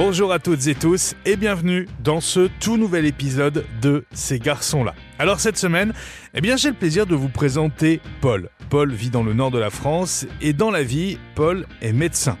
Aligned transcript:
Bonjour 0.00 0.32
à 0.32 0.38
toutes 0.38 0.68
et 0.68 0.76
tous 0.76 1.16
et 1.26 1.34
bienvenue 1.34 1.88
dans 2.04 2.20
ce 2.20 2.48
tout 2.60 2.76
nouvel 2.76 3.04
épisode 3.04 3.64
de 3.82 4.04
Ces 4.12 4.38
garçons-là. 4.38 4.94
Alors 5.18 5.40
cette 5.40 5.58
semaine, 5.58 5.92
eh 6.34 6.40
bien 6.40 6.56
j'ai 6.56 6.68
le 6.68 6.76
plaisir 6.76 7.04
de 7.04 7.16
vous 7.16 7.28
présenter 7.28 8.00
Paul. 8.20 8.48
Paul 8.70 8.92
vit 8.92 9.10
dans 9.10 9.24
le 9.24 9.34
nord 9.34 9.50
de 9.50 9.58
la 9.58 9.70
France 9.70 10.24
et 10.40 10.52
dans 10.52 10.70
la 10.70 10.84
vie, 10.84 11.18
Paul 11.34 11.66
est 11.82 11.92
médecin. 11.92 12.38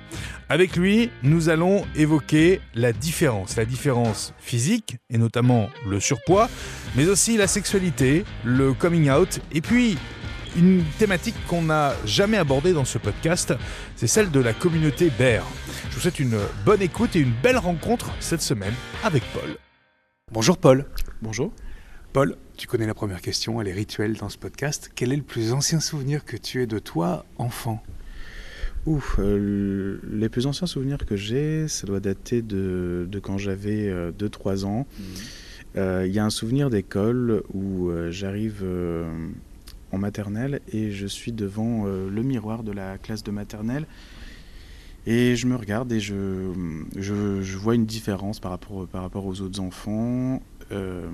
Avec 0.48 0.76
lui, 0.76 1.10
nous 1.24 1.48
allons 1.48 1.84
évoquer 1.96 2.60
la 2.74 2.92
différence, 2.92 3.56
la 3.56 3.64
différence 3.64 4.34
physique 4.38 4.98
et 5.10 5.18
notamment 5.18 5.68
le 5.84 5.98
surpoids, 5.98 6.48
mais 6.94 7.08
aussi 7.08 7.36
la 7.36 7.48
sexualité, 7.48 8.24
le 8.44 8.72
coming 8.72 9.10
out 9.10 9.40
et 9.50 9.62
puis 9.62 9.98
une 10.58 10.82
thématique 10.98 11.36
qu'on 11.46 11.62
n'a 11.62 11.94
jamais 12.04 12.36
abordée 12.36 12.72
dans 12.72 12.84
ce 12.84 12.98
podcast, 12.98 13.54
c'est 13.94 14.08
celle 14.08 14.30
de 14.30 14.40
la 14.40 14.52
communauté 14.52 15.10
Bear. 15.16 15.46
Je 15.88 15.94
vous 15.94 16.00
souhaite 16.00 16.18
une 16.18 16.36
bonne 16.64 16.82
écoute 16.82 17.14
et 17.14 17.20
une 17.20 17.32
belle 17.42 17.58
rencontre 17.58 18.10
cette 18.18 18.42
semaine 18.42 18.74
avec 19.04 19.22
Paul. 19.32 19.56
Bonjour 20.32 20.58
Paul. 20.58 20.86
Bonjour. 21.22 21.52
Paul, 22.12 22.36
tu 22.56 22.66
connais 22.66 22.86
la 22.86 22.94
première 22.94 23.20
question, 23.20 23.60
elle 23.60 23.68
est 23.68 23.72
rituelle 23.72 24.14
dans 24.14 24.28
ce 24.28 24.36
podcast. 24.36 24.90
Quel 24.96 25.12
est 25.12 25.16
le 25.16 25.22
plus 25.22 25.52
ancien 25.52 25.78
souvenir 25.78 26.24
que 26.24 26.36
tu 26.36 26.60
aies 26.60 26.66
de 26.66 26.80
toi, 26.80 27.24
enfant? 27.36 27.80
Ouf, 28.86 29.16
euh, 29.18 30.00
les 30.10 30.28
plus 30.28 30.46
anciens 30.46 30.66
souvenirs 30.66 30.98
que 31.06 31.14
j'ai, 31.14 31.68
ça 31.68 31.86
doit 31.86 32.00
dater 32.00 32.42
de, 32.42 33.06
de 33.08 33.18
quand 33.20 33.38
j'avais 33.38 33.92
2-3 34.10 34.64
ans. 34.64 34.86
Mmh. 34.98 35.02
Euh, 35.76 36.06
Il 36.06 36.12
y 36.12 36.18
a 36.18 36.24
un 36.24 36.30
souvenir 36.30 36.70
d'école 36.70 37.42
où 37.52 37.90
euh, 37.90 38.10
j'arrive 38.10 38.64
en 39.92 39.98
maternelle 39.98 40.60
et 40.72 40.90
je 40.90 41.06
suis 41.06 41.32
devant 41.32 41.86
euh, 41.86 42.10
le 42.10 42.22
miroir 42.22 42.62
de 42.62 42.72
la 42.72 42.98
classe 42.98 43.22
de 43.22 43.30
maternelle 43.30 43.86
et 45.06 45.36
je 45.36 45.46
me 45.46 45.56
regarde 45.56 45.90
et 45.92 46.00
je, 46.00 46.52
je, 46.96 47.56
vois 47.56 47.74
une 47.74 47.86
différence 47.86 48.40
par 48.40 48.50
rapport, 48.50 48.86
par 48.88 49.02
rapport 49.02 49.24
aux 49.24 49.40
autres 49.40 49.60
enfants. 49.60 50.42
Euh, 50.70 51.08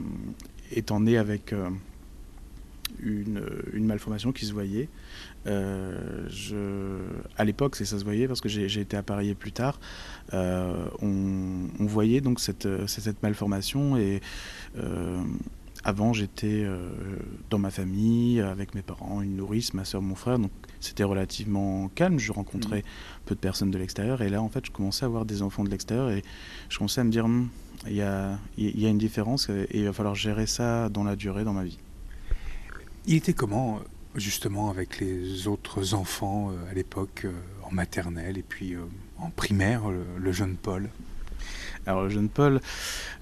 étant 0.72 0.98
né 0.98 1.16
avec 1.16 1.52
euh, 1.52 1.68
une, 2.98 3.40
une, 3.72 3.84
malformation 3.84 4.32
qui 4.32 4.46
se 4.46 4.52
voyait, 4.52 4.88
je, 5.46 6.98
à 7.36 7.44
l'époque, 7.44 7.76
ça 7.76 7.84
se 7.84 8.02
voyait 8.02 8.26
parce 8.26 8.40
que 8.40 8.48
j'ai 8.48 8.80
été 8.80 8.96
appareillé 8.96 9.36
plus 9.36 9.52
tard. 9.52 9.78
On, 10.32 11.68
on, 11.78 11.86
voyait 11.86 12.20
donc 12.20 12.40
cette, 12.40 12.66
cette 12.88 13.22
malformation 13.22 13.96
et 13.96 14.20
avant, 15.84 16.14
j'étais 16.14 16.62
euh, 16.64 16.88
dans 17.50 17.58
ma 17.58 17.70
famille, 17.70 18.40
avec 18.40 18.74
mes 18.74 18.80
parents, 18.80 19.20
une 19.20 19.36
nourrice, 19.36 19.74
ma 19.74 19.84
soeur, 19.84 20.00
mon 20.00 20.14
frère. 20.14 20.38
Donc, 20.38 20.50
c'était 20.80 21.04
relativement 21.04 21.88
calme. 21.94 22.18
Je 22.18 22.32
rencontrais 22.32 22.80
mmh. 22.80 23.26
peu 23.26 23.34
de 23.34 23.40
personnes 23.40 23.70
de 23.70 23.76
l'extérieur. 23.76 24.22
Et 24.22 24.30
là, 24.30 24.40
en 24.40 24.48
fait, 24.48 24.64
je 24.64 24.70
commençais 24.70 25.04
à 25.04 25.08
voir 25.08 25.26
des 25.26 25.42
enfants 25.42 25.62
de 25.62 25.68
l'extérieur. 25.68 26.10
Et 26.10 26.22
je 26.70 26.78
commençais 26.78 27.02
à 27.02 27.04
me 27.04 27.10
dire, 27.10 27.26
hm, 27.26 27.48
il 27.86 27.96
y, 27.96 28.02
a, 28.02 28.38
y 28.56 28.86
a 28.86 28.88
une 28.88 28.98
différence. 28.98 29.50
Et 29.50 29.68
il 29.74 29.84
va 29.84 29.92
falloir 29.92 30.14
gérer 30.14 30.46
ça 30.46 30.88
dans 30.88 31.04
la 31.04 31.16
durée, 31.16 31.44
dans 31.44 31.52
ma 31.52 31.64
vie. 31.64 31.78
Il 33.06 33.16
était 33.16 33.34
comment, 33.34 33.80
justement, 34.14 34.70
avec 34.70 35.00
les 35.00 35.48
autres 35.48 35.92
enfants 35.92 36.50
euh, 36.50 36.70
à 36.70 36.72
l'époque, 36.72 37.26
euh, 37.26 37.32
en 37.62 37.70
maternelle 37.72 38.38
et 38.38 38.42
puis 38.42 38.74
en 39.18 39.30
primaire, 39.30 39.82
le 39.90 40.32
jeune 40.32 40.56
Paul? 40.56 40.90
Alors 41.86 42.04
le 42.04 42.08
jeune 42.08 42.28
Paul, 42.28 42.60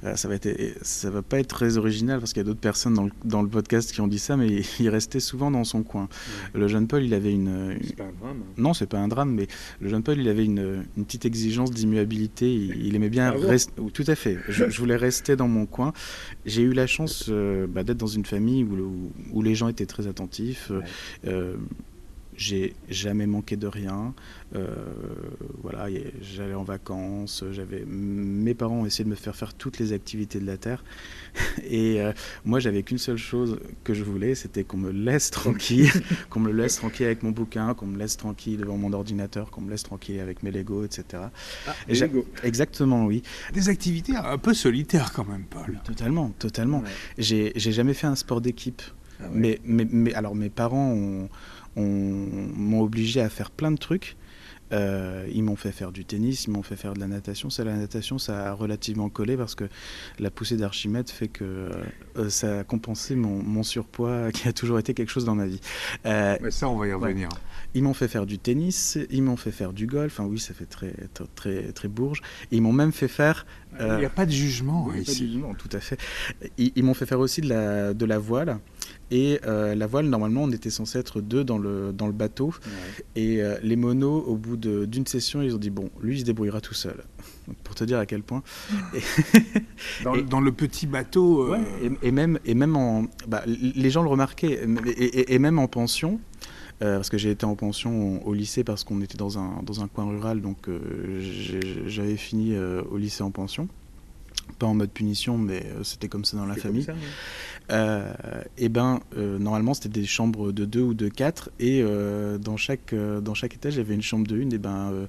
euh, 0.04 0.16
ça 0.16 0.28
va 0.28 0.34
être, 0.34 0.48
ça 0.82 1.10
va 1.10 1.22
pas 1.22 1.38
être 1.38 1.48
très 1.48 1.76
original 1.76 2.18
parce 2.18 2.32
qu'il 2.32 2.40
y 2.40 2.44
a 2.44 2.46
d'autres 2.46 2.60
personnes 2.60 2.94
dans 2.94 3.04
le, 3.04 3.10
dans 3.24 3.42
le, 3.42 3.48
podcast 3.48 3.92
qui 3.92 4.00
ont 4.00 4.08
dit 4.08 4.18
ça, 4.18 4.36
mais 4.36 4.62
il 4.80 4.88
restait 4.88 5.20
souvent 5.20 5.50
dans 5.50 5.64
son 5.64 5.82
coin. 5.82 6.02
Ouais. 6.02 6.60
Le 6.60 6.68
jeune 6.68 6.86
Paul, 6.86 7.02
il 7.02 7.14
avait 7.14 7.32
une. 7.32 7.78
C'est 7.82 7.96
pas 7.96 8.04
un 8.04 8.12
drame. 8.20 8.42
Hein. 8.42 8.52
Non, 8.56 8.74
c'est 8.74 8.86
pas 8.86 8.98
un 8.98 9.08
drame, 9.08 9.32
mais 9.32 9.46
le 9.80 9.88
jeune 9.88 10.02
Paul, 10.02 10.18
il 10.18 10.28
avait 10.28 10.44
une, 10.44 10.84
une 10.96 11.04
petite 11.04 11.24
exigence 11.24 11.70
d'immuabilité. 11.70 12.52
Il, 12.52 12.86
il, 12.86 12.94
aimait 12.94 13.10
bien 13.10 13.34
ah 13.34 13.46
rester. 13.46 13.72
Bon 13.76 13.88
tout 13.88 14.04
à 14.06 14.14
fait. 14.14 14.38
Je, 14.48 14.70
je, 14.70 14.78
voulais 14.78 14.96
rester 14.96 15.36
dans 15.36 15.48
mon 15.48 15.66
coin. 15.66 15.92
J'ai 16.46 16.62
eu 16.62 16.72
la 16.72 16.86
chance 16.86 17.26
euh, 17.28 17.66
bah, 17.68 17.84
d'être 17.84 17.98
dans 17.98 18.06
une 18.06 18.24
famille 18.24 18.64
où, 18.64 18.74
où, 18.74 19.12
où, 19.32 19.42
les 19.42 19.54
gens 19.54 19.68
étaient 19.68 19.86
très 19.86 20.06
attentifs. 20.06 20.70
Ouais. 20.70 20.82
Euh, 21.26 21.56
j'ai 22.36 22.74
jamais 22.88 23.26
manqué 23.26 23.56
de 23.56 23.66
rien. 23.66 24.14
Euh, 24.54 24.66
voilà, 25.62 25.86
j'allais 26.20 26.54
en 26.54 26.64
vacances, 26.64 27.42
j'avais 27.52 27.84
mes 27.86 28.52
parents 28.52 28.80
ont 28.80 28.86
essayé 28.86 29.04
de 29.04 29.08
me 29.08 29.14
faire 29.14 29.34
faire 29.34 29.54
toutes 29.54 29.78
les 29.78 29.94
activités 29.94 30.40
de 30.40 30.46
la 30.46 30.58
terre, 30.58 30.84
et 31.64 32.02
euh, 32.02 32.12
moi 32.44 32.60
j'avais 32.60 32.82
qu'une 32.82 32.98
seule 32.98 33.16
chose 33.16 33.58
que 33.82 33.94
je 33.94 34.04
voulais, 34.04 34.34
c'était 34.34 34.62
qu'on 34.62 34.76
me 34.76 34.90
laisse 34.90 35.30
tranquille, 35.30 35.90
qu'on 36.30 36.40
me 36.40 36.52
laisse 36.52 36.76
tranquille 36.76 37.06
avec 37.06 37.22
mon 37.22 37.30
bouquin, 37.30 37.72
qu'on 37.72 37.86
me 37.86 37.98
laisse 37.98 38.18
tranquille 38.18 38.58
devant 38.58 38.76
mon 38.76 38.92
ordinateur, 38.92 39.50
qu'on 39.50 39.62
me 39.62 39.70
laisse 39.70 39.84
tranquille 39.84 40.20
avec 40.20 40.42
mes 40.42 40.50
Lego, 40.50 40.84
etc. 40.84 41.24
Ah, 41.66 41.74
et 41.88 41.94
Lego. 41.94 42.26
Exactement, 42.42 43.06
oui. 43.06 43.22
Des 43.54 43.70
activités 43.70 44.16
un 44.16 44.38
peu 44.38 44.52
solitaires 44.52 45.12
quand 45.12 45.26
même, 45.26 45.44
Paul. 45.48 45.80
Totalement, 45.84 46.30
totalement. 46.38 46.80
Ouais. 46.80 47.52
J'ai 47.56 47.72
jamais 47.72 47.94
fait 47.94 48.06
un 48.06 48.16
sport 48.16 48.40
d'équipe. 48.40 48.82
Ah 49.20 49.24
ouais. 49.24 49.30
mais, 49.32 49.60
mais, 49.64 49.86
mais 49.90 50.14
alors 50.14 50.34
mes 50.34 50.50
parents 50.50 50.92
ont 50.92 51.28
m'ont 51.76 52.82
obligé 52.82 53.20
à 53.20 53.28
faire 53.28 53.50
plein 53.50 53.70
de 53.70 53.78
trucs. 53.78 54.16
Euh, 54.72 55.28
ils 55.30 55.42
m'ont 55.42 55.56
fait 55.56 55.70
faire 55.70 55.92
du 55.92 56.06
tennis, 56.06 56.46
ils 56.46 56.50
m'ont 56.50 56.62
fait 56.62 56.76
faire 56.76 56.94
de 56.94 57.00
la 57.00 57.06
natation. 57.06 57.50
Ça, 57.50 57.62
la 57.62 57.76
natation, 57.76 58.18
ça 58.18 58.48
a 58.48 58.52
relativement 58.52 59.10
collé 59.10 59.36
parce 59.36 59.54
que 59.54 59.64
la 60.18 60.30
poussée 60.30 60.56
d'Archimède 60.56 61.10
fait 61.10 61.28
que 61.28 61.70
euh, 62.16 62.30
ça 62.30 62.60
a 62.60 62.64
compensé 62.64 63.14
mon, 63.14 63.42
mon, 63.42 63.62
surpoids 63.62 64.32
qui 64.32 64.48
a 64.48 64.52
toujours 64.54 64.78
été 64.78 64.94
quelque 64.94 65.10
chose 65.10 65.26
dans 65.26 65.34
ma 65.34 65.46
vie. 65.46 65.60
Euh, 66.06 66.38
Mais 66.40 66.50
ça, 66.50 66.68
on 66.68 66.76
va 66.76 66.86
y 66.86 66.92
revenir. 66.92 67.28
Ouais. 67.28 67.38
Ils 67.74 67.82
m'ont 67.82 67.94
fait 67.94 68.08
faire 68.08 68.24
du 68.24 68.38
tennis, 68.38 68.98
ils 69.10 69.22
m'ont 69.22 69.36
fait 69.36 69.50
faire 69.50 69.74
du 69.74 69.86
golf. 69.86 70.18
Enfin, 70.18 70.28
oui, 70.28 70.38
ça 70.38 70.54
fait 70.54 70.66
très, 70.66 70.94
très, 71.12 71.24
très, 71.34 71.72
très 71.72 71.88
bourge. 71.88 72.22
Et 72.50 72.56
ils 72.56 72.62
m'ont 72.62 72.72
même 72.72 72.92
fait 72.92 73.08
faire. 73.08 73.44
Il 73.80 73.96
n'y 73.96 74.04
a 74.04 74.10
pas 74.10 74.26
de 74.26 74.30
jugement 74.30 74.86
oui, 74.88 75.00
ici. 75.00 75.06
Pas 75.06 75.12
de 75.12 75.32
jugement, 75.32 75.54
tout 75.54 75.68
à 75.72 75.80
fait. 75.80 75.98
Ils, 76.58 76.72
ils 76.76 76.84
m'ont 76.84 76.94
fait 76.94 77.06
faire 77.06 77.20
aussi 77.20 77.40
de 77.40 77.48
la, 77.48 77.94
de 77.94 78.04
la 78.04 78.18
voile. 78.18 78.58
Et 79.12 79.40
euh, 79.46 79.74
la 79.74 79.86
voile, 79.86 80.06
normalement, 80.06 80.44
on 80.44 80.50
était 80.52 80.70
censé 80.70 80.98
être 80.98 81.20
deux 81.20 81.44
dans 81.44 81.58
le, 81.58 81.92
dans 81.92 82.06
le 82.06 82.14
bateau. 82.14 82.46
Ouais. 82.46 83.04
Et 83.22 83.42
euh, 83.42 83.58
les 83.62 83.76
monos, 83.76 84.24
au 84.26 84.36
bout 84.36 84.56
d'une 84.56 85.06
session, 85.06 85.42
ils 85.42 85.54
ont 85.54 85.58
dit 85.58 85.68
bon, 85.68 85.90
lui, 86.00 86.16
il 86.16 86.20
se 86.20 86.24
débrouillera 86.24 86.62
tout 86.62 86.72
seul. 86.72 87.04
Pour 87.62 87.74
te 87.74 87.84
dire 87.84 87.98
à 87.98 88.06
quel 88.06 88.22
point. 88.22 88.42
Dans, 90.04 90.14
et, 90.14 90.22
dans, 90.22 90.40
le 90.40 90.52
petit 90.52 90.86
bateau. 90.86 91.42
Euh... 91.42 91.50
Ouais, 91.50 91.60
et, 91.82 92.08
et, 92.08 92.10
même, 92.10 92.38
et 92.46 92.54
même 92.54 92.74
en. 92.74 93.04
Bah, 93.28 93.42
les 93.46 93.90
gens 93.90 94.02
le 94.02 94.08
remarquaient. 94.08 94.66
Et, 94.96 95.38
même 95.38 95.58
en 95.58 95.68
pension. 95.68 96.18
Euh, 96.82 96.96
parce 96.96 97.10
que 97.10 97.18
j'ai 97.18 97.30
été 97.30 97.46
en 97.46 97.54
pension 97.54 98.26
au 98.26 98.34
lycée 98.34 98.64
parce 98.64 98.82
qu'on 98.82 99.00
était 99.02 99.16
dans 99.16 99.38
un, 99.38 99.62
dans 99.62 99.82
un 99.82 99.88
coin 99.88 100.04
rural, 100.04 100.40
donc 100.40 100.68
euh, 100.68 101.20
j'avais 101.86 102.16
fini 102.16 102.54
euh, 102.54 102.82
au 102.90 102.96
lycée 102.96 103.22
en 103.22 103.30
pension 103.30 103.68
pas 104.58 104.66
en 104.66 104.74
mode 104.74 104.90
punition, 104.90 105.38
mais 105.38 105.64
euh, 105.64 105.82
c'était 105.82 106.08
comme 106.08 106.24
ça 106.24 106.36
dans 106.36 106.46
la 106.46 106.54
famille. 106.54 106.84
Ça, 106.84 106.92
euh, 107.70 108.12
et 108.58 108.68
ben, 108.68 109.00
euh, 109.16 109.38
normalement, 109.38 109.74
c'était 109.74 109.88
des 109.88 110.04
chambres 110.04 110.52
de 110.52 110.64
2 110.64 110.80
ou 110.80 110.94
de 110.94 111.08
4, 111.08 111.50
et 111.58 111.82
euh, 111.82 112.38
dans, 112.38 112.56
chaque, 112.56 112.94
dans 112.94 113.34
chaque 113.34 113.54
étage, 113.54 113.74
il 113.74 113.78
y 113.78 113.80
avait 113.80 113.94
une 113.94 114.02
chambre 114.02 114.26
de 114.26 114.40
1, 114.40 114.50
et 114.50 114.58
ben, 114.58 115.08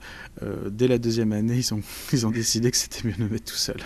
dès 0.68 0.88
la 0.88 0.98
deuxième 0.98 1.34
année, 1.34 1.58
ils 1.58 1.74
ont, 1.74 1.82
ils 2.14 2.26
ont 2.26 2.32
décidé 2.32 2.72
que 2.72 2.78
c'était 2.78 3.08
mieux 3.08 3.14
de 3.14 3.24
me 3.24 3.30
mettre 3.30 3.52
tout 3.52 3.58
seul. 3.58 3.78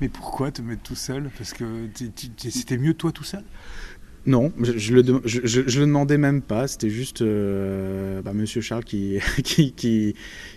Mais 0.00 0.08
pourquoi 0.08 0.50
te 0.50 0.62
mettre 0.62 0.82
tout 0.82 0.94
seul? 0.94 1.30
Parce 1.36 1.52
que 1.52 1.88
c'était 2.36 2.78
mieux 2.78 2.94
toi 2.94 3.12
tout 3.12 3.24
seul? 3.24 3.42
Non, 4.26 4.52
je, 4.60 4.76
je, 4.76 4.94
le, 4.94 5.20
je, 5.24 5.40
je, 5.44 5.62
je, 5.66 5.80
le 5.80 5.86
demandais 5.86 6.18
même 6.18 6.42
pas. 6.42 6.66
C'était 6.66 6.90
juste 6.90 7.22
euh, 7.22 8.22
bah, 8.22 8.32
Monsieur 8.32 8.60
Charles 8.60 8.84
qui, 8.84 9.18
qui, 9.44 9.72
qui, 9.72 10.14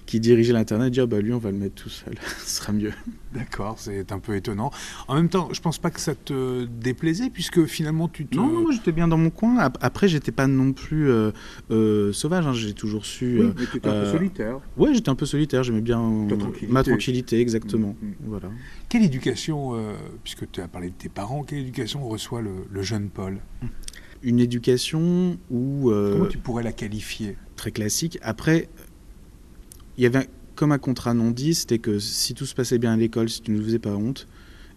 qui 0.07 0.19
dirigeait 0.19 0.53
l'internet 0.53 0.87
et 0.87 0.91
dit 0.91 1.01
oh, 1.01 1.07
bah, 1.07 1.21
lui 1.21 1.33
on 1.33 1.37
va 1.37 1.51
le 1.51 1.57
mettre 1.57 1.75
tout 1.75 1.89
seul, 1.89 2.15
ce 2.39 2.57
sera 2.57 2.73
mieux. 2.73 2.91
D'accord, 3.31 3.75
c'est 3.77 4.11
un 4.11 4.17
peu 4.17 4.35
étonnant. 4.35 4.71
En 5.07 5.13
même 5.13 5.29
temps, 5.29 5.49
je 5.51 5.61
pense 5.61 5.77
pas 5.77 5.91
que 5.91 5.99
ça 5.99 6.15
te 6.15 6.65
déplaisait 6.65 7.29
puisque 7.29 7.65
finalement 7.65 8.07
tu 8.07 8.25
te. 8.25 8.35
Non, 8.35 8.47
non 8.47 8.71
j'étais 8.71 8.91
bien 8.91 9.07
dans 9.07 9.17
mon 9.17 9.29
coin. 9.29 9.57
Après, 9.81 10.07
j'étais 10.07 10.31
pas 10.31 10.47
non 10.47 10.73
plus 10.73 11.09
euh, 11.11 11.31
euh, 11.69 12.11
sauvage. 12.11 12.47
Hein. 12.47 12.53
J'ai 12.53 12.73
toujours 12.73 13.05
su. 13.05 13.39
Oui, 13.39 13.53
mais 13.55 13.63
étais 13.65 13.87
un 13.87 14.03
peu 14.03 14.11
solitaire. 14.11 14.59
Oui, 14.77 14.89
j'étais 14.95 15.09
un 15.09 15.15
peu 15.15 15.27
solitaire. 15.27 15.61
J'aimais 15.61 15.81
bien 15.81 15.99
tranquillité. 16.27 16.67
ma 16.73 16.83
tranquillité, 16.83 17.39
exactement. 17.39 17.95
Mmh, 18.01 18.07
mmh. 18.07 18.13
Voilà. 18.25 18.49
Quelle 18.89 19.03
éducation, 19.03 19.73
puisque 20.23 20.49
tu 20.49 20.61
as 20.61 20.67
parlé 20.67 20.89
de 20.89 20.95
tes 20.95 21.09
parents, 21.09 21.43
quelle 21.43 21.59
éducation 21.59 22.07
reçoit 22.09 22.41
le, 22.41 22.65
le 22.71 22.81
jeune 22.81 23.09
Paul? 23.09 23.37
Une 24.21 24.39
éducation 24.39 25.37
où... 25.49 25.91
Euh, 25.91 26.13
Comment 26.13 26.25
tu 26.25 26.37
pourrais 26.37 26.63
la 26.63 26.71
qualifier? 26.71 27.37
Très 27.55 27.71
classique. 27.71 28.17
Après, 28.21 28.69
il 29.97 30.03
y 30.03 30.07
avait 30.07 30.27
comme 30.55 30.71
un 30.71 30.77
contrat 30.77 31.13
non 31.13 31.31
dit, 31.31 31.53
c'était 31.53 31.79
que 31.79 31.99
si 31.99 32.33
tout 32.33 32.45
se 32.45 32.53
passait 32.53 32.77
bien 32.77 32.93
à 32.93 32.97
l'école, 32.97 33.29
si 33.29 33.41
tu 33.41 33.51
ne 33.51 33.61
faisais 33.61 33.79
pas 33.79 33.95
honte, 33.95 34.27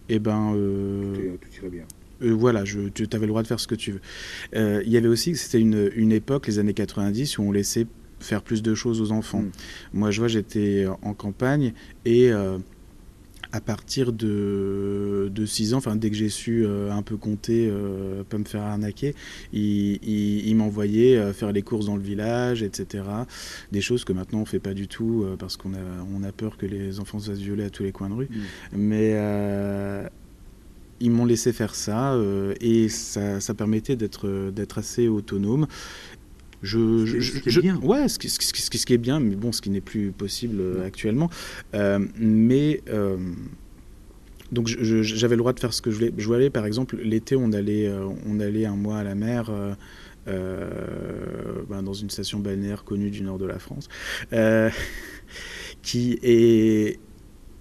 et 0.09 0.15
eh 0.15 0.19
ben... 0.19 0.53
Euh, 0.55 1.35
tout 1.41 1.49
irait 1.57 1.69
bien. 1.69 1.83
Euh, 2.21 2.31
voilà, 2.31 2.63
je, 2.63 2.87
tu 2.89 3.07
avais 3.11 3.25
le 3.25 3.27
droit 3.27 3.41
de 3.41 3.47
faire 3.47 3.59
ce 3.59 3.67
que 3.67 3.75
tu 3.75 3.91
veux. 3.93 4.81
Il 4.83 4.89
y 4.89 4.97
avait 4.97 5.07
aussi, 5.07 5.35
c'était 5.35 5.59
une, 5.59 5.91
une 5.95 6.11
époque, 6.11 6.47
les 6.47 6.59
années 6.59 6.73
90, 6.73 7.37
où 7.37 7.43
on 7.43 7.51
laissait 7.51 7.87
faire 8.19 8.41
plus 8.41 8.61
de 8.61 8.73
choses 8.75 9.01
aux 9.01 9.11
enfants. 9.11 9.41
Mm. 9.41 9.51
Moi, 9.93 10.11
je 10.11 10.19
vois, 10.19 10.29
j'étais 10.29 10.85
en 11.01 11.13
campagne 11.13 11.73
et 12.05 12.31
à 13.53 13.61
partir 13.61 14.11
de, 14.11 15.29
de 15.31 15.45
6 15.45 15.75
ans, 15.75 15.77
enfin 15.77 15.95
dès 15.95 16.09
que 16.09 16.15
j'ai 16.15 16.29
su 16.29 16.65
euh, 16.65 16.91
un 16.91 17.03
peu 17.03 17.17
compter, 17.17 17.69
euh, 17.71 18.23
pas 18.23 18.39
me 18.39 18.45
faire 18.45 18.63
arnaquer, 18.63 19.13
il, 19.53 20.03
il, 20.03 20.55
m'envoyait 20.55 21.17
euh, 21.17 21.33
faire 21.33 21.51
les 21.51 21.61
courses 21.61 21.85
dans 21.85 21.95
le 21.95 22.01
village, 22.01 22.63
etc. 22.63 23.03
Des 23.71 23.79
choses 23.79 24.05
que 24.05 24.11
maintenant 24.11 24.39
on 24.39 24.45
fait 24.45 24.59
pas 24.59 24.73
du 24.73 24.87
tout 24.87 25.23
parce 25.37 25.55
qu'on 25.55 25.75
a, 25.75 25.77
on 26.15 26.23
a 26.23 26.31
peur 26.31 26.57
que 26.57 26.65
les 26.65 26.99
enfants 26.99 27.19
se 27.19 27.29
fassent 27.29 27.39
violer 27.39 27.65
à 27.65 27.69
tous 27.69 27.83
les 27.83 27.91
coins 27.91 28.09
de 28.09 28.15
rue. 28.15 28.29
Mmh. 28.31 28.77
Mais 28.77 30.09
ils 30.99 31.11
m'ont 31.11 31.25
laissé 31.25 31.53
faire 31.53 31.75
ça 31.75 32.17
et 32.59 32.89
ça, 32.89 33.39
ça 33.39 33.53
permettait 33.53 33.95
d'être, 33.95 34.49
d'être 34.49 34.79
assez 34.79 35.07
autonome. 35.07 35.67
Je, 36.63 37.05
ce, 37.21 37.39
qui 37.39 37.59
est 37.59 37.61
bien. 37.61 37.77
Ouais, 37.81 38.07
ce 38.07 38.17
qui, 38.17 38.29
ce, 38.29 38.39
ce, 38.41 38.85
qui 38.85 38.93
est 38.93 38.97
bien, 38.97 39.19
mais 39.19 39.35
bon, 39.35 39.51
ce 39.51 39.61
qui 39.61 39.69
n'est 39.69 39.81
plus 39.81 40.11
possible 40.11 40.61
euh, 40.61 40.87
actuellement. 40.87 41.29
Euh, 41.75 41.99
mais 42.17 42.81
euh, 42.89 43.17
donc 44.53 44.67
j'avais 44.67 45.35
le 45.35 45.39
droit 45.39 45.51
de 45.51 45.59
faire 45.59 45.73
ce 45.73 45.81
que 45.81 45.91
je 45.91 45.97
voulais. 45.97 46.13
Je 46.17 46.25
voulais, 46.25 46.49
par 46.49 46.65
exemple, 46.65 46.95
l'été, 46.97 47.35
on 47.35 47.51
allait, 47.51 47.91
on 48.25 48.39
allait 48.39 48.65
un 48.65 48.77
mois 48.77 48.99
à 48.99 49.03
la 49.03 49.13
mer. 49.15 49.51
Ben, 50.25 51.83
dans 51.83 51.93
une 51.93 52.09
station 52.09 52.39
balnéaire 52.39 52.85
connue 52.85 53.09
du 53.09 53.23
nord 53.23 53.37
de 53.37 53.45
la 53.45 53.59
France, 53.59 53.89
qui 55.81 56.17
est 56.23 56.97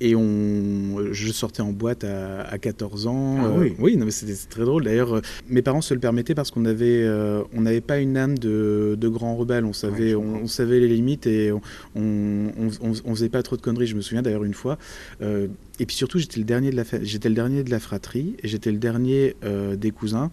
et 0.02 0.16
on, 0.16 1.12
je 1.12 1.30
sortais 1.30 1.62
en 1.62 1.70
boîte 1.70 2.02
à, 2.02 2.58
14 2.58 3.06
ans. 3.06 3.36
Ah 3.38 3.50
oui, 3.56 3.74
oui 3.78 3.96
non, 3.96 4.04
mais 4.04 4.10
c'était 4.10 4.34
très 4.50 4.64
drôle. 4.64 4.82
D'ailleurs, 4.82 5.14
euh, 5.14 5.20
mes 5.48 5.62
parents 5.62 5.80
se 5.80 5.94
le 5.94 6.00
permettaient 6.00 6.34
parce 6.34 6.50
qu'on 6.50 6.64
avait, 6.64 7.04
euh, 7.04 7.42
on 7.54 7.60
n'avait 7.60 7.80
pas 7.80 8.00
une 8.00 8.16
âme 8.16 8.36
de, 8.36 8.96
de 9.00 9.08
grand 9.08 9.36
rebelle. 9.36 9.64
On 9.64 9.72
savait, 9.72 10.16
on, 10.16 10.48
savait 10.48 10.80
les 10.80 10.88
limites 10.88 11.28
et 11.28 11.52
on, 11.52 11.62
on, 11.94 13.14
faisait 13.14 13.28
pas 13.28 13.44
trop 13.44 13.56
de 13.56 13.62
conneries. 13.62 13.86
Je 13.86 13.94
me 13.94 14.00
souviens 14.00 14.22
d'ailleurs 14.22 14.42
une 14.42 14.54
fois. 14.54 14.76
Euh, 15.22 15.46
et 15.78 15.86
puis 15.86 15.94
surtout, 15.94 16.18
j'étais 16.18 16.40
le 16.40 16.46
dernier 16.46 16.72
de 16.72 16.76
la, 16.76 16.84
j'étais 17.02 17.28
le 17.28 17.36
dernier 17.36 17.62
de 17.62 17.70
la 17.70 17.78
fratrie 17.78 18.34
et 18.42 18.48
j'étais 18.48 18.72
le 18.72 18.78
dernier 18.78 19.36
des 19.76 19.90
cousins. 19.92 20.32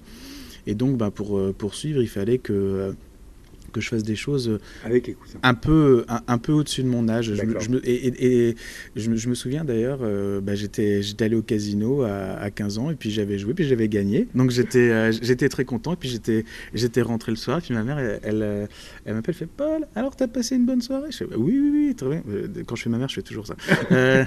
Et 0.65 0.73
donc, 0.73 0.97
bah, 0.97 1.11
pour 1.11 1.39
poursuivre, 1.53 2.01
il 2.01 2.09
fallait 2.09 2.39
que 2.39 2.95
que 3.69 3.81
je 3.81 3.89
fasse 3.89 4.03
des 4.03 4.15
choses 4.15 4.49
euh, 4.49 4.59
avec 4.83 5.15
un 5.43 5.53
peu, 5.53 6.05
un, 6.27 6.37
peu 6.37 6.51
au-dessus 6.51 6.83
de 6.83 6.87
mon 6.87 7.07
âge. 7.09 7.33
Je, 7.33 7.69
me, 7.69 7.81
et, 7.87 8.55
je, 8.95 9.09
me, 9.09 9.35
souviens 9.35 9.63
d'ailleurs, 9.63 9.99
euh, 10.01 10.41
bah, 10.41 10.55
j'étais, 10.55 11.01
allé 11.19 11.35
au 11.35 11.41
casino 11.41 12.03
à, 12.03 12.49
15 12.51 12.77
ans 12.77 12.91
et 12.91 12.95
puis 12.95 13.11
j'avais 13.11 13.37
joué, 13.37 13.53
puis 13.53 13.65
j'avais 13.65 13.87
gagné. 13.87 14.27
Donc 14.35 14.51
j'étais, 14.51 14.89
euh, 14.89 15.11
j'étais 15.11 15.49
très 15.49 15.65
content 15.65 15.93
et 15.93 15.97
puis 15.97 16.09
j'étais, 16.09 17.01
rentré 17.01 17.31
le 17.31 17.37
soir. 17.37 17.61
Puis 17.61 17.73
ma 17.73 17.83
mère, 17.83 17.99
elle, 17.99 18.67
elle, 19.05 19.13
m'appelle, 19.13 19.35
fait 19.35 19.47
Paul, 19.47 19.87
alors 19.95 20.15
t'as 20.15 20.27
passé 20.27 20.55
une 20.55 20.65
bonne 20.65 20.81
soirée? 20.81 21.11
Je 21.11 21.17
fais, 21.17 21.35
Oui, 21.35 21.59
oui, 21.59 21.71
oui, 21.87 21.95
très 21.95 22.09
bien. 22.09 22.23
Quand 22.65 22.75
je 22.75 22.83
fais 22.83 22.89
ma 22.89 22.97
mère, 22.97 23.09
je 23.09 23.15
fais 23.15 23.21
toujours 23.21 23.47
ça. 23.47 23.55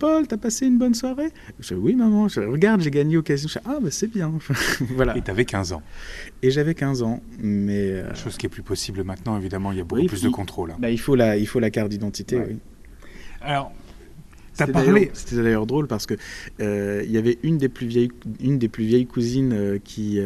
Paul, 0.00 0.26
t'as 0.26 0.38
passé 0.38 0.66
une 0.66 0.78
bonne 0.78 0.94
soirée? 0.94 1.28
Je 1.60 1.74
dis, 1.74 1.80
oui, 1.80 1.94
maman. 1.94 2.26
Je, 2.26 2.40
regarde, 2.40 2.80
j'ai 2.80 2.90
gagné 2.90 3.18
au 3.18 3.22
casino. 3.22 3.50
Je 3.52 3.58
dis, 3.58 3.64
ah, 3.68 3.78
bah, 3.82 3.90
c'est 3.90 4.06
bien. 4.06 4.32
voilà. 4.96 5.14
Et 5.16 5.20
t'avais 5.20 5.44
15 5.44 5.74
ans. 5.74 5.82
Et 6.42 6.50
j'avais 6.50 6.74
15 6.74 7.02
ans. 7.02 7.22
Mais, 7.38 7.90
euh, 7.90 8.14
Chose 8.14 8.38
qui 8.38 8.46
est 8.46 8.48
plus 8.48 8.62
possible 8.62 9.04
maintenant, 9.04 9.36
évidemment. 9.36 9.72
Il 9.72 9.78
y 9.78 9.80
a 9.82 9.84
beaucoup 9.84 10.06
plus 10.06 10.22
de 10.22 10.30
contrôle. 10.30 10.70
Hein. 10.70 10.78
Bah, 10.80 10.90
il, 10.90 10.98
faut 10.98 11.16
la, 11.16 11.36
il 11.36 11.46
faut 11.46 11.60
la 11.60 11.70
carte 11.70 11.90
d'identité, 11.90 12.38
oui. 12.38 12.56
Alors, 13.42 13.72
c'était 14.54 14.72
parlé. 14.72 15.10
C'était 15.12 15.36
d'ailleurs 15.36 15.66
drôle 15.66 15.86
parce 15.86 16.06
que 16.06 16.14
euh, 16.60 17.02
il 17.04 17.12
y 17.12 17.18
avait 17.18 17.38
une 17.42 17.58
des 17.58 17.68
plus 17.68 17.86
vieilles, 17.86 18.10
une 18.40 18.58
des 18.58 18.68
plus 18.68 18.84
vieilles 18.84 19.06
cousines 19.06 19.52
euh, 19.52 19.78
qui, 19.82 20.18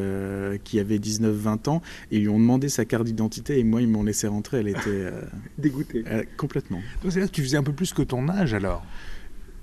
qui 0.62 0.78
avait 0.78 0.98
19-20 0.98 1.68
ans 1.68 1.82
et 2.12 2.18
ils 2.18 2.22
lui 2.22 2.28
ont 2.28 2.38
demandé 2.38 2.68
sa 2.68 2.84
carte 2.84 3.04
d'identité 3.04 3.58
et 3.58 3.64
moi 3.64 3.82
ils 3.82 3.88
m'ont 3.88 4.04
laissé 4.04 4.28
rentrer. 4.28 4.58
Elle 4.58 4.68
était 4.68 5.10
dégoûtée. 5.58 6.04
complètement. 6.36 6.80
Donc 7.02 7.12
c'est 7.12 7.20
là 7.20 7.26
que 7.26 7.32
tu 7.32 7.42
faisais 7.42 7.56
un 7.56 7.64
peu 7.64 7.72
plus 7.72 7.92
que 7.92 8.02
ton 8.02 8.28
âge 8.28 8.54
alors? 8.54 8.84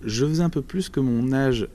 Je 0.03 0.25
faisais 0.25 0.43
un 0.43 0.49
peu 0.49 0.61
plus 0.61 0.89
que 0.89 0.99
mon 0.99 1.31
âge 1.33 1.67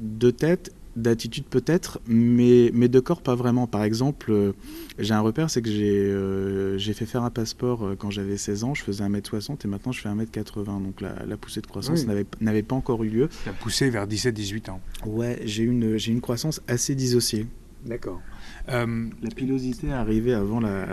de 0.00 0.30
tête, 0.30 0.72
d'attitude 0.96 1.44
peut-être, 1.44 2.00
mais, 2.06 2.70
mais 2.72 2.88
de 2.88 3.00
corps 3.00 3.22
pas 3.22 3.34
vraiment. 3.34 3.66
Par 3.66 3.82
exemple, 3.82 4.30
euh, 4.30 4.52
j'ai 4.98 5.14
un 5.14 5.20
repère, 5.20 5.50
c'est 5.50 5.62
que 5.62 5.68
j'ai 5.68 6.08
euh, 6.10 6.78
fait 6.78 7.06
faire 7.06 7.24
un 7.24 7.30
passeport 7.30 7.84
euh, 7.84 7.96
quand 7.96 8.10
j'avais 8.10 8.36
16 8.36 8.64
ans, 8.64 8.74
je 8.74 8.82
faisais 8.82 9.04
1m60 9.04 9.64
et 9.64 9.68
maintenant 9.68 9.92
je 9.92 10.00
fais 10.00 10.08
1m80. 10.08 10.64
Donc 10.64 11.00
la, 11.00 11.36
poussée 11.36 11.60
de 11.60 11.66
croissance 11.66 12.06
n'avait 12.06 12.62
pas 12.62 12.76
encore 12.76 13.02
eu 13.04 13.08
lieu. 13.08 13.28
La 13.46 13.52
poussée 13.52 13.90
vers 13.90 14.06
17-18 14.06 14.70
ans. 14.70 14.80
Ouais, 15.04 15.40
j'ai 15.44 15.64
une, 15.64 15.98
une 16.06 16.20
croissance 16.20 16.60
assez 16.68 16.94
dissociée. 16.94 17.46
D'accord. 17.84 18.20
Euh, 18.70 19.08
la 19.22 19.30
pilosité 19.30 19.88
est 19.88 19.92
arrivée 19.92 20.32
avant 20.32 20.60
la, 20.60 20.86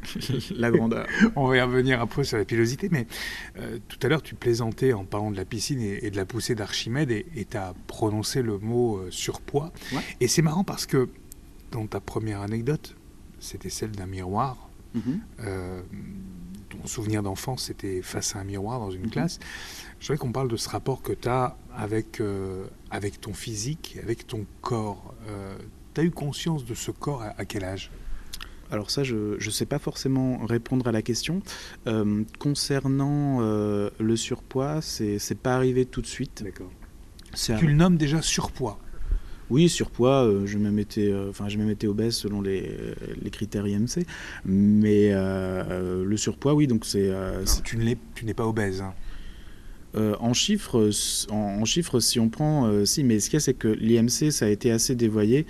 la 0.50 0.70
grandeur. 0.70 1.06
On 1.36 1.46
va 1.46 1.56
y 1.56 1.60
revenir 1.60 2.00
après 2.00 2.24
sur 2.24 2.36
la 2.36 2.44
pilosité, 2.44 2.88
mais 2.90 3.06
euh, 3.58 3.78
tout 3.88 3.98
à 4.02 4.08
l'heure 4.08 4.22
tu 4.22 4.34
plaisantais 4.34 4.92
en 4.92 5.04
parlant 5.04 5.30
de 5.30 5.36
la 5.36 5.44
piscine 5.44 5.80
et, 5.80 6.10
de 6.10 6.16
la 6.16 6.26
poussée 6.26 6.54
d'Archimède 6.54 7.10
et 7.10 7.46
tu 7.50 7.56
as 7.56 7.74
prononcé 7.86 8.42
le 8.42 8.58
mot 8.58 8.98
euh, 8.98 9.10
surpoids. 9.10 9.72
Et 10.20 10.28
c'est 10.28 10.42
marrant 10.42 10.64
parce 10.64 10.86
que 10.86 11.08
dans 11.72 11.86
ta 11.86 12.00
première 12.00 12.42
anecdote, 12.42 12.96
c'était 13.38 13.70
celle 13.70 13.92
d'un 13.92 14.06
miroir. 14.06 14.62
Mhm. 14.94 15.20
ton 16.70 16.86
souvenir 16.86 17.22
d'enfance, 17.22 17.64
c'était 17.64 18.00
face 18.00 18.34
à 18.34 18.38
un 18.38 18.44
miroir 18.44 18.80
dans 18.80 18.90
une 18.90 19.02
mhm. 19.02 19.10
classe. 19.10 19.38
Je 20.00 20.06
voudrais 20.06 20.16
qu'on 20.16 20.32
parle 20.32 20.48
de 20.48 20.56
ce 20.56 20.70
rapport 20.70 21.02
que 21.02 21.12
tu 21.12 21.28
as 21.28 21.58
avec, 21.76 22.22
avec 22.90 23.20
ton 23.20 23.34
physique, 23.34 23.98
avec 24.02 24.26
ton 24.26 24.46
corps. 24.62 25.14
Tu 25.96 26.02
as 26.02 26.04
eu 26.04 26.10
conscience 26.10 26.66
de 26.66 26.74
ce 26.74 26.90
corps 26.90 27.22
à, 27.22 27.44
quel 27.46 27.64
âge? 27.64 27.90
Alors 28.70 28.90
ça, 28.90 29.02
je 29.02 29.42
ne 29.42 29.50
sais 29.50 29.64
pas 29.64 29.78
forcément 29.78 30.44
répondre 30.44 30.86
à 30.86 30.92
la 30.92 31.00
question. 31.00 31.40
Euh, 31.86 32.22
concernant 32.38 33.38
euh, 33.40 33.88
le 33.98 34.14
surpoids, 34.14 34.82
c'est 34.82 35.16
n'est 35.30 35.36
pas 35.36 35.54
arrivé 35.54 35.86
tout 35.86 36.02
de 36.02 36.06
suite. 36.06 36.42
D'accord. 36.44 36.70
Tu 37.32 37.66
le 37.66 37.72
nommes 37.72 37.96
déjà 37.96 38.20
surpoids? 38.20 38.78
Oui, 39.48 39.70
surpoids, 39.70 40.26
euh, 40.26 40.44
je 40.44 40.58
me 40.58 40.70
mettais, 40.70 41.14
enfin, 41.30 41.48
je 41.48 41.56
me 41.56 41.64
mettais 41.64 41.86
obèse 41.86 42.16
selon 42.16 42.42
les, 42.42 42.76
les 43.22 43.30
critères 43.30 43.66
IMC, 43.66 44.04
mais 44.44 45.12
le 45.14 46.16
surpoids, 46.18 46.52
oui, 46.52 46.66
donc 46.66 46.84
c'est. 46.84 47.10
tu 47.64 47.78
n'es 47.78 48.34
pas 48.34 48.46
obèse. 48.46 48.82
Hein. 48.82 48.92
Euh, 49.96 50.14
en 50.20 50.34
chiffres, 50.34 50.90
en, 51.30 51.64
si 51.64 52.20
on 52.20 52.28
prend, 52.28 52.66
euh, 52.66 52.84
si, 52.84 53.02
mais 53.02 53.18
ce 53.18 53.30
qu'il 53.30 53.36
y 53.36 53.38
a, 53.38 53.40
c'est 53.40 53.54
que 53.54 53.68
l'IMC, 53.68 54.30
ça 54.30 54.44
a 54.44 54.48
été 54.48 54.70
assez 54.70 54.94
dévoyé 54.94 55.46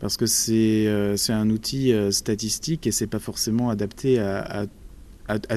parce 0.00 0.16
que 0.16 0.26
c'est 0.26 0.86
euh, 0.86 1.16
un 1.28 1.50
outil 1.50 1.92
statistique 2.10 2.86
et 2.86 2.90
c'est 2.90 3.06
pas 3.06 3.18
forcément 3.18 3.70
adapté 3.70 4.18
à, 4.18 4.62
à, 4.62 4.66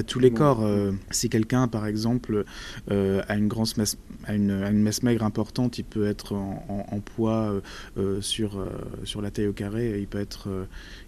tous 0.06 0.18
les 0.18 0.30
corps. 0.30 0.66
si 1.10 1.28
quelqu'un, 1.28 1.68
par 1.68 1.86
exemple, 1.86 2.44
a 2.90 3.36
une 3.36 3.48
grosse 3.48 3.76
masse, 3.76 3.98
a 4.24 4.34
une, 4.34 4.82
masse 4.82 5.02
maigre 5.02 5.24
importante, 5.24 5.78
il 5.78 5.84
peut 5.84 6.06
être 6.06 6.34
en, 6.34 7.00
poids 7.04 7.60
sur, 8.20 8.66
sur 9.04 9.22
la 9.22 9.30
taille 9.30 9.48
au 9.48 9.52
carré, 9.52 9.98
il 10.00 10.06
peut 10.06 10.20
être, 10.20 10.48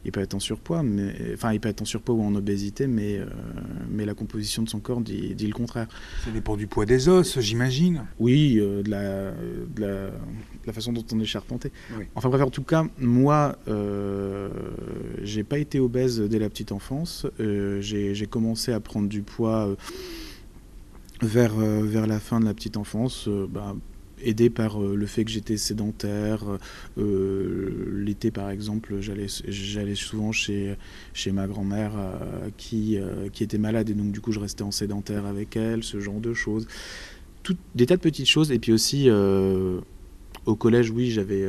il 0.05 0.13
peut 0.13 0.21
être 0.21 0.35
en 0.35 0.41
surpoids, 0.41 0.83
mais, 0.83 1.15
enfin, 1.35 1.53
il 1.53 1.61
peut 1.61 1.69
être 1.69 1.83
en 1.83 1.85
surpoids 1.85 2.15
ou 2.15 2.23
en 2.23 2.35
obésité, 2.35 2.87
mais, 2.87 3.19
euh, 3.19 3.27
mais 3.91 4.05
la 4.05 4.15
composition 4.15 4.63
de 4.63 4.69
son 4.69 4.81
corps 4.81 5.01
dit, 5.01 5.35
dit, 5.35 5.47
le 5.47 5.53
contraire. 5.53 5.89
Ça 6.25 6.31
dépend 6.31 6.57
du 6.57 6.67
poids 6.67 6.87
des 6.87 7.09
os, 7.09 7.39
j'imagine 7.41 8.05
Oui, 8.19 8.59
euh, 8.59 8.83
de, 8.83 8.91
la, 8.91 9.33
de, 9.33 10.11
la, 10.67 10.73
façon 10.73 10.93
dont 10.93 11.05
on 11.13 11.21
est 11.21 11.25
charpenté. 11.25 11.73
Enfin 12.15 12.29
bref, 12.29 12.43
en 12.43 12.51
tout 12.51 12.63
cas, 12.63 12.85
moi, 12.99 13.57
euh, 13.69 14.49
j'ai 15.23 15.45
pas 15.45 15.59
été 15.59 15.81
obèse 15.81 16.21
dès 16.21 16.39
la 16.39 16.49
petite 16.49 16.73
enfance. 16.73 17.27
Euh, 17.41 17.81
j'ai 17.81 18.27
commencé 18.27 18.48
à 18.69 18.81
prendre 18.81 19.09
du 19.09 19.23
poids 19.23 19.77
vers, 21.21 21.55
vers 21.57 22.07
la 22.07 22.21
fin 22.21 22.41
de 22.41 22.45
la 22.45 22.55
petite 22.55 22.77
enfance. 22.77 23.29
Bah, 23.29 23.75
aidé 24.23 24.51
par 24.51 24.83
euh, 24.83 24.95
le 24.95 25.07
fait 25.07 25.25
que 25.25 25.31
j'étais 25.31 25.57
sédentaire. 25.57 26.45
Euh, 26.99 28.03
l'été, 28.05 28.31
par 28.31 28.51
exemple, 28.51 28.97
j'allais 29.01 29.95
souvent 29.95 30.33
chez, 30.33 30.77
chez 31.15 31.33
ma 31.33 31.47
grand-mère 31.47 31.93
euh, 31.97 32.49
qui, 32.57 32.99
qui 33.33 33.43
était 33.43 33.59
malade 33.59 33.91
et 33.91 33.95
donc 33.95 34.13
du 34.13 34.21
coup 34.21 34.33
je 34.33 34.41
restais 34.41 34.63
en 34.63 34.71
sédentaire 34.71 35.27
avec 35.27 35.57
elle, 35.57 35.83
ce 35.83 36.01
genre 36.01 36.21
de 36.21 36.35
choses. 36.35 36.67
Tout, 37.43 37.57
des 37.75 37.87
tas 37.87 37.97
de 37.97 38.01
petites 38.01 38.29
choses. 38.29 38.53
Et 38.53 38.59
puis 38.59 38.73
aussi, 38.73 39.09
au 39.11 40.57
collège, 40.57 40.91
oui, 40.91 41.11
j'avais 41.11 41.47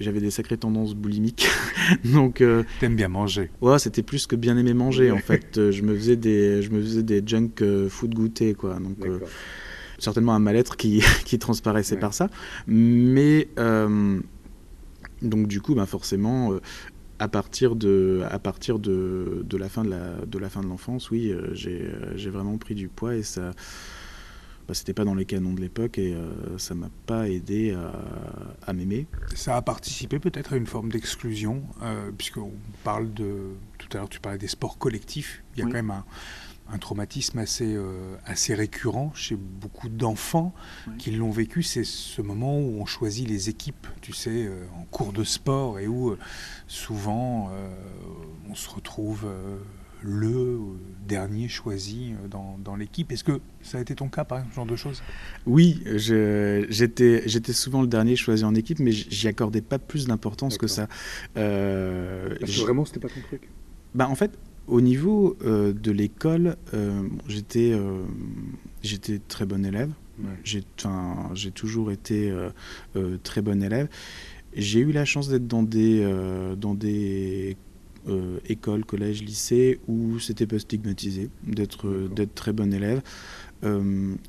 j'avais 0.00 0.20
des 0.20 0.30
sacrées 0.30 0.56
tendances 0.56 0.94
boulimiques. 0.94 1.48
Donc 2.04 2.42
t'aimes 2.80 2.96
bien 2.96 3.08
manger. 3.08 3.50
Ouais, 3.60 3.78
c'était 3.78 4.02
plus 4.02 4.26
que 4.26 4.36
bien 4.36 4.56
aimer 4.56 4.74
manger 4.74 5.10
en 5.10 5.18
fait. 5.18 5.70
je 5.70 5.82
me 5.82 5.94
faisais 5.94 6.16
des 6.16 6.62
je 6.62 6.70
me 6.70 6.80
faisais 6.80 7.02
des 7.02 7.22
junk 7.24 7.62
food 7.88 8.14
goûter 8.14 8.54
quoi. 8.54 8.78
Donc 8.78 8.98
certainement 9.98 10.34
un 10.34 10.38
mal-être 10.38 10.76
qui, 10.76 11.02
qui 11.24 11.38
transparaissait 11.38 11.96
par 11.96 12.14
ça. 12.14 12.30
Mais 12.66 13.48
euh, 13.58 14.20
donc 15.22 15.48
du 15.48 15.60
coup, 15.60 15.74
bah, 15.74 15.86
forcément, 15.86 16.52
euh, 16.52 16.60
à 17.18 17.28
partir 17.28 17.76
de, 17.76 18.22
à 18.30 18.38
partir 18.38 18.78
de, 18.78 19.44
de, 19.44 19.56
la 19.56 19.68
fin 19.68 19.84
de 19.84 19.90
la, 19.90 20.24
de 20.24 20.38
la 20.38 20.48
fin 20.48 20.62
de 20.62 20.68
l'enfance, 20.68 21.10
oui, 21.10 21.30
euh, 21.30 21.52
j'ai 21.52 22.30
vraiment 22.30 22.56
pris 22.58 22.74
du 22.74 22.88
poids 22.88 23.16
et 23.16 23.22
ça. 23.22 23.52
Bah, 24.68 24.74
c'était 24.74 24.92
pas 24.92 25.04
dans 25.04 25.14
les 25.14 25.24
canons 25.24 25.54
de 25.54 25.62
l'époque 25.62 25.96
et 25.96 26.14
ça 26.58 26.74
m'a 26.74 26.90
pas 27.06 27.28
aidé 27.28 27.74
à, 28.66 28.72
m'aimer. 28.74 29.06
Ça 29.34 29.56
a 29.56 29.62
participé 29.62 30.18
peut-être 30.18 30.52
à 30.52 30.56
une 30.56 30.66
forme 30.66 30.90
d'exclusion, 30.90 31.62
puisqu'on 32.18 32.52
parle 32.84 33.12
de. 33.14 33.54
Tout 33.78 33.88
à 33.92 33.96
l'heure, 34.00 34.08
tu 34.10 34.20
parlais 34.20 34.36
des 34.36 34.48
sports 34.48 34.76
collectifs. 34.76 35.42
Il 35.56 35.60
y 35.60 35.62
a 35.62 35.64
quand 35.64 35.72
même 35.72 35.90
un, 35.90 36.04
un 36.70 36.78
traumatisme 36.78 37.38
assez, 37.38 37.74
euh, 37.74 38.16
assez 38.24 38.54
récurrent 38.54 39.12
chez 39.14 39.36
beaucoup 39.36 39.88
d'enfants 39.88 40.52
qui 40.98 41.10
l'ont 41.10 41.30
vécu. 41.30 41.62
C'est 41.62 41.84
ce 41.84 42.20
moment 42.20 42.58
où 42.58 42.80
on 42.80 42.86
choisit 42.86 43.26
les 43.28 43.48
équipes, 43.48 43.86
tu 44.00 44.12
sais, 44.12 44.46
euh, 44.46 44.66
en 44.76 44.84
cours 44.84 45.12
de 45.12 45.24
sport 45.24 45.78
et 45.78 45.86
où 45.86 46.10
euh, 46.10 46.18
souvent 46.66 47.50
on 48.48 48.54
se 48.54 48.68
retrouve 48.68 49.26
le 50.02 50.58
dernier 51.06 51.48
choisi 51.48 52.12
dans, 52.30 52.76
l'équipe. 52.76 53.10
Est-ce 53.12 53.24
que 53.24 53.40
ça 53.62 53.78
a 53.78 53.80
été 53.80 53.94
ton 53.94 54.08
cas, 54.08 54.24
par 54.24 54.38
exemple, 54.38 54.52
ce 54.52 54.56
genre 54.56 54.66
de 54.66 54.76
choses? 54.76 55.02
Oui, 55.46 55.82
j'étais 55.96 57.52
souvent 57.52 57.82
le 57.82 57.88
dernier 57.88 58.16
choisi 58.16 58.44
en 58.44 58.54
équipe, 58.54 58.78
mais 58.78 58.92
j'y 58.92 59.28
accordais 59.28 59.62
pas 59.62 59.78
plus 59.78 60.06
d'importance 60.06 60.58
que 60.58 60.66
ça. 60.66 60.86
Parce 61.34 61.36
que 61.36 62.60
vraiment, 62.60 62.84
c'était 62.84 63.00
pas 63.00 63.08
ton 63.08 63.20
truc? 63.20 63.48
Bah, 63.94 64.08
En 64.08 64.14
fait, 64.14 64.38
au 64.68 64.82
niveau 64.82 65.36
euh, 65.44 65.72
de 65.72 65.90
l'école, 65.90 66.56
euh, 66.74 67.02
j'étais 67.26 67.72
euh, 67.72 68.04
j'étais 68.82 69.18
très 69.18 69.46
bon 69.46 69.64
élève. 69.64 69.90
J'ai 70.44 70.62
toujours 71.52 71.92
été 71.92 72.32
très 73.22 73.40
bon 73.40 73.62
élève. 73.62 73.88
J'ai 74.52 74.80
eu 74.80 74.90
la 74.90 75.04
chance 75.04 75.28
d'être 75.28 75.46
dans 75.46 75.62
des, 75.62 76.04
dans 76.56 76.74
des 76.74 77.56
écoles, 78.48 78.84
collèges, 78.84 79.22
lycées 79.22 79.80
où 79.88 80.18
c'était 80.18 80.46
pas 80.46 80.58
stigmatisé 80.58 81.30
d'être 81.44 82.08
très 82.34 82.52
bon 82.52 82.72
élève. 82.72 83.02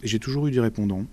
J'ai 0.04 0.20
toujours 0.20 0.48
eu 0.48 0.52
du 0.52 0.60
répondant. 0.60 1.06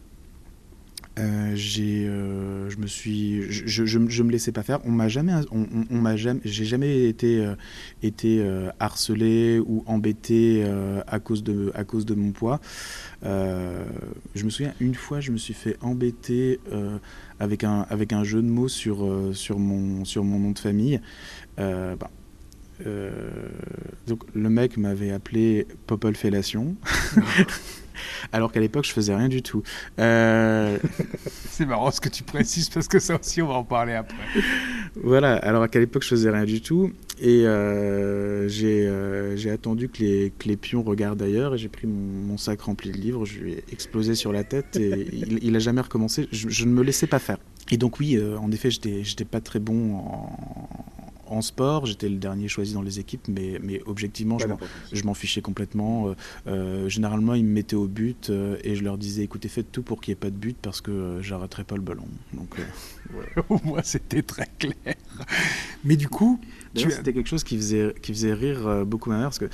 Euh, 1.19 1.53
j'ai, 1.55 2.07
euh, 2.07 2.69
je 2.69 2.77
me 2.77 2.87
suis, 2.87 3.51
je, 3.51 3.87
je, 3.87 3.99
me 3.99 4.31
laissais 4.31 4.53
pas 4.53 4.63
faire. 4.63 4.81
On 4.85 4.91
m'a 4.91 5.09
jamais, 5.09 5.33
on, 5.51 5.97
m'a 5.97 6.15
jamais, 6.15 6.41
j'ai 6.45 6.67
jamais 6.67 7.05
été, 7.05 7.41
euh, 7.41 7.55
été 8.03 8.45
harcelé 8.79 9.59
ou 9.59 9.83
embêté 9.87 10.65
à 11.07 11.19
cause 11.19 11.43
de, 11.43 11.73
à 11.75 11.85
cause 11.85 12.05
de 12.05 12.15
mon 12.15 12.33
poids. 12.33 12.61
je 13.23 14.45
me 14.45 14.51
souviens 14.51 14.75
une 14.81 14.95
fois, 14.95 15.21
je 15.21 15.33
me 15.33 15.39
suis 15.39 15.55
fait 15.55 15.77
embêter 15.81 16.61
avec 17.41 17.65
un, 17.65 17.87
avec 17.89 18.13
un 18.13 18.25
jeu 18.25 18.43
de 18.43 18.49
mots 18.49 18.69
sur, 18.69 19.09
sur 19.33 19.59
mon, 19.59 20.05
sur 20.05 20.23
mon 20.23 20.39
nom 20.39 20.51
de 20.51 20.59
famille. 20.59 21.01
Bah, 21.57 22.11
donc 24.07 24.23
le 24.35 24.51
mec 24.51 24.77
m'avait 24.77 25.11
appelé 25.11 25.67
Popol 25.87 26.15
Fellation. 26.15 26.77
alors 28.33 28.53
qu'à 28.53 28.61
l'époque, 28.61 28.85
je 28.85 28.93
faisais 28.93 29.15
rien 29.15 29.29
du 29.29 29.43
tout. 29.43 29.63
Euh, 29.99 30.79
c'est 31.51 31.67
marrant 31.67 31.91
ce 31.91 32.01
que 32.01 32.09
tu 32.09 32.23
précises 32.23 32.69
parce 32.69 32.89
que 32.89 32.99
ça 32.99 33.19
aussi, 33.19 33.43
on 33.43 33.49
va 33.49 33.55
en 33.55 33.65
parler 33.65 33.95
après. 33.95 34.17
Voilà, 35.03 35.37
alors 35.37 35.69
qu'à 35.69 35.79
l'époque, 35.79 36.03
je 36.03 36.09
faisais 36.09 36.31
rien 36.31 36.45
du 36.45 36.61
tout. 36.61 36.93
Et 37.21 37.43
euh, 37.45 38.49
euh, 38.63 39.37
j'ai 39.37 39.51
attendu 39.51 39.89
que 39.89 40.03
les, 40.03 40.33
que 40.39 40.49
les, 40.49 40.57
pions 40.57 40.83
regardent 40.83 41.23
ailleurs 41.23 41.55
et 41.55 41.59
j'ai 41.59 41.69
pris 41.69 41.87
mon, 41.87 42.37
sac 42.37 42.61
rempli 42.61 42.91
de 42.91 42.99
livres, 42.99 43.25
je 43.25 43.39
lui 43.39 43.53
ai 43.55 43.65
explosé 43.73 44.15
sur 44.15 44.33
la 44.33 44.45
tête 44.45 44.77
et 44.77 45.09
il, 45.13 45.39
il 45.43 45.57
a 45.57 45.59
jamais 45.59 45.81
recommencé. 45.81 46.29
Je, 46.31 46.51
je, 46.51 46.65
ne 46.67 46.71
me 46.71 46.83
laissais 46.83 47.07
pas 47.07 47.19
faire. 47.19 47.39
Et 47.71 47.79
donc 47.79 47.99
oui, 48.01 48.21
en 48.39 48.53
effet, 48.53 48.71
j'étais 48.71 49.25
pas 49.25 49.41
très 49.41 49.59
bon 49.59 49.95
en, 49.95 50.39
en 51.29 51.43
sport, 51.43 51.87
j'étais 51.87 52.09
le 52.09 52.17
dernier 52.17 52.49
choisi 52.49 52.75
dans 52.75 52.83
les 52.83 53.01
équipes, 53.01 53.29
mais, 53.29 53.59
mais 53.63 53.81
objectivement, 53.87 54.39
je 54.93 55.03
m'en 55.05 55.15
fichais 55.15 55.41
complètement. 55.41 56.09
Euh, 56.09 56.15
euh, 56.47 56.89
généralement, 56.89 57.35
ils 57.35 57.45
me 57.45 57.53
mettaient 57.53 57.77
au 57.77 57.87
but 57.87 58.31
euh, 58.31 58.57
et 58.65 58.75
je 58.75 58.85
leur 58.85 58.99
disais 58.99 59.23
écoutez, 59.23 59.49
faites 59.49 59.71
tout 59.73 59.83
pour 59.83 60.01
qu'il 60.01 60.13
n'y 60.13 60.17
ait 60.17 60.21
pas 60.21 60.31
de 60.31 60.37
but 60.37 60.57
parce 60.61 60.81
que 60.81 61.19
j'arrêterai 61.21 61.65
pas 61.65 61.77
le 61.77 61.83
ballon. 61.83 62.07
Donc, 62.33 62.57
Au 63.49 63.61
moins, 63.65 63.83
c'était 63.83 64.23
très 64.23 64.49
clair. 64.59 64.75
Mais 65.85 65.97
du 65.97 66.09
coup, 66.09 66.41
c'était 66.75 67.13
quelque 67.13 67.29
chose 67.29 67.45
qui 67.45 67.57
faisait, 67.57 67.95
qui 68.03 68.13
faisait 68.13 68.35
rire 68.35 68.85
beaucoup 68.85 69.11
ma 69.11 69.19
mère 69.19 69.27
parce 69.27 69.39
que 69.39 69.49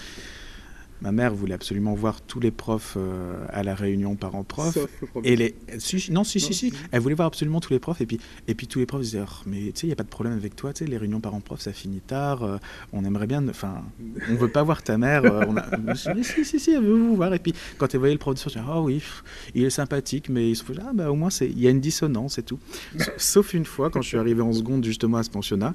Ma 1.02 1.10
mère 1.10 1.34
voulait 1.34 1.54
absolument 1.54 1.94
voir 1.94 2.20
tous 2.20 2.38
les 2.38 2.52
profs 2.52 2.94
euh, 2.96 3.44
à 3.48 3.64
la 3.64 3.74
réunion 3.74 4.14
parents-prof. 4.14 4.78
Et 5.24 5.34
les... 5.34 5.56
non, 6.10 6.22
si, 6.22 6.38
si, 6.38 6.54
si. 6.54 6.72
Elle 6.92 7.00
voulait 7.00 7.16
voir 7.16 7.26
absolument 7.26 7.58
tous 7.58 7.72
les 7.72 7.80
profs. 7.80 8.00
Et 8.00 8.06
puis, 8.06 8.20
et 8.46 8.54
puis 8.54 8.68
tous 8.68 8.78
les 8.78 8.86
profs 8.86 9.02
disaient 9.02 9.24
oh, 9.24 9.42
Mais 9.46 9.58
tu 9.58 9.72
sais, 9.74 9.86
il 9.86 9.88
n'y 9.88 9.92
a 9.92 9.96
pas 9.96 10.04
de 10.04 10.08
problème 10.08 10.34
avec 10.34 10.54
toi. 10.54 10.72
Tu 10.72 10.84
sais, 10.84 10.90
les 10.90 10.96
réunions 10.96 11.18
parents-prof, 11.18 11.60
ça 11.60 11.72
finit 11.72 12.00
tard. 12.00 12.44
Euh, 12.44 12.58
on 12.92 13.04
aimerait 13.04 13.26
bien. 13.26 13.46
Enfin, 13.48 13.82
on 14.28 14.32
ne 14.32 14.36
veut 14.36 14.50
pas 14.50 14.62
voir 14.62 14.84
ta 14.84 14.96
mère. 14.96 15.24
Euh, 15.24 15.44
on 15.48 15.56
a... 15.56 15.94
si, 16.22 16.44
si, 16.44 16.60
si, 16.60 16.70
elle 16.70 16.84
veut 16.84 16.94
vous 16.94 17.16
voir. 17.16 17.34
Et 17.34 17.40
puis, 17.40 17.52
quand 17.78 17.92
elle 17.92 17.98
voyait 17.98 18.14
le 18.14 18.20
prof 18.20 18.34
de 18.34 18.38
sport, 18.38 18.52
elle 18.54 18.62
disait 18.62 18.72
Oh 18.72 18.82
oui, 18.82 19.02
il 19.56 19.64
est 19.64 19.70
sympathique, 19.70 20.28
mais 20.28 20.50
il 20.50 20.54
se 20.54 20.62
faut... 20.62 20.72
ah, 20.80 20.92
bah, 20.94 21.10
au 21.10 21.16
moins, 21.16 21.30
il 21.40 21.58
y 21.58 21.66
a 21.66 21.70
une 21.70 21.80
dissonance 21.80 22.38
et 22.38 22.44
tout. 22.44 22.60
Sauf 23.16 23.54
une 23.54 23.64
fois, 23.64 23.90
quand 23.90 24.02
je 24.02 24.08
suis 24.08 24.18
arrivé 24.18 24.40
en 24.40 24.52
seconde, 24.52 24.84
justement, 24.84 25.16
à 25.16 25.24
ce 25.24 25.30
pensionnat, 25.30 25.74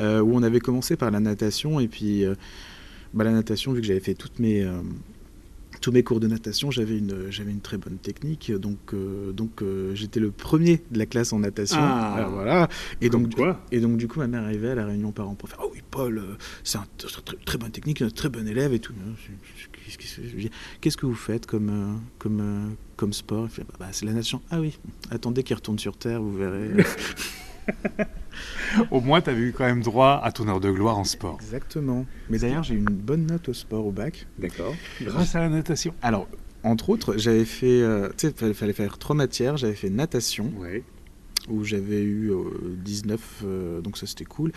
où 0.00 0.04
on 0.34 0.42
avait 0.42 0.60
commencé 0.60 0.96
par 0.96 1.10
la 1.10 1.20
natation. 1.20 1.78
Et 1.78 1.88
puis 1.88 2.24
bah, 3.14 3.24
la 3.24 3.32
natation, 3.32 3.72
vu 3.72 3.80
que 3.80 3.86
j'avais 3.86 4.00
fait 4.00 4.14
toutes 4.14 4.38
mes, 4.38 4.62
euh, 4.62 4.80
tous 5.80 5.92
mes 5.92 6.02
cours 6.02 6.20
de 6.20 6.26
natation, 6.26 6.70
j'avais 6.70 6.96
une, 6.96 7.30
j'avais 7.30 7.50
une 7.50 7.60
très 7.60 7.76
bonne 7.76 7.98
technique. 7.98 8.52
Donc, 8.52 8.94
euh, 8.94 9.32
donc 9.32 9.62
euh, 9.62 9.94
j'étais 9.94 10.20
le 10.20 10.30
premier 10.30 10.82
de 10.90 10.98
la 10.98 11.06
classe 11.06 11.32
en 11.32 11.40
natation. 11.40 11.78
Ah, 11.80 12.28
voilà. 12.30 12.68
Et 13.00 13.10
donc, 13.10 13.34
quoi 13.34 13.60
et 13.70 13.80
donc, 13.80 13.96
du 13.96 14.08
coup, 14.08 14.20
ma 14.20 14.28
mère 14.28 14.44
arrivait 14.44 14.70
à 14.70 14.74
la 14.74 14.86
réunion 14.86 15.12
parents 15.12 15.34
pour 15.34 15.48
faire 15.48 15.58
Oh 15.62 15.70
oui, 15.72 15.80
Paul, 15.90 16.22
c'est 16.64 16.78
un 16.78 16.86
très, 17.44 17.58
bonne 17.58 17.70
technique, 17.70 18.00
un 18.02 18.10
très 18.10 18.28
bon 18.28 18.46
élève 18.46 18.72
et 18.72 18.78
tout. 18.78 18.94
Qu'est-ce 20.80 20.96
que 20.96 21.06
vous 21.06 21.14
faites 21.14 21.46
comme, 21.46 22.00
comme, 22.18 22.76
comme 22.96 23.12
sport? 23.12 23.48
Bah, 23.78 23.88
C'est 23.92 24.06
la 24.06 24.12
natation. 24.12 24.40
Ah 24.50 24.60
oui, 24.60 24.78
attendez 25.10 25.42
qu'il 25.42 25.56
retourne 25.56 25.78
sur 25.78 25.96
Terre, 25.96 26.22
vous 26.22 26.36
verrez. 26.36 26.70
au 28.90 29.00
moins, 29.00 29.20
tu 29.20 29.30
avais 29.30 29.40
eu 29.40 29.52
quand 29.52 29.64
même 29.64 29.82
droit 29.82 30.20
à 30.22 30.32
ton 30.32 30.48
heure 30.48 30.60
de 30.60 30.70
gloire 30.70 30.98
en 30.98 31.04
sport. 31.04 31.38
Exactement. 31.40 32.06
Mais 32.30 32.38
d'ailleurs, 32.38 32.62
j'ai 32.62 32.74
eu 32.74 32.78
une 32.78 32.84
bonne 32.84 33.26
note 33.26 33.48
au 33.48 33.54
sport 33.54 33.86
au 33.86 33.92
bac. 33.92 34.26
D'accord. 34.38 34.74
Grâce 35.00 35.34
à 35.34 35.40
la 35.40 35.48
natation. 35.48 35.94
Alors, 36.02 36.28
entre 36.62 36.90
autres, 36.90 37.16
j'avais 37.16 37.44
fait. 37.44 37.82
Euh, 37.82 38.08
tu 38.16 38.28
sais, 38.28 38.34
il 38.42 38.54
fallait 38.54 38.72
faire 38.72 38.98
trois 38.98 39.16
matières. 39.16 39.56
J'avais 39.56 39.74
fait 39.74 39.90
natation. 39.90 40.52
Ouais 40.58 40.82
où 41.48 41.64
j'avais 41.64 42.02
eu 42.02 42.32
19, 42.84 43.20
euh, 43.44 43.46
euh, 43.46 43.80
donc 43.80 43.98
ça 43.98 44.06
c'était 44.06 44.24
cool. 44.24 44.52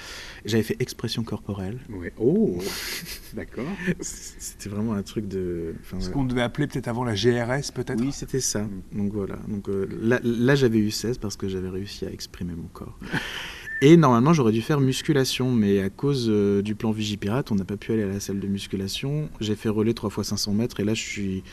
J'avais 0.45 0.63
fait 0.63 0.77
expression 0.79 1.23
corporelle. 1.23 1.79
Ouais. 1.89 2.13
Oh, 2.17 2.59
d'accord. 3.33 3.65
C'était 3.99 4.69
vraiment 4.69 4.93
un 4.93 5.03
truc 5.03 5.27
de. 5.27 5.75
Ce 5.99 6.09
qu'on 6.09 6.25
devait 6.25 6.41
appeler 6.41 6.67
peut-être 6.67 6.87
avant 6.87 7.03
la 7.03 7.15
GRS, 7.15 7.71
peut-être 7.73 7.99
Oui, 7.99 8.11
c'était 8.11 8.39
ça. 8.39 8.63
Mm. 8.63 8.81
Donc 8.93 9.13
voilà. 9.13 9.35
Donc, 9.47 9.69
euh, 9.69 9.87
là, 10.01 10.19
là 10.23 10.55
j'avais 10.55 10.79
eu 10.79 10.91
16 10.91 11.17
parce 11.17 11.37
que 11.37 11.47
j'avais 11.47 11.69
réussi 11.69 12.05
à 12.05 12.11
exprimer 12.11 12.53
mon 12.53 12.67
corps. 12.67 12.97
Et 13.81 13.97
normalement, 13.97 14.33
j'aurais 14.33 14.51
dû 14.51 14.61
faire 14.61 14.79
musculation, 14.79 15.51
mais 15.51 15.81
à 15.81 15.89
cause 15.89 16.27
du 16.63 16.75
plan 16.75 16.91
Vigipirate, 16.91 17.51
on 17.51 17.55
n'a 17.55 17.65
pas 17.65 17.77
pu 17.77 17.91
aller 17.91 18.03
à 18.03 18.07
la 18.07 18.19
salle 18.19 18.39
de 18.39 18.47
musculation. 18.47 19.29
J'ai 19.39 19.55
fait 19.55 19.69
relais 19.69 19.93
3 19.93 20.09
fois 20.09 20.23
500 20.23 20.53
mètres 20.53 20.79
et 20.79 20.83
là, 20.83 20.93
je 20.93 21.01
suis 21.01 21.43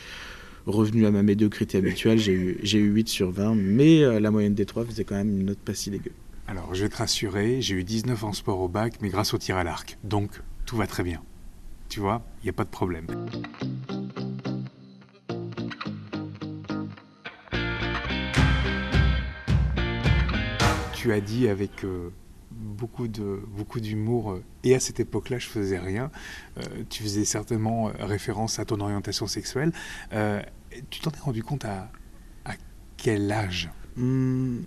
revenu 0.67 1.07
à 1.07 1.11
ma 1.11 1.23
médiocrité 1.23 1.79
habituelle. 1.79 2.19
J'ai 2.19 2.33
eu, 2.33 2.61
eu 2.63 2.93
8 2.93 3.09
sur 3.09 3.31
20, 3.31 3.55
mais 3.55 4.03
euh, 4.03 4.21
la 4.21 4.31
moyenne 4.31 4.55
des 4.55 4.67
trois 4.67 4.85
faisait 4.85 5.05
quand 5.05 5.15
même 5.15 5.31
une 5.31 5.47
note 5.47 5.59
pas 5.59 5.75
si 5.75 5.91
dégueu. 5.91 6.13
Alors, 6.47 6.75
je 6.75 6.83
vais 6.83 6.89
te 6.89 6.97
rassurer, 6.97 7.63
j'ai 7.63 7.77
eu 7.77 7.85
19 7.85 8.25
en 8.25 8.33
sport 8.33 8.61
au 8.61 8.69
bac, 8.69 8.95
mais 9.01 9.09
grâce 9.09 9.33
au 9.35 9.39
tir 9.39 9.57
à 9.57 9.65
l'arc. 9.65 9.99
Donc, 10.05 10.43
tout 10.67 10.77
va 10.77 10.87
très 10.87 11.03
bien. 11.03 11.23
Tu 11.89 12.01
vois, 12.01 12.23
il 12.43 12.47
n'y 12.47 12.51
a 12.51 12.55
pas 12.55 12.65
de 12.65 12.71
problème. 12.71 13.07
Tu 21.03 21.13
as 21.13 21.21
dit 21.21 21.49
avec 21.49 21.83
euh, 21.83 22.11
beaucoup 22.53 23.09
de 23.09 23.41
beaucoup 23.57 23.81
d'humour 23.81 24.31
euh, 24.31 24.45
et 24.63 24.77
à 24.77 24.79
cette 24.79 25.01
époque-là 25.01 25.41
je 25.41 25.49
faisais 25.49 25.81
rien. 25.81 26.13
Euh, 26.59 26.63
tu 26.91 27.03
faisais 27.03 27.25
certainement 27.25 27.91
référence 27.99 28.61
à 28.61 28.65
ton 28.65 28.79
orientation 28.79 29.27
sexuelle. 29.27 29.73
tu 30.91 31.01
t'en 31.01 31.11
es 31.11 31.19
rendu 31.19 31.43
compte 31.43 31.65
à, 31.65 31.91
à 32.45 32.53
quel 32.97 33.33
âge? 33.33 33.69
Hmm, 33.97 34.59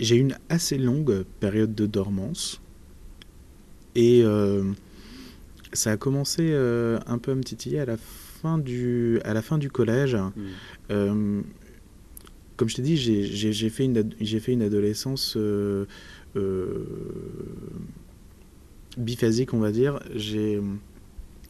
J'ai 0.00 0.16
une 0.16 0.38
assez 0.48 0.78
longue 0.78 1.24
période 1.38 1.74
de 1.74 1.84
dormance 1.84 2.62
et 3.94 4.24
ça 5.74 5.90
a 5.90 5.96
commencé 5.98 6.54
un 6.54 7.18
peu 7.18 7.32
à 7.32 7.34
me 7.34 7.44
titiller 7.44 7.78
à 7.80 7.84
la 7.84 7.98
fin 7.98 8.56
du 8.56 9.20
à 9.26 9.34
la 9.34 9.42
fin 9.42 9.58
du 9.58 9.68
collège. 9.70 10.16
Hmm. 10.88 11.42
Comme 12.62 12.68
je 12.68 12.76
t'ai 12.76 12.82
dit, 12.82 12.96
j'ai 12.96 13.70
fait, 13.70 13.84
une, 13.86 14.14
fait 14.40 14.52
une 14.52 14.62
adolescence 14.62 15.36
euh, 15.36 15.84
biphasique, 18.96 19.52
on 19.52 19.58
va 19.58 19.72
dire, 19.72 19.98
j'ai 20.14 20.60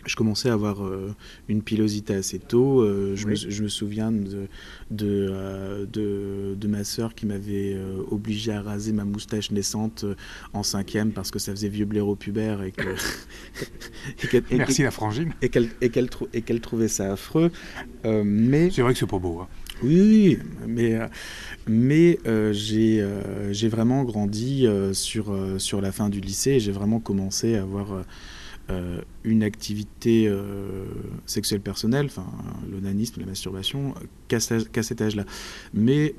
je 0.07 0.17
commençais 0.17 0.49
à 0.49 0.55
avoir 0.55 0.85
euh, 0.87 1.15
une 1.49 1.63
pilosité 1.63 2.15
assez 2.15 2.39
tôt. 2.39 2.81
Euh, 2.81 3.15
je, 3.15 3.29
me, 3.29 3.69
souviens 3.69 4.11
de, 4.11 4.49
de, 4.91 6.57
de, 6.57 6.67
ma 6.67 6.83
sœur 6.83 7.15
qui 7.15 7.27
m'avait 7.27 7.77
obligé 8.11 8.53
à 8.53 8.63
raser 8.63 8.95
ma 8.95 9.05
moustache 9.05 9.51
naissante 9.51 10.07
en 10.55 10.63
cinquième 10.63 11.13
parce 11.13 11.31
que 11.31 11.39
ça 11.39 11.53
faisait 11.53 11.69
vieux 11.69 11.85
blaireau 11.85 12.17
pubère 12.17 12.63
et 12.63 12.73
que. 12.73 12.95
Merci 14.57 14.83
la 14.83 14.91
frangine. 14.91 15.35
Et 15.43 15.51
qu'elle 15.51 15.69
qu'elle 15.79 16.61
trouvait 16.63 16.89
ça 16.89 17.13
affreux. 17.13 17.53
mais 18.25 18.71
c'est 18.71 18.81
vrai 18.81 18.95
que 18.95 18.99
c'est 18.99 19.07
pas 19.07 19.19
beau. 19.19 19.41
Hein. 19.41 19.49
Oui, 19.83 20.39
mais, 20.67 20.95
euh, 20.95 21.09
mais 21.67 22.19
euh, 22.27 22.53
euh, 22.73 23.49
j'ai 23.53 23.69
vraiment 23.69 24.05
grandi 24.05 24.67
sur, 24.93 25.35
sur 25.59 25.81
la 25.81 25.93
fin 25.93 26.09
du 26.09 26.21
lycée 26.21 26.53
et 26.53 26.61
j'ai 26.61 26.73
vraiment 26.73 27.01
commencé 27.01 27.57
à 27.57 27.63
avoir 27.63 28.05
une 29.25 29.43
activité 29.43 30.33
sexuelle 31.27 31.61
personnelle, 31.61 32.07
enfin 32.07 32.27
l'onanisme, 32.71 33.21
la 33.21 33.27
masturbation, 33.27 33.95
qu'à 34.29 34.41
cet 34.41 35.01
âge-là. 35.01 35.25
Mais 35.75 36.15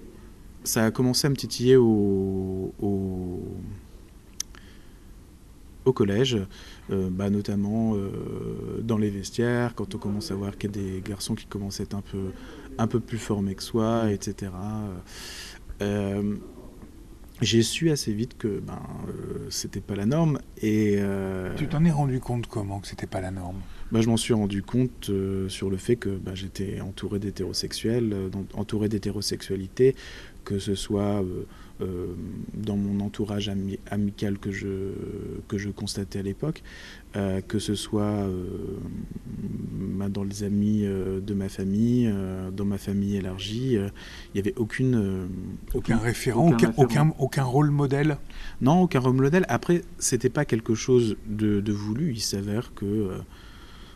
ça 0.63 0.85
a 0.85 0.91
commencé 0.91 1.25
à 1.25 1.29
me 1.31 1.35
titiller 1.35 1.77
au, 1.77 2.73
au, 2.79 3.41
collège, 5.93 6.37
bah, 6.89 7.31
notamment 7.31 7.95
dans 8.81 8.97
les 8.97 9.09
vestiaires, 9.09 9.73
quand 9.73 9.95
on 9.95 9.97
commence 9.97 10.29
à 10.29 10.35
voir 10.35 10.55
qu'il 10.57 10.75
y 10.75 10.79
a 10.79 10.83
des 10.83 11.01
garçons 11.01 11.33
qui 11.33 11.47
commencent 11.47 11.79
à 11.79 11.83
être 11.83 11.95
un 11.95 12.01
peu, 12.01 12.31
un 12.77 12.87
peu 12.87 12.99
plus 12.99 13.17
formés 13.17 13.55
que 13.55 13.63
soi, 13.63 14.11
etc. 14.11 14.51
Euh, 15.81 16.35
j'ai 17.41 17.61
su 17.61 17.91
assez 17.91 18.13
vite 18.13 18.37
que 18.37 18.59
ben, 18.59 18.79
euh, 19.07 19.47
c'était 19.49 19.81
pas 19.81 19.95
la 19.95 20.05
norme. 20.05 20.39
Et, 20.61 20.95
euh, 20.97 21.53
tu 21.55 21.67
t'en 21.67 21.83
es 21.83 21.91
rendu 21.91 22.19
compte 22.19 22.47
comment 22.47 22.79
que 22.79 22.87
c'était 22.87 23.07
pas 23.07 23.21
la 23.21 23.31
norme? 23.31 23.59
Ben, 23.91 24.01
Je 24.01 24.09
m'en 24.09 24.17
suis 24.17 24.33
rendu 24.33 24.63
compte 24.63 25.11
sur 25.47 25.69
le 25.69 25.77
fait 25.77 25.95
que 25.95 26.09
ben, 26.09 26.35
j'étais 26.35 26.79
entouré 26.81 27.19
d'hétérosexuels, 27.19 28.15
entouré 28.53 28.87
d'hétérosexualité, 28.87 29.95
que 30.43 30.59
ce 30.59 30.75
soit 30.75 31.21
euh, 31.23 31.45
dans 32.53 32.77
mon 32.77 33.03
entourage 33.03 33.51
amical 33.89 34.37
que 34.37 34.51
je, 34.51 34.67
que 35.47 35.57
je 35.57 35.69
constatais 35.69 36.19
à 36.19 36.21
l'époque, 36.21 36.63
euh, 37.15 37.41
que 37.41 37.59
ce 37.59 37.75
soit 37.75 38.03
euh, 38.03 38.47
bah, 39.97 40.09
dans 40.09 40.23
les 40.23 40.43
amis 40.43 40.83
de 40.83 41.33
ma 41.33 41.49
famille, 41.49 42.11
dans 42.55 42.65
ma 42.65 42.77
famille 42.77 43.17
élargie, 43.17 43.73
il 43.73 43.91
n'y 44.35 44.39
avait 44.39 44.55
aucune, 44.57 45.29
aucun, 45.73 45.97
référent, 45.97 46.51
aucun, 46.51 46.73
aucun, 46.77 47.13
aucun, 47.19 47.43
rôle 47.43 47.69
modèle? 47.69 48.17
Non, 48.61 48.81
aucun 48.81 48.99
rôle 48.99 49.15
modèle. 49.15 49.45
Après, 49.49 49.81
c'était 49.99 50.29
pas 50.29 50.45
quelque 50.45 50.75
chose 50.75 51.17
de, 51.27 51.59
de 51.59 51.71
voulu. 51.71 52.13
Il 52.13 52.21
s'avère 52.21 52.73
que 52.73 53.09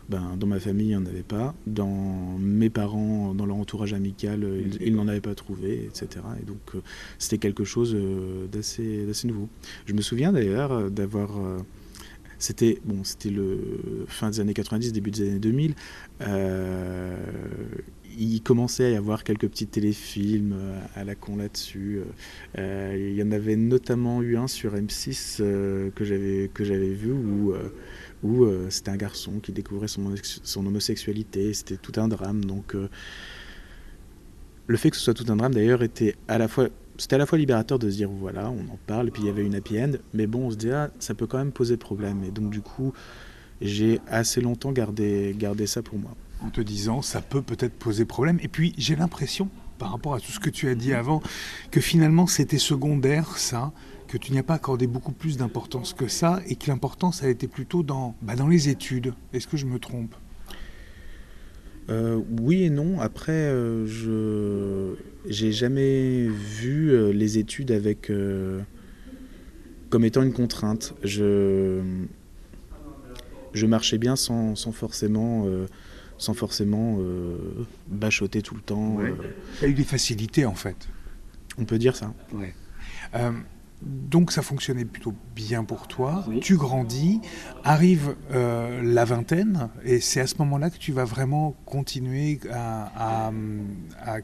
ben, 0.08 0.36
dans 0.38 0.46
ma 0.46 0.58
famille, 0.58 0.86
il 0.86 0.90
n'y 0.90 0.96
en 0.96 1.04
avait 1.04 1.22
pas. 1.22 1.54
Dans 1.66 2.38
mes 2.38 2.70
parents, 2.70 3.34
dans 3.34 3.44
leur 3.44 3.56
entourage 3.56 3.92
amical, 3.92 4.42
euh, 4.42 4.62
ils, 4.80 4.94
n'en 4.94 5.06
avaient 5.06 5.20
pas 5.20 5.34
trouvé, 5.34 5.84
etc. 5.84 6.24
Et 6.40 6.46
donc, 6.46 6.60
euh, 6.74 6.80
c'était 7.18 7.36
quelque 7.36 7.64
chose 7.64 7.94
euh, 7.94 8.46
d'assez, 8.46 9.06
nouveau. 9.24 9.48
Je 9.86 9.92
me 9.92 10.00
souviens 10.00 10.32
d'ailleurs 10.32 10.90
d'avoir. 10.90 11.30
c'était 12.38 12.78
bon, 12.84 13.04
c'était 13.04 13.30
le 13.30 14.06
fin 14.08 14.30
des 14.30 14.40
années 14.40 14.54
90, 14.54 14.92
début 14.92 15.10
des 15.10 15.28
années 15.28 15.38
2000. 15.38 15.74
Il 18.16 18.42
commençait 18.42 18.84
à 18.86 18.90
y 18.90 18.96
avoir 18.96 19.24
quelques 19.24 19.48
petits 19.48 19.66
téléfilms 19.66 20.54
à 20.94 21.04
la 21.04 21.14
con 21.14 21.36
là-dessus. 21.36 22.00
il 22.56 23.14
y 23.14 23.22
en 23.22 23.32
avait 23.32 23.56
notamment 23.56 24.22
eu 24.22 24.36
un 24.36 24.48
sur 24.48 24.74
M6 24.74 25.38
que 25.38 26.04
j'avais 26.04 26.50
que 26.52 26.64
j'avais 26.64 26.90
vu 26.90 27.12
où 28.22 28.44
euh, 28.44 28.66
c'était 28.70 28.90
un 28.90 28.96
garçon 28.96 29.38
qui 29.40 29.52
découvrait 29.52 29.88
son, 29.88 30.14
son 30.22 30.66
homosexualité, 30.66 31.52
c'était 31.54 31.76
tout 31.76 31.92
un 32.00 32.08
drame. 32.08 32.44
Donc 32.44 32.74
euh, 32.74 32.88
le 34.66 34.76
fait 34.76 34.90
que 34.90 34.96
ce 34.96 35.02
soit 35.02 35.14
tout 35.14 35.26
un 35.28 35.36
drame 35.36 35.54
d'ailleurs 35.54 35.82
était 35.82 36.16
à 36.26 36.38
la 36.38 36.48
fois 36.48 36.68
c'était 37.00 37.14
à 37.14 37.18
la 37.18 37.26
fois 37.26 37.38
libérateur 37.38 37.78
de 37.78 37.88
se 37.88 37.96
dire 37.96 38.10
voilà 38.10 38.50
on 38.50 38.72
en 38.72 38.78
parle 38.86 39.08
et 39.08 39.10
puis 39.12 39.22
il 39.22 39.26
y 39.26 39.28
avait 39.28 39.46
une 39.46 39.54
happy 39.54 39.80
end 39.80 39.92
mais 40.14 40.26
bon 40.26 40.46
on 40.46 40.50
se 40.50 40.56
dit 40.56 40.70
ah, 40.72 40.90
ça 40.98 41.14
peut 41.14 41.28
quand 41.28 41.38
même 41.38 41.52
poser 41.52 41.76
problème 41.76 42.24
et 42.24 42.32
donc 42.32 42.50
du 42.50 42.60
coup 42.60 42.92
j'ai 43.60 44.00
assez 44.08 44.40
longtemps 44.40 44.72
gardé, 44.72 45.34
gardé 45.38 45.66
ça 45.66 45.80
pour 45.80 45.98
moi 45.98 46.16
en 46.40 46.50
te 46.50 46.60
disant 46.60 47.02
ça 47.02 47.20
peut 47.20 47.42
peut-être 47.42 47.74
poser 47.74 48.04
problème 48.04 48.38
et 48.42 48.48
puis 48.48 48.74
j'ai 48.78 48.96
l'impression 48.96 49.48
par 49.78 49.92
rapport 49.92 50.14
à 50.14 50.20
tout 50.20 50.32
ce 50.32 50.40
que 50.40 50.50
tu 50.50 50.68
as 50.68 50.74
dit 50.74 50.92
avant 50.92 51.22
que 51.70 51.80
finalement 51.80 52.26
c'était 52.26 52.58
secondaire 52.58 53.38
ça 53.38 53.72
que 54.08 54.16
tu 54.16 54.32
n'y 54.32 54.38
as 54.38 54.42
pas 54.42 54.54
accordé 54.54 54.86
beaucoup 54.86 55.12
plus 55.12 55.36
d'importance 55.36 55.92
que 55.92 56.08
ça 56.08 56.40
et 56.48 56.56
que 56.56 56.68
l'importance 56.68 57.22
a 57.22 57.28
été 57.28 57.46
plutôt 57.46 57.82
dans, 57.82 58.16
bah, 58.22 58.34
dans 58.34 58.48
les 58.48 58.68
études. 58.70 59.12
Est-ce 59.32 59.46
que 59.46 59.56
je 59.56 59.66
me 59.66 59.78
trompe? 59.78 60.14
Euh, 61.90 62.20
oui 62.40 62.64
et 62.64 62.70
non. 62.70 63.00
Après, 63.00 63.32
euh, 63.32 63.86
je 63.86 64.96
j'ai 65.26 65.52
jamais 65.52 66.26
vu 66.26 66.90
euh, 66.90 67.12
les 67.12 67.38
études 67.38 67.70
avec 67.70 68.10
comme 69.90 70.04
étant 70.04 70.22
une 70.22 70.32
contrainte. 70.32 70.94
Je 71.04 71.80
je 73.54 73.66
marchais 73.66 73.98
bien 73.98 74.16
sans, 74.16 74.54
sans 74.56 74.72
forcément 74.72 75.46
sans 76.18 76.34
forcément 76.34 76.98
bachoter 77.88 78.42
tout 78.42 78.54
le 78.54 78.60
temps. 78.60 78.98
Il 79.00 79.62
y 79.62 79.64
a 79.64 79.68
eu 79.68 79.74
des 79.74 79.84
facilités 79.84 80.44
en 80.44 80.54
fait. 80.54 80.88
On 81.58 81.64
peut 81.64 81.78
dire 81.78 81.96
ça. 81.96 82.12
Ouais. 82.32 82.54
Donc 83.82 84.32
ça 84.32 84.42
fonctionnait 84.42 84.84
plutôt 84.84 85.14
bien 85.36 85.62
pour 85.62 85.86
toi. 85.86 86.24
Tu 86.40 86.56
grandis, 86.56 87.20
arrive 87.62 88.16
euh, 88.32 88.82
la 88.82 89.04
vingtaine, 89.04 89.68
et 89.84 90.00
c'est 90.00 90.20
à 90.20 90.26
ce 90.26 90.34
moment-là 90.38 90.70
que 90.70 90.78
tu 90.78 90.92
vas 90.92 91.04
vraiment 91.04 91.54
continuer 91.64 92.40
à, 92.52 93.30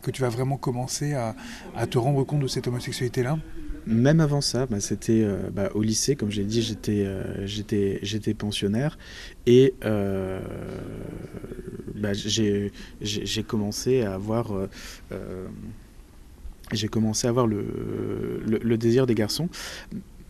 que 0.03 0.11
tu 0.11 0.23
vas 0.23 0.29
vraiment 0.29 0.57
commencer 0.57 1.15
à, 1.15 1.87
te 1.87 1.99
rendre 1.99 2.25
compte 2.25 2.41
de 2.41 2.49
cette 2.49 2.67
homosexualité-là? 2.67 3.39
Même 3.87 4.21
avant 4.21 4.41
ça, 4.41 4.67
bah, 4.67 4.81
c'était 4.81 5.23
euh, 5.23 5.51
bah, 5.51 5.71
au 5.75 5.83
lycée, 5.83 6.17
comme 6.17 6.31
j'ai 6.31 6.45
dit, 6.45 6.63
j'étais 6.63 7.05
euh, 7.05 7.47
j'étais 7.47 7.99
j'étais 8.03 8.35
pensionnaire 8.35 8.99
et 9.47 9.75
bah, 11.95 12.13
j'ai 12.13 13.43
commencé 13.47 14.03
à 14.03 14.15
avoir 14.15 14.53
j'ai 16.73 16.89
commencé 16.89 17.27
à 17.27 17.31
avoir 17.31 17.47
le, 17.47 18.43
le, 18.47 18.79
désir 18.79 19.07
des 19.07 19.15
garçons. 19.15 19.49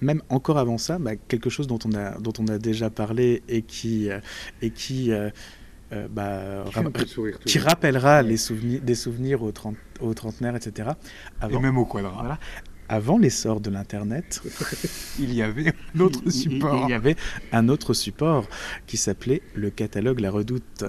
Même 0.01 0.23
encore 0.29 0.59
avant 0.59 0.79
ça, 0.79 0.99
bah, 0.99 1.17
quelque 1.17 1.51
chose 1.51 1.67
dont 1.67 1.79
on, 1.85 1.95
a, 1.95 2.19
dont 2.19 2.33
on 2.39 2.49
a 2.49 2.59
déjà 2.59 2.91
parlé 2.91 3.43
et 3.49 3.63
qui, 3.63 4.11
euh, 4.11 4.19
et 4.61 4.71
qui, 4.71 5.13
euh, 5.13 5.31
euh, 5.93 6.09
bah, 6.11 6.65
qui 7.47 7.59
rappellera 7.59 8.23
les 8.23 8.37
souvenirs, 8.37 8.81
des 8.83 8.95
souvenirs 8.95 9.43
aux, 9.43 9.53
trente, 9.53 9.77
aux 10.01 10.13
trentenaires, 10.13 10.57
etc. 10.57 10.91
et 11.49 11.59
même 11.59 11.79
au 11.79 11.87
quadra. 11.87 12.13
Voilà, 12.13 12.39
avant 12.89 13.19
l'essor 13.19 13.61
de 13.61 13.71
l'Internet, 13.71 14.43
il 15.19 15.35
y 15.35 15.43
avait 15.43 15.73
un 15.95 16.01
autre 16.01 16.31
support. 16.31 16.85
Il, 16.87 16.91
y 16.91 16.95
avait 16.95 17.17
un 17.53 17.69
autre 17.69 17.95
support 17.95 18.49
qui 18.87 18.97
s'appelait 18.97 19.43
le 19.55 19.71
catalogue 19.71 20.21
La 20.21 20.31
Redoute. 20.31 20.85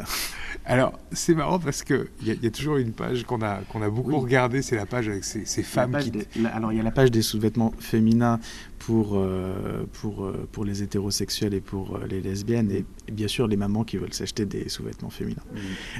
Alors, 0.65 0.99
c'est 1.12 1.36
marrant 1.36 1.60
parce 1.60 1.84
qu'il 1.84 2.08
y, 2.23 2.31
y, 2.31 2.47
a 2.47 2.51
toujours 2.51 2.77
une 2.77 2.93
page 2.93 3.23
qu'on 3.23 3.41
a, 3.41 3.60
qu'on 3.69 3.81
a 3.81 3.89
beaucoup 3.89 4.19
regardée, 4.19 4.62
c'est 4.62 4.75
la 4.75 4.86
page 4.86 5.08
avec 5.08 5.23
ces, 5.23 5.45
femmes 5.63 5.97
qui... 5.99 6.12
alors, 6.53 6.71
il 6.71 6.77
y 6.77 6.81
a 6.81 6.84
la 6.84 6.91
page 6.91 7.12
des 7.12 7.21
sous-vêtements 7.21 7.73
féminins 7.79 8.39
pour, 8.86 9.15
euh, 9.15 9.84
pour, 9.93 10.26
euh, 10.26 10.48
pour 10.52 10.63
les 10.63 10.84
hétérosexuels 10.84 11.56
et 11.56 11.62
pour 11.62 11.95
euh, 11.95 12.06
les 12.08 12.21
lesbiennes, 12.21 12.69
et, 12.69 12.86
bien 13.12 13.28
sûr 13.28 13.48
les 13.48 13.58
mamans 13.58 13.84
qui 13.84 13.98
veulent 13.98 14.13
s'acheter 14.13 14.45
des 14.45 14.69
sous-vêtements 14.69 15.10
féminins. 15.10 15.41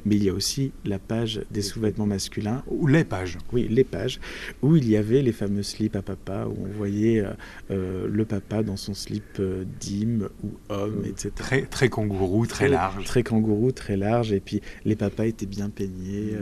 Mais 0.06 0.18
il 0.18 0.24
y 0.24 0.30
a 0.30 0.34
aussi 0.34 0.72
la 0.86 1.00
page 1.00 1.42
des 1.50 1.64
sous-vêtements 1.64 2.06
masculins. 2.06 2.64
Ou 2.68 2.86
les 2.86 3.04
pages. 3.04 3.40
Oui, 3.52 3.68
les 3.72 3.84
pages, 3.84 4.20
où 4.62 4.76
il 4.76 4.88
y 4.88 4.98
avait 4.98 5.24
les 5.24 5.32
fameux 5.32 5.64
slips 5.64 5.96
à 5.96 6.04
papa, 6.04 6.46
où 6.46 6.56
on 6.64 6.78
voyait 6.78 7.24
le 7.70 8.26
papa 8.26 8.62
dans 8.62 8.78
son 8.78 8.94
slip 8.94 9.42
dîme 9.80 10.30
ou 10.44 10.52
homme, 10.70 11.04
etc. 11.06 11.32
Très, 11.36 11.62
très 11.64 11.90
kangourou, 11.90 12.46
très, 12.46 12.68
large. 12.68 13.04
Très 13.06 13.24
kangourou, 13.24 13.72
très 13.72 13.98
large, 13.98 14.32
et 14.32 14.40
puis 14.40 14.62
les 14.84 14.96
papas 14.96 15.26
étaient 15.26 15.46
bien 15.46 15.70
peignés, 15.70 16.34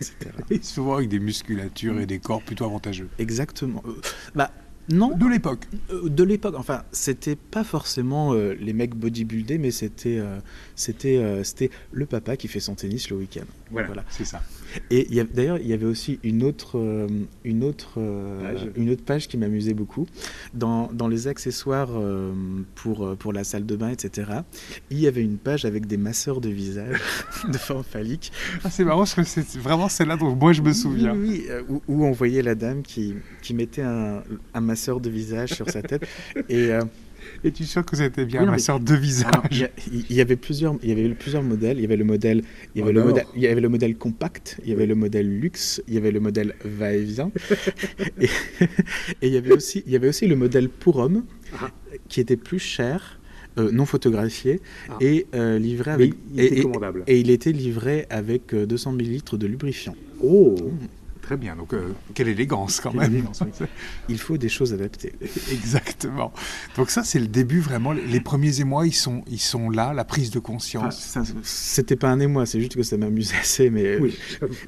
etc. 0.00 0.14
et 0.50 0.62
souvent 0.62 0.96
avec 0.96 1.08
des 1.08 1.20
musculatures 1.20 2.00
et 2.00 2.06
des 2.06 2.18
corps 2.18 2.42
plutôt 2.42 2.64
avantageux. 2.64 3.08
Exactement. 3.18 3.82
bah, 4.34 4.50
non. 4.88 5.16
De 5.16 5.26
l'époque. 5.26 5.66
Euh, 5.90 6.08
de 6.08 6.24
l'époque. 6.24 6.54
Enfin, 6.56 6.82
c'était 6.90 7.36
pas 7.36 7.64
forcément 7.64 8.34
euh, 8.34 8.54
les 8.58 8.72
mecs 8.72 8.94
bodybuildés, 8.94 9.58
mais 9.58 9.70
c'était 9.70 10.18
euh, 10.18 10.38
c'était 10.74 11.42
c'était 11.44 11.70
le 11.92 12.06
papa 12.06 12.36
qui 12.36 12.48
fait 12.48 12.60
son 12.60 12.74
tennis 12.74 13.10
le 13.10 13.16
week-end. 13.16 13.44
Voilà, 13.70 14.04
c'est 14.10 14.24
ça. 14.24 14.42
Et 14.90 15.06
d'ailleurs, 15.32 15.58
il 15.58 15.66
y 15.66 15.72
avait 15.72 15.86
aussi 15.86 16.18
une 16.22 16.42
autre 16.42 17.06
une 17.44 17.64
autre 17.64 18.00
une 18.76 18.90
autre 18.90 19.04
page 19.04 19.28
qui 19.28 19.36
m'amusait 19.36 19.74
beaucoup 19.74 20.06
dans, 20.54 20.90
dans, 20.92 21.08
les 21.08 21.28
accessoires 21.28 21.90
pour 22.74 23.16
pour 23.16 23.32
la 23.32 23.44
salle 23.44 23.66
de 23.66 23.76
bain, 23.76 23.88
etc. 23.88 24.30
Il 24.90 24.98
y 24.98 25.06
avait 25.06 25.22
une 25.22 25.38
page 25.38 25.64
avec 25.64 25.86
des 25.86 25.96
masseurs 25.96 26.40
de 26.40 26.48
visage 26.48 27.00
de 27.48 27.58
forme 27.58 27.84
phallique. 27.84 28.32
Ah, 28.64 28.70
c'est 28.70 28.84
marrant 28.84 29.00
parce 29.00 29.14
que 29.14 29.24
c'est 29.24 29.56
vraiment 29.58 29.88
celle-là 29.88 30.16
dont 30.16 30.34
moi 30.34 30.52
je 30.52 30.62
me 30.62 30.72
souviens. 30.72 31.14
Oui, 31.14 31.46
où, 31.68 32.04
on 32.04 32.12
voyait 32.12 32.42
la 32.42 32.54
dame 32.54 32.82
qui 32.82 33.14
qui 33.42 33.54
mettait 33.54 33.82
un, 33.82 34.22
un 34.54 34.60
masseur 34.72 35.00
de 35.00 35.10
visage 35.10 35.50
sur 35.50 35.68
sa 35.68 35.82
tête. 35.82 36.04
Et, 36.48 36.72
euh, 36.72 36.82
et 37.44 37.52
tu 37.52 37.64
sens 37.64 37.84
que 37.84 37.94
c'était 37.94 38.24
bien 38.24 38.42
un 38.42 38.52
masseur 38.52 38.80
de 38.80 38.94
visage 38.94 39.68
Il 40.10 40.16
y, 40.16 40.20
avait 40.22 40.36
plusieurs, 40.36 40.76
il 40.82 40.88
y 40.88 40.92
avait 40.92 41.08
plusieurs 41.10 41.42
modèles. 41.42 41.76
Il 41.76 41.82
y 41.82 41.84
avait 41.84 41.98
le 41.98 42.04
modèle, 42.04 42.42
il 42.74 42.80
y 42.80 42.82
avait 42.82 42.92
le 42.92 43.04
modèle, 43.04 43.26
il 43.36 43.42
y 43.42 43.46
avait 43.46 43.60
le 43.60 43.68
modèle 43.68 43.96
compact, 43.96 44.58
il 44.64 44.70
y 44.70 44.72
avait 44.72 44.86
le 44.86 44.94
modèle 44.94 45.28
luxe, 45.28 45.82
il 45.88 45.94
y 45.94 45.98
avait 45.98 46.10
le 46.10 46.20
modèle 46.20 46.54
va-et-vient, 46.64 47.30
et, 48.20 48.28
il 49.20 49.28
y 49.28 49.36
avait 49.36 49.52
aussi, 49.52 49.82
il 49.86 49.92
y 49.92 49.96
avait 49.96 50.08
aussi 50.08 50.26
le 50.26 50.36
modèle 50.36 50.70
pour 50.70 50.96
homme, 50.96 51.24
ah. 51.60 51.70
qui 52.08 52.20
était 52.20 52.36
plus 52.36 52.58
cher. 52.58 53.18
Euh, 53.58 53.70
non 53.70 53.84
photographié 53.84 54.62
ah. 54.88 54.96
et 55.02 55.26
euh, 55.34 55.58
livré 55.58 55.90
avec 55.90 56.14
il, 56.32 56.40
et, 56.40 56.64
et, 57.06 57.20
il 57.20 57.28
était 57.28 57.52
livré 57.52 58.06
avec 58.08 58.54
200 58.54 58.94
ml 58.94 59.36
de 59.36 59.46
lubrifiant. 59.46 59.94
Oh 60.22 60.56
Très 61.22 61.36
bien. 61.36 61.54
Donc, 61.54 61.72
euh, 61.72 61.92
quelle 62.14 62.26
élégance 62.26 62.80
quand 62.80 62.92
même. 62.92 63.24
Il 64.08 64.18
faut 64.18 64.36
des 64.36 64.48
choses 64.48 64.74
adaptées. 64.74 65.12
Exactement. 65.52 66.32
Donc 66.76 66.90
ça, 66.90 67.04
c'est 67.04 67.20
le 67.20 67.28
début 67.28 67.60
vraiment. 67.60 67.92
Les 67.92 68.20
premiers 68.20 68.60
émois, 68.60 68.86
ils 68.88 68.94
sont, 68.94 69.22
ils 69.30 69.40
sont 69.40 69.70
là, 69.70 69.92
la 69.94 70.04
prise 70.04 70.30
de 70.30 70.40
conscience. 70.40 71.16
C'était 71.44 71.94
pas 71.94 72.08
un 72.08 72.18
émoi, 72.18 72.44
c'est 72.44 72.58
juste 72.58 72.74
que 72.74 72.82
ça 72.82 72.96
m'amusait 72.96 73.36
assez. 73.36 73.70
Mais 73.70 73.98
oui. 73.98 74.18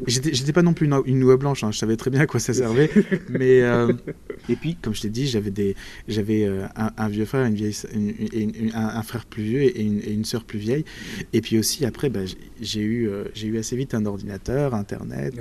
j'étais 0.06 0.52
pas 0.52 0.62
non 0.62 0.74
plus 0.74 0.86
une, 0.86 0.96
une 1.06 1.18
noix 1.18 1.36
blanche. 1.36 1.64
Hein. 1.64 1.72
Je 1.72 1.78
savais 1.78 1.96
très 1.96 2.10
bien 2.10 2.20
à 2.20 2.26
quoi 2.26 2.38
ça 2.38 2.54
servait. 2.54 2.88
mais 3.28 3.62
euh, 3.62 3.92
et 4.48 4.54
puis, 4.54 4.76
comme 4.76 4.94
je 4.94 5.02
t'ai 5.02 5.10
dit, 5.10 5.26
j'avais 5.26 5.50
des, 5.50 5.74
j'avais 6.06 6.44
euh, 6.44 6.66
un, 6.76 7.08
vieux 7.08 7.24
frère, 7.24 7.46
une 7.46 7.54
vieille, 7.54 7.76
un, 8.74 9.02
frère 9.02 9.26
plus 9.26 9.42
vieux 9.42 9.62
et 9.62 9.82
une, 9.82 9.98
et 9.98 10.24
sœur 10.24 10.44
plus 10.44 10.60
vieille. 10.60 10.84
Et 11.32 11.40
puis 11.40 11.58
aussi 11.58 11.84
après, 11.84 12.10
bah, 12.10 12.20
j'ai 12.60 12.80
eu, 12.80 13.10
j'ai 13.34 13.48
eu 13.48 13.58
assez 13.58 13.74
vite 13.74 13.92
un 13.94 14.06
ordinateur, 14.06 14.74
Internet 14.74 15.34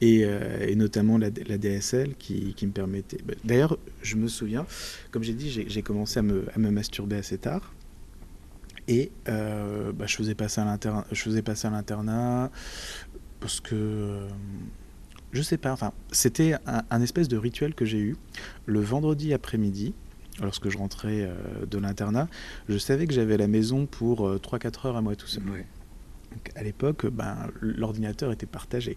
et 0.00 0.26
euh, 0.32 0.66
et 0.66 0.74
notamment 0.74 1.18
la, 1.18 1.30
DSL 1.30 2.14
qui, 2.16 2.54
me 2.62 2.70
permettait. 2.70 3.18
Bah, 3.24 3.34
d'ailleurs, 3.44 3.78
je 4.02 4.16
me 4.16 4.28
souviens, 4.28 4.66
comme 5.10 5.22
j'ai 5.22 5.34
dit, 5.34 5.50
j'ai 5.50 5.82
commencé 5.82 6.18
à 6.18 6.22
me, 6.22 6.44
masturber 6.56 7.16
assez 7.16 7.38
tard. 7.38 7.72
Et 8.88 9.12
euh, 9.28 9.92
bah, 9.92 10.06
je 10.06 10.16
faisais 10.16 10.34
passer 10.34 10.60
à 10.60 11.70
l'internat, 11.70 12.50
parce 13.40 13.60
que 13.60 13.74
euh, 13.74 14.28
je 15.32 15.42
sais 15.42 15.58
pas. 15.58 15.72
Enfin, 15.72 15.92
c'était 16.10 16.54
un, 16.66 17.02
espèce 17.02 17.28
de 17.28 17.36
rituel 17.36 17.74
que 17.74 17.84
j'ai 17.84 18.00
eu 18.00 18.16
le 18.66 18.80
vendredi 18.80 19.32
après-midi. 19.32 19.94
Lorsque 20.40 20.70
je 20.70 20.78
rentrais 20.78 21.30
de 21.70 21.78
l'internat, 21.78 22.26
je 22.66 22.78
savais 22.78 23.06
que 23.06 23.12
j'avais 23.12 23.36
la 23.36 23.48
maison 23.48 23.84
pour 23.84 24.34
3-4 24.36 24.88
heures 24.88 24.96
à 24.96 25.02
moi 25.02 25.14
tout 25.14 25.26
seul 25.26 25.42
à 26.56 26.62
l'époque, 26.62 27.06
ben, 27.06 27.36
l'ordinateur 27.60 28.32
était 28.32 28.46
partagé. 28.46 28.96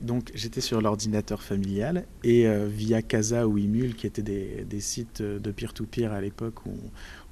Donc 0.00 0.30
j'étais 0.34 0.60
sur 0.60 0.80
l'ordinateur 0.80 1.42
familial 1.42 2.06
et 2.24 2.46
euh, 2.46 2.66
via 2.66 3.02
Casa 3.02 3.46
ou 3.46 3.58
Imul, 3.58 3.94
qui 3.94 4.06
étaient 4.06 4.22
des, 4.22 4.80
sites 4.80 5.22
de 5.22 5.50
peer-to-peer 5.50 6.12
à 6.12 6.20
l'époque 6.20 6.66
où, 6.66 6.72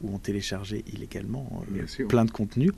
on 0.05 0.19
téléchargeait 0.19 0.85
illégalement 0.93 1.65
euh, 1.75 2.07
plein 2.07 2.25
de 2.25 2.31
contenus, 2.31 2.71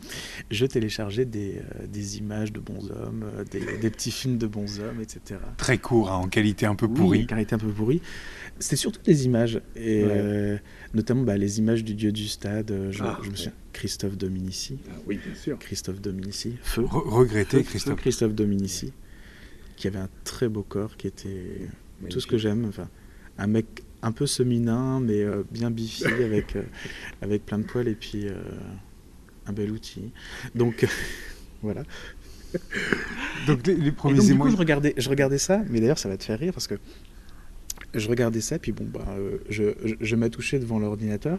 je 0.50 0.64
téléchargeais 0.64 1.26
des, 1.26 1.60
euh, 1.80 2.16
images 2.16 2.50
de 2.50 2.60
bons 2.60 2.90
hommes, 2.90 3.26
des, 3.50 3.90
petits 3.90 4.10
films 4.10 4.38
de 4.38 4.46
bons 4.46 4.80
hommes, 4.80 5.02
etc. 5.02 5.38
Très 5.58 5.76
court, 5.76 6.10
hein, 6.10 6.16
en 6.16 6.28
qualité 6.28 6.64
un 6.64 6.74
peu 6.74 6.88
pourrie. 6.88 7.26
qualité 7.26 7.54
un 7.54 7.58
peu 7.58 7.68
pourrie. 7.68 8.00
C'était 8.58 8.76
surtout 8.76 9.02
des 9.02 9.26
images, 9.26 9.60
et 9.76 10.02
notamment 10.94 11.22
bah, 11.22 11.36
les 11.36 11.58
images 11.58 11.84
du 11.84 11.94
dieu 11.94 12.12
du 12.12 12.28
stade. 12.28 12.72
Je, 12.90 13.02
ah, 13.02 13.18
je 13.22 13.30
me 13.30 13.36
souviens 13.36 13.52
Christophe 13.72 14.16
Dominici. 14.16 14.78
Ah 14.88 14.94
oui, 15.06 15.18
bien 15.24 15.34
sûr. 15.34 15.58
Christophe 15.58 16.00
Dominici. 16.00 16.56
Feu. 16.62 16.84
regretté, 16.84 17.62
Christophe. 17.62 17.96
Christophe 18.00 18.34
Dominici, 18.34 18.92
qui 19.76 19.86
avait 19.86 19.98
un 19.98 20.10
très 20.24 20.48
beau 20.48 20.62
corps, 20.62 20.96
qui 20.96 21.06
était 21.06 21.68
tout 22.08 22.20
ce 22.20 22.26
que 22.26 22.38
j'aime. 22.38 22.64
Enfin, 22.66 22.88
un 23.38 23.46
mec 23.46 23.84
un 24.02 24.12
peu 24.12 24.26
seminin, 24.26 25.00
mais 25.00 25.22
euh, 25.22 25.42
bien 25.50 25.70
biffé, 25.70 26.06
avec, 26.24 26.56
euh, 26.56 26.62
avec 27.22 27.44
plein 27.44 27.58
de 27.58 27.64
poils 27.64 27.88
et 27.88 27.94
puis 27.94 28.28
euh, 28.28 28.34
un 29.46 29.52
bel 29.52 29.70
outil. 29.70 30.10
Donc, 30.54 30.86
voilà. 31.62 31.82
Donc, 33.46 33.66
les, 33.66 33.92
premiers 33.92 34.18
donc, 34.18 34.26
du 34.26 34.38
coup, 34.38 34.50
je 34.50 34.56
regardais, 34.56 34.94
je 34.96 35.08
regardais 35.08 35.38
ça, 35.38 35.62
mais 35.68 35.80
d'ailleurs, 35.80 35.98
ça 35.98 36.08
va 36.08 36.16
te 36.16 36.24
faire 36.24 36.38
rire 36.38 36.52
parce 36.52 36.66
que 36.66 36.74
je 37.94 38.08
regardais 38.08 38.40
ça, 38.40 38.58
puis 38.58 38.72
bon, 38.72 38.84
bah, 38.84 39.06
je, 39.48 39.74
je, 39.84 39.94
je 40.00 40.16
m'attouchais 40.16 40.58
devant 40.58 40.78
l'ordinateur. 40.78 41.38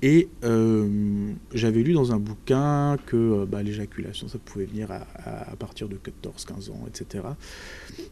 Et 0.00 0.28
euh, 0.44 1.32
j'avais 1.52 1.82
lu 1.82 1.92
dans 1.92 2.12
un 2.12 2.20
bouquin 2.20 2.96
que 3.06 3.16
euh, 3.16 3.46
bah, 3.46 3.64
l'éjaculation, 3.64 4.28
ça 4.28 4.38
pouvait 4.38 4.64
venir 4.64 4.92
à, 4.92 5.56
partir 5.56 5.88
de 5.88 5.96
14-15 5.96 6.70
ans, 6.70 6.84
etc. 6.86 7.24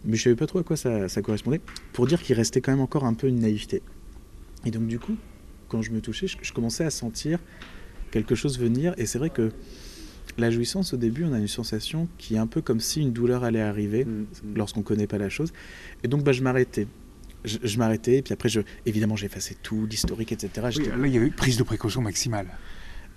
Mais 0.05 0.17
je 0.17 0.23
ne 0.23 0.25
savais 0.25 0.37
pas 0.37 0.47
trop 0.47 0.59
à 0.59 0.65
quoi 0.65 0.77
ça, 0.77 1.09
correspondait, 1.23 1.61
pour 1.93 2.07
dire 2.07 2.21
qu'il 2.23 2.35
restait 2.35 2.61
quand 2.61 2.73
même 2.73 2.81
encore 2.81 3.05
un 3.05 3.15
peu 3.15 3.29
une 3.29 3.39
naïveté. 3.39 3.83
Et 4.65 4.73
donc 4.73 4.89
du 4.89 4.99
coup, 4.99 5.17
quand 5.69 5.81
je 5.81 5.93
me 5.93 6.01
touchais, 6.01 6.27
je, 6.27 6.53
commençais 6.53 6.85
à 6.85 6.91
sentir 6.91 7.39
quelque 8.11 8.35
chose 8.35 8.59
venir, 8.59 8.95
et 8.99 9.07
c'est 9.07 9.19
vrai 9.19 9.31
que 9.31 9.53
la 10.39 10.51
jouissance, 10.51 10.93
au 10.93 10.97
début, 10.97 11.25
on 11.25 11.33
a 11.33 11.39
une 11.39 11.47
sensation 11.47 12.09
qui 12.19 12.35
est 12.35 12.39
un 12.39 12.49
peu 12.49 12.63
comme 12.63 12.81
si 12.81 13.01
une 13.01 13.13
douleur 13.13 13.45
allait 13.45 13.63
arriver 13.63 14.05
mmh, 14.05 14.11
mmh. 14.11 14.27
lorsqu'on 14.57 14.81
ne 14.81 14.85
connaît 14.85 15.07
pas 15.07 15.19
la 15.19 15.29
chose. 15.29 15.53
Et 16.03 16.09
donc 16.09 16.25
bah, 16.25 16.33
je 16.33 16.43
m'arrêtais 16.43 16.89
je, 17.47 17.79
m'arrêtais, 17.79 18.23
puis 18.23 18.33
après, 18.33 18.49
je, 18.49 18.61
évidemment, 18.85 19.17
j'effaçais 19.17 19.57
tout, 19.63 19.87
l'historique, 19.87 20.33
etc. 20.33 20.51
là, 20.57 21.07
il 21.07 21.15
y 21.15 21.17
avait 21.17 21.31
prise 21.31 21.57
de 21.57 21.63
précaution 21.63 22.01
maximale. 22.03 22.49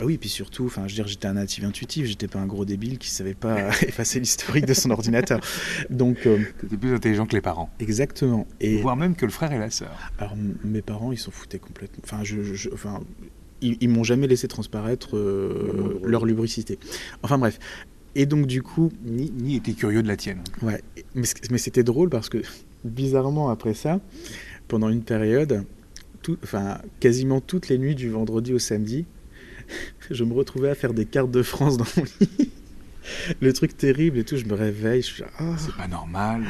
Ah 0.02 0.06
oui, 0.06 0.18
puis 0.18 0.30
surtout, 0.30 0.66
enfin, 0.66 0.88
je 0.88 0.94
veux 0.94 0.96
dire, 0.96 1.08
j'étais 1.08 1.28
un 1.28 1.34
natif 1.34 1.66
intuitif, 1.66 2.06
j'étais 2.06 2.30
pas 2.30 2.40
un 2.40 2.46
gros 2.46 2.64
débile 2.64 2.98
qui 2.98 3.10
savait 3.10 3.34
pas 3.34 3.68
effacer 3.82 4.22
l'historique 4.22 4.66
de 4.66 4.74
son 4.74 4.92
ordinateur. 4.92 5.42
Donc, 5.90 6.26
euh, 6.26 6.40
étais 6.64 6.78
plus 6.78 6.94
intelligent 6.94 7.26
que 7.26 7.36
les 7.36 7.42
parents. 7.42 7.70
Exactement. 7.82 8.48
Et 8.62 8.82
voire 8.82 8.96
même 8.96 9.16
que 9.16 9.26
le 9.26 9.32
frère 9.32 9.52
et 9.52 9.60
la 9.60 9.70
sœur. 9.70 9.92
Alors, 10.18 10.38
mes 10.64 10.82
parents, 10.82 11.12
ils 11.12 11.18
s'en 11.18 11.32
foutaient 11.32 11.60
complètement. 11.60 12.02
Enfin, 12.06 12.24
je, 12.24 12.70
enfin, 12.74 13.02
ils, 13.62 13.90
m'ont 13.90 14.04
jamais 14.04 14.28
laissé 14.28 14.48
transparaître 14.48 15.18
euh, 15.18 16.00
leur 16.06 16.26
lubricité. 16.26 16.80
Enfin 17.24 17.38
bref. 17.38 17.60
Et 18.16 18.26
donc 18.26 18.48
du 18.48 18.64
coup, 18.64 18.92
ni, 19.04 19.32
ni 19.32 19.56
était 19.56 19.74
curieux 19.74 20.02
de 20.02 20.08
la 20.08 20.18
tienne. 20.18 20.42
Ouais, 20.62 20.82
mais, 21.14 21.28
mais 21.52 21.58
c'était 21.58 21.84
drôle 21.84 22.10
parce 22.10 22.30
que 22.30 22.42
bizarrement, 22.84 23.50
après 23.50 23.74
ça, 23.74 24.00
pendant 24.68 24.90
une 24.90 25.04
période, 25.04 25.64
enfin, 26.44 26.80
quasiment 27.00 27.42
toutes 27.42 27.70
les 27.70 27.78
nuits 27.78 27.96
du 27.96 28.10
vendredi 28.10 28.54
au 28.54 28.60
samedi, 28.60 29.06
je 30.12 30.24
me 30.24 30.34
retrouvais 30.34 30.70
à 30.70 30.76
faire 30.76 30.94
des 30.94 31.06
cartes 31.06 31.32
de 31.32 31.44
France 31.44 31.78
dans 31.78 31.86
mon 31.98 32.04
lit 32.22 32.52
le 33.42 33.54
truc 33.54 33.78
terrible 33.78 34.18
et 34.18 34.24
tout, 34.24 34.38
je 34.38 34.46
me 34.46 34.54
réveille, 34.54 35.02
je 35.02 35.08
suis 35.08 35.24
ah. 35.40 35.56
c'est 35.58 35.76
pas 35.76 35.88
normal. 35.88 36.44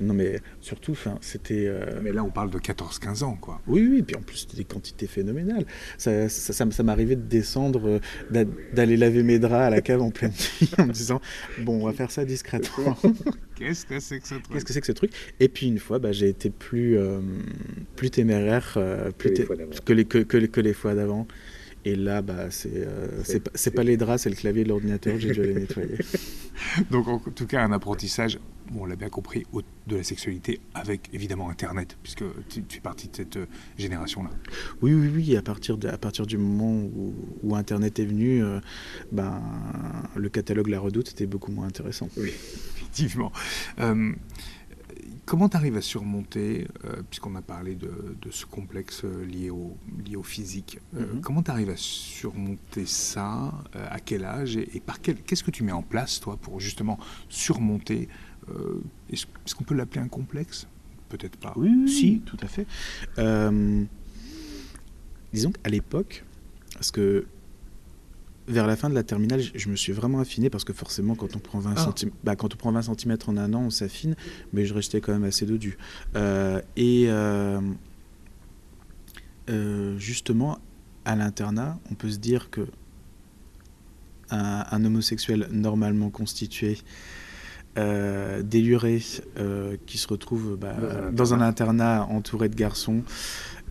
Non 0.00 0.14
mais 0.14 0.40
surtout, 0.60 0.92
enfin, 0.92 1.18
c'était. 1.20 1.66
Euh, 1.66 2.00
mais 2.02 2.12
là, 2.12 2.22
on 2.22 2.30
parle 2.30 2.50
de 2.50 2.58
14-15 2.58 3.24
ans, 3.24 3.36
quoi. 3.40 3.60
Oui, 3.66 3.86
oui, 3.90 4.02
puis 4.02 4.16
en 4.16 4.22
plus, 4.22 4.38
c'était 4.38 4.56
des 4.56 4.64
quantités 4.64 5.06
phénoménales. 5.06 5.64
Ça, 5.98 6.28
ça, 6.28 6.70
ça, 6.70 6.82
m'arrivait 6.82 7.16
de 7.16 7.22
descendre, 7.22 8.00
euh, 8.30 8.44
d'aller 8.72 8.96
laver 8.96 9.22
mes 9.22 9.38
draps 9.38 9.66
à 9.66 9.70
la 9.70 9.80
cave 9.80 10.02
en 10.02 10.10
pleine 10.10 10.32
nuit 10.32 10.70
en 10.78 10.86
me 10.86 10.92
disant, 10.92 11.20
bon, 11.60 11.82
on 11.82 11.86
va 11.86 11.92
faire 11.92 12.10
ça 12.10 12.24
discrètement. 12.24 12.96
Qu'est-ce 13.56 13.84
que 13.86 14.00
c'est 14.00 14.20
que 14.20 14.28
ce 14.28 14.34
truc? 14.34 14.52
Qu'est-ce 14.52 14.64
que 14.64 14.72
c'est 14.72 14.80
que 14.80 14.86
ce 14.86 14.92
truc? 14.92 15.12
Et 15.38 15.48
puis 15.48 15.66
une 15.66 15.78
fois, 15.78 15.98
bah, 15.98 16.12
j'ai 16.12 16.28
été 16.28 16.50
plus, 16.50 16.98
euh, 16.98 17.20
plus 17.96 18.10
téméraire 18.10 18.78
plus 19.18 19.32
que, 19.84 19.92
les, 19.92 20.04
que, 20.04 20.18
que 20.18 20.60
les 20.60 20.72
fois 20.72 20.94
d'avant. 20.94 21.26
Et 21.84 21.96
là, 21.96 22.20
bah, 22.20 22.50
c'est 22.50 22.70
euh, 22.74 23.22
c'est 23.54 23.70
pas 23.70 23.82
les 23.82 23.96
draps, 23.96 24.22
c'est 24.22 24.30
le 24.30 24.36
clavier 24.36 24.64
de 24.64 24.68
l'ordinateur, 24.68 25.18
j'ai 25.18 25.30
dû 25.32 25.42
les 25.42 25.54
nettoyer. 25.60 25.98
Donc, 26.90 27.08
en 27.08 27.18
tout 27.18 27.46
cas, 27.46 27.62
un 27.62 27.72
apprentissage, 27.72 28.38
bon, 28.70 28.82
on 28.82 28.84
l'a 28.84 28.96
bien 28.96 29.08
compris, 29.08 29.46
de 29.86 29.96
la 29.96 30.02
sexualité 30.02 30.60
avec 30.74 31.08
évidemment 31.12 31.48
Internet, 31.48 31.96
puisque 32.02 32.24
tu, 32.48 32.62
fais 32.68 32.80
partie 32.80 33.08
de 33.08 33.16
cette 33.16 33.36
euh, 33.36 33.46
génération-là. 33.78 34.30
Oui, 34.82 34.92
oui, 34.92 35.10
oui. 35.14 35.36
À 35.36 35.42
partir, 35.42 35.78
de, 35.78 35.88
à 35.88 35.96
partir 35.96 36.26
du 36.26 36.36
moment 36.36 36.72
où, 36.72 37.14
où 37.42 37.56
Internet 37.56 37.98
est 37.98 38.04
venu, 38.04 38.44
euh, 38.44 38.60
ben, 39.10 39.40
le 40.16 40.28
catalogue 40.28 40.68
La 40.68 40.80
Redoute 40.80 41.10
était 41.10 41.26
beaucoup 41.26 41.50
moins 41.50 41.66
intéressant. 41.66 42.08
Oui, 42.18 42.28
effectivement. 42.76 43.32
Comment 45.30 45.48
tu 45.48 45.56
arrives 45.56 45.76
à 45.76 45.80
surmonter, 45.80 46.66
euh, 46.84 47.02
puisqu'on 47.08 47.36
a 47.36 47.40
parlé 47.40 47.76
de, 47.76 47.92
ce 48.32 48.46
complexe 48.46 49.02
euh, 49.04 49.24
lié 49.24 49.48
au, 49.48 49.76
lié 50.04 50.16
au 50.16 50.24
physique, 50.24 50.80
euh, 50.96 51.06
mhm. 51.06 51.20
comment 51.20 51.40
tu 51.40 51.52
arrives 51.52 51.70
à 51.70 51.76
surmonter 51.76 52.84
ça 52.84 53.54
À 53.72 54.00
quel 54.00 54.24
âge 54.24 54.56
Et, 54.56 54.82
par 54.84 55.00
quel 55.00 55.14
Qu'est-ce 55.22 55.44
que 55.44 55.52
tu 55.52 55.62
mets 55.62 55.70
en 55.70 55.82
place, 55.82 56.18
toi, 56.18 56.36
pour 56.36 56.58
justement 56.58 56.98
surmonter 57.28 58.08
Est-ce 59.08 59.54
qu'on 59.54 59.62
peut 59.62 59.76
l'appeler 59.76 60.00
un 60.00 60.08
complexe? 60.08 60.66
Peut-être 61.08 61.36
pas. 61.36 61.52
Oui, 61.54 61.88
si, 61.88 62.22
tout 62.26 62.38
à 62.42 62.48
fait. 62.48 62.66
disons 65.32 65.52
qu'à 65.52 65.70
l'époque, 65.70 66.24
parce 66.74 66.90
que 66.90 67.24
vers 68.50 68.66
la 68.66 68.76
fin 68.76 68.90
de 68.90 68.94
la 68.94 69.02
terminale, 69.02 69.40
je 69.54 69.68
me 69.68 69.76
suis 69.76 69.92
vraiment 69.92 70.20
affiné 70.20 70.50
parce 70.50 70.64
que 70.64 70.72
forcément, 70.72 71.14
quand 71.14 71.36
on 71.36 71.38
prend 71.38 71.60
20 71.60 71.74
ah. 71.76 71.92
cm, 71.96 72.10
bah, 72.24 72.36
quand 72.36 72.52
on 72.54 72.56
prend 72.56 72.72
20 72.72 72.82
cm 72.82 73.16
en 73.26 73.36
un 73.36 73.54
an, 73.54 73.62
on 73.62 73.70
s'affine, 73.70 74.16
mais 74.52 74.66
je 74.66 74.74
restais 74.74 75.00
quand 75.00 75.12
même 75.12 75.24
assez 75.24 75.46
dodu. 75.46 75.78
Euh, 76.16 76.60
et 76.76 77.06
euh, 77.08 77.60
euh, 79.48 79.98
justement, 79.98 80.58
à 81.04 81.16
l'internat, 81.16 81.78
on 81.90 81.94
peut 81.94 82.10
se 82.10 82.18
dire 82.18 82.50
que 82.50 82.66
un, 84.32 84.84
homosexuel 84.84 85.48
normalement 85.50 86.08
constitué, 86.08 86.78
déluré, 87.76 89.02
qui 89.86 89.98
se 89.98 90.06
retrouve 90.06 90.56
bah, 90.56 90.76
dans 91.10 91.34
un 91.34 91.40
internat 91.40 92.06
entouré 92.08 92.48
de 92.48 92.54
garçons, 92.54 93.02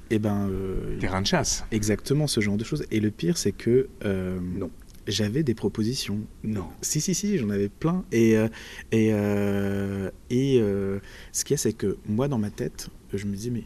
eh 0.10 0.20
ben, 0.20 0.50
euh, 0.50 0.98
Terrain 1.00 1.22
de 1.22 1.28
chasse. 1.28 1.66
Exactement, 1.72 2.28
ce 2.28 2.42
genre 2.42 2.58
de 2.58 2.64
choses. 2.64 2.86
Et 2.92 3.00
le 3.00 3.12
pire, 3.12 3.38
c'est 3.38 3.52
que. 3.52 3.90
Euh, 4.06 4.40
non. 4.40 4.72
J'avais 5.08 5.42
des 5.42 5.56
propositions. 5.56 6.20
Non. 6.44 6.68
Si, 6.82 7.02
si, 7.02 7.16
si, 7.16 7.38
j'en 7.40 7.50
avais 7.50 7.70
plein. 7.70 8.06
Et, 8.12 8.38
euh, 8.38 8.48
et, 8.92 9.08
et 10.30 10.60
ce 11.32 11.44
qu'il 11.44 11.54
y 11.54 11.56
a, 11.56 11.58
c'est 11.58 11.74
que 11.74 11.98
moi, 12.06 12.28
dans 12.28 12.38
ma 12.38 12.52
tête, 12.52 12.90
je 13.14 13.26
me 13.26 13.36
disais, 13.36 13.50
mais 13.50 13.64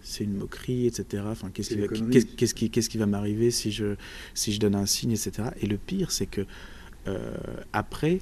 c'est 0.00 0.24
une 0.24 0.38
moquerie, 0.38 0.86
etc. 0.86 1.24
Enfin, 1.26 1.50
qu'est-ce 1.52 1.74
qui, 1.74 1.80
va, 1.80 1.86
qu'est-ce, 1.88 2.54
qui, 2.54 2.70
qu'est-ce 2.70 2.88
qui 2.88 2.96
va 2.96 3.04
m'arriver 3.04 3.50
si 3.50 3.72
je, 3.72 3.96
si 4.32 4.54
je 4.54 4.60
donne 4.60 4.74
un 4.74 4.86
signe, 4.86 5.12
etc. 5.12 5.50
Et 5.60 5.66
le 5.66 5.76
pire, 5.76 6.10
c'est 6.10 6.26
que 6.26 6.46
après, 7.74 8.20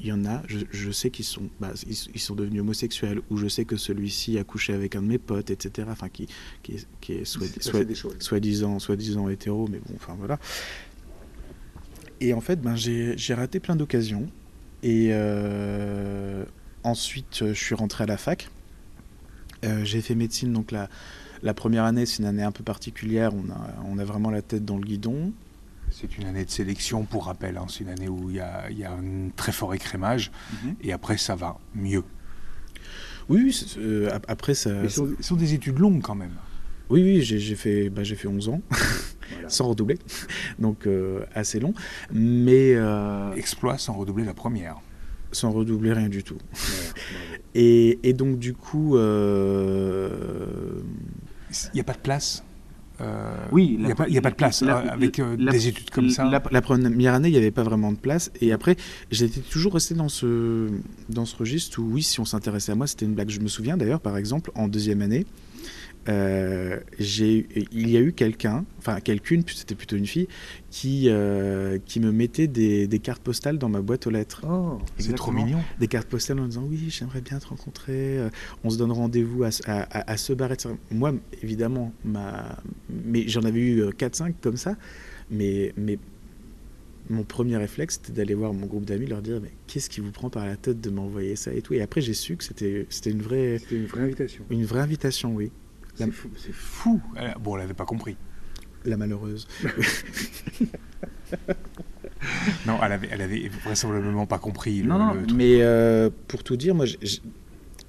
il 0.00 0.06
y 0.06 0.12
en 0.12 0.24
a, 0.26 0.42
je, 0.46 0.90
sais 0.92 1.10
qu'ils 1.10 1.24
sont, 1.24 1.48
bah, 1.58 1.72
ils, 1.86 2.20
sont 2.20 2.36
devenus 2.36 2.60
homosexuels, 2.60 3.20
ou 3.30 3.36
je 3.36 3.48
sais 3.48 3.64
que 3.64 3.76
celui-ci 3.76 4.38
a 4.38 4.44
couché 4.44 4.72
avec 4.72 4.94
un 4.94 5.02
de 5.02 5.08
mes 5.08 5.18
potes, 5.18 5.50
etc. 5.50 5.88
Enfin, 5.90 6.08
qui, 6.08 6.28
qui 6.62 6.72
est, 6.72 6.86
qui 7.00 7.14
est 7.14 7.24
soi-disant 7.24 8.78
soit, 8.78 8.96
disant 8.96 9.28
hétéro, 9.28 9.66
mais 9.68 9.78
bon, 9.78 9.94
enfin 9.96 10.14
voilà. 10.16 10.38
Et 12.20 12.32
en 12.32 12.40
fait, 12.40 12.60
ben, 12.60 12.76
j'ai 12.76 13.34
raté 13.34 13.58
plein 13.58 13.74
d'occasions. 13.74 14.28
Et 14.84 15.08
euh, 15.10 16.44
ensuite, 16.84 17.44
je 17.48 17.52
suis 17.52 17.74
rentré 17.74 18.04
à 18.04 18.06
la 18.06 18.16
fac. 18.16 18.50
Euh, 19.64 19.84
j'ai 19.84 20.00
fait 20.00 20.14
médecine, 20.14 20.52
donc 20.52 20.70
la, 20.70 20.88
la 21.42 21.54
première 21.54 21.84
année, 21.84 22.06
c'est 22.06 22.20
une 22.22 22.28
année 22.28 22.44
un 22.44 22.52
peu 22.52 22.62
particulière. 22.62 23.32
On 23.34 23.50
a, 23.50 23.74
on 23.84 23.98
a 23.98 24.04
vraiment 24.04 24.30
la 24.30 24.42
tête 24.42 24.64
dans 24.64 24.76
le 24.76 24.84
guidon. 24.84 25.32
C'est 25.90 26.18
une 26.18 26.26
année 26.26 26.44
de 26.44 26.50
sélection, 26.50 27.04
pour 27.04 27.26
rappel. 27.26 27.56
Hein. 27.56 27.66
C'est 27.68 27.84
une 27.84 27.90
année 27.90 28.08
où 28.08 28.30
il 28.30 28.36
y 28.36 28.40
a, 28.40 28.70
y 28.70 28.84
a, 28.84 28.92
un 28.92 29.30
très 29.36 29.52
fort 29.52 29.74
écrémage. 29.74 30.30
Mhm. 30.52 30.76
Et 30.82 30.92
après, 30.92 31.16
ça 31.16 31.34
va 31.34 31.58
mieux. 31.74 32.04
Oui, 33.28 33.54
euh, 33.78 34.10
après 34.26 34.54
ça. 34.54 34.88
Ce 34.88 35.06
sont, 35.20 35.36
des 35.36 35.54
études 35.54 35.78
longues 35.78 36.02
quand 36.02 36.14
même. 36.14 36.34
Oui, 36.88 37.02
oui, 37.02 37.20
j'ai 37.20 37.54
fait, 37.54 37.90
bah, 37.90 38.02
fait 38.02 38.28
11 38.28 38.48
ans, 38.48 38.62
sans 39.48 39.68
redoubler, 39.68 39.98
donc 40.58 40.86
euh, 40.86 41.26
assez 41.34 41.60
long. 41.60 41.74
Mais. 42.10 42.72
Euh, 42.74 43.34
Exploit 43.34 43.76
sans 43.76 43.92
redoubler 43.94 44.24
la 44.24 44.32
première. 44.32 44.76
Sans 45.30 45.50
redoubler 45.50 45.92
rien 45.92 46.08
du 46.08 46.24
tout. 46.24 46.38
et, 47.54 47.98
et, 48.02 48.14
donc, 48.14 48.38
du 48.38 48.54
coup. 48.54 48.96
Il 48.96 49.02
n'y 51.74 51.80
a 51.80 51.84
pas 51.84 51.94
de 51.94 51.98
place 51.98 52.44
euh, 53.00 53.32
oui, 53.52 53.76
il 53.78 53.86
n'y 53.86 54.18
a, 54.18 54.20
pas 54.20 54.30
de 54.30 54.34
place 54.34 54.62
hein, 54.62 54.82
avec 54.90 55.20
euh, 55.20 55.36
des 55.36 55.68
études 55.68 55.90
comme 55.90 56.10
ça. 56.10 56.24
La, 56.24 56.60
première 56.60 57.14
année, 57.14 57.28
il 57.28 57.32
n'y 57.32 57.38
avait 57.38 57.50
pas 57.50 57.62
vraiment 57.62 57.92
de 57.92 57.96
place. 57.96 58.30
Et 58.40 58.52
après, 58.52 58.76
j'étais 59.10 59.40
toujours 59.40 59.74
resté 59.74 59.94
dans 59.94 60.08
ce, 60.08 60.68
dans 61.08 61.24
ce 61.24 61.36
registre 61.36 61.80
où, 61.80 61.92
oui, 61.92 62.02
si 62.02 62.18
on 62.18 62.24
s'intéressait 62.24 62.72
à 62.72 62.74
moi, 62.74 62.86
c'était 62.86 63.06
une 63.06 63.14
blague. 63.14 63.30
Je 63.30 63.40
me 63.40 63.48
souviens 63.48 63.76
d'ailleurs, 63.76 64.00
par 64.00 64.16
exemple, 64.16 64.50
en 64.54 64.66
deuxième 64.66 65.02
année, 65.02 65.26
euh, 66.08 66.78
il 66.98 67.88
y 67.88 67.96
a 67.96 68.00
eu 68.00 68.12
quelqu'un, 68.12 68.64
enfin 68.78 69.00
quelqu'une, 69.00 69.42
c'était 69.46 69.74
plutôt 69.74 69.96
une 69.96 70.06
fille, 70.06 70.28
qui, 70.70 71.08
euh, 71.08 71.78
qui 71.84 72.00
me 72.00 72.12
mettait 72.12 72.46
des, 72.46 72.88
cartes 72.98 73.22
postales 73.22 73.58
dans 73.58 73.68
ma 73.68 73.80
boîte 73.80 74.06
aux 74.06 74.10
lettres. 74.10 74.44
Oh, 74.48 74.78
c'est 74.98 75.14
trop 75.14 75.32
mignon. 75.32 75.58
Des 75.78 75.88
cartes 75.88 76.08
postales 76.08 76.40
en 76.40 76.46
disant 76.46 76.64
oui, 76.68 76.86
j'aimerais 76.88 77.20
bien 77.20 77.38
te 77.38 77.46
rencontrer, 77.46 78.18
euh, 78.18 78.30
on 78.64 78.70
se 78.70 78.78
donne 78.78 78.92
rendez-vous 78.92 79.44
à, 79.44 79.50
à, 79.66 80.16
ce 80.16 80.32
bar. 80.32 80.50
Moi, 80.90 81.12
évidemment, 81.42 81.92
ma... 82.04 82.56
mais 82.88 83.28
j'en 83.28 83.42
avais 83.42 83.60
eu 83.60 83.84
4-5 83.84 84.34
comme 84.40 84.56
ça, 84.56 84.76
mais, 85.30 85.74
mais 85.76 85.98
mon 87.10 87.22
premier 87.22 87.56
réflexe, 87.56 88.00
c'était 88.00 88.12
d'aller 88.12 88.34
voir 88.34 88.54
mon 88.54 88.66
groupe 88.66 88.84
d'amis, 88.84 89.06
leur 89.06 89.22
dire 89.22 89.40
mais 89.42 89.52
qu'est-ce 89.66 89.90
qui 89.90 90.00
vous 90.00 90.10
prend 90.10 90.30
par 90.30 90.46
la 90.46 90.56
tête 90.56 90.80
de 90.80 90.90
m'envoyer 90.90 91.36
ça 91.36 91.52
et 91.52 91.62
tout. 91.62 91.74
Et 91.74 91.82
après, 91.82 92.00
j'ai 92.00 92.14
su 92.14 92.36
que 92.36 92.44
c'était 92.44 93.10
une 93.10 93.22
vraie. 93.22 93.58
C'était 93.58 93.76
une 93.76 93.86
vraie 93.86 94.02
invitation. 94.02 94.44
Une 94.50 94.64
vraie 94.64 94.80
invitation, 94.80 95.34
oui. 95.34 95.50
C'est 95.98 96.52
fou, 96.52 97.00
Bon, 97.40 97.56
elle 97.56 97.62
n'avait 97.62 97.74
pas 97.74 97.84
compris. 97.84 98.16
La 98.84 98.96
malheureuse. 98.96 99.48
non, 102.66 102.78
elle 102.82 102.92
avait, 102.92 103.08
elle 103.10 103.22
avait 103.22 103.50
vraisemblablement 103.64 104.26
pas 104.26 104.38
compris. 104.38 104.82
non, 104.82 104.98
non, 104.98 105.14
mais 105.34 105.62
euh, 105.62 106.10
pour 106.28 106.44
tout 106.44 106.56
dire, 106.56 106.74
moi, 106.74 106.86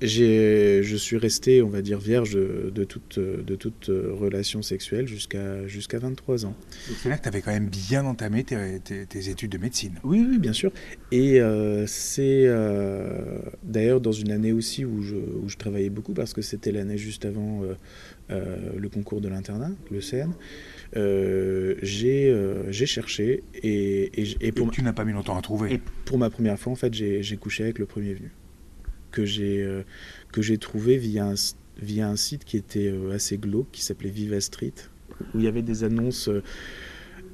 je 0.02 0.96
suis 0.98 1.18
resté, 1.18 1.62
on 1.62 1.70
va 1.70 1.82
dire, 1.82 2.00
vierge 2.00 2.34
de, 2.34 2.84
toute, 2.84 3.20
de 3.20 3.56
toute 3.56 3.88
relation 3.88 4.62
sexuelle 4.62 5.08
jusqu'à 5.08 5.68
jusqu'à 5.68 6.00
23 6.00 6.46
ans. 6.46 6.56
C'est 6.98 7.10
là 7.10 7.18
que 7.18 7.24
tu 7.24 7.28
avais 7.28 7.42
quand 7.42 7.52
même 7.52 7.70
bien 7.70 8.06
entamé 8.06 8.44
tes, 8.44 8.80
tes, 8.80 9.30
études 9.30 9.52
de 9.52 9.58
médecine. 9.58 9.96
Oui, 10.04 10.26
oui, 10.30 10.38
bien 10.38 10.54
sûr. 10.54 10.72
Et 11.12 11.42
euh, 11.42 11.86
c'est 11.88 12.44
euh, 12.46 13.40
d'ailleurs 13.64 14.02
dans 14.02 14.12
une 14.12 14.32
année 14.32 14.52
aussi 14.52 14.86
où 14.86 15.02
je, 15.02 15.16
où 15.16 15.48
je 15.48 15.58
travaillais 15.58 15.90
beaucoup, 15.90 16.14
parce 16.14 16.34
que 16.34 16.42
c'était 16.42 16.72
l'année 16.72 16.98
juste 16.98 17.26
avant 17.26 17.62
euh, 18.30 18.56
le 18.78 18.90
concours 18.90 19.22
de 19.22 19.30
l'internat, 19.30 19.72
le 19.92 20.02
CN. 20.02 20.32
j'ai 21.82 22.86
cherché 22.86 23.44
et, 23.56 24.12
et, 24.42 24.52
pour 24.52 24.72
tu 24.72 24.84
n'as 24.84 24.94
pas 24.94 25.06
mis 25.06 25.14
longtemps 25.14 25.38
à 25.38 25.42
trouver. 25.42 25.74
Et 25.74 25.82
pour 26.06 26.18
ma 26.18 26.30
première 26.30 26.60
fois, 26.60 26.72
en 26.72 26.76
fait, 26.76 26.94
j'ai 26.94 27.38
couché 27.38 27.64
avec 27.64 27.80
le 27.80 27.86
premier 27.86 28.14
venu 28.14 28.32
que 29.20 29.26
j'ai 29.26 29.62
euh, 29.62 29.84
que 30.32 30.42
j'ai 30.42 30.58
trouvé 30.58 30.98
via 30.98 31.26
un, 31.26 31.34
via 31.82 32.08
un 32.08 32.16
site 32.16 32.46
qui 32.46 32.58
était 32.58 32.92
euh, 32.92 33.16
assez 33.16 33.38
glauque, 33.38 33.68
qui 33.72 33.84
s'appelait 33.84 34.10
Viva 34.10 34.40
Street, 34.40 34.74
où 35.34 35.40
il 35.40 35.44
y 35.44 35.48
avait 35.48 35.62
des 35.62 35.84
annonces 35.84 36.30
euh, 36.30 36.42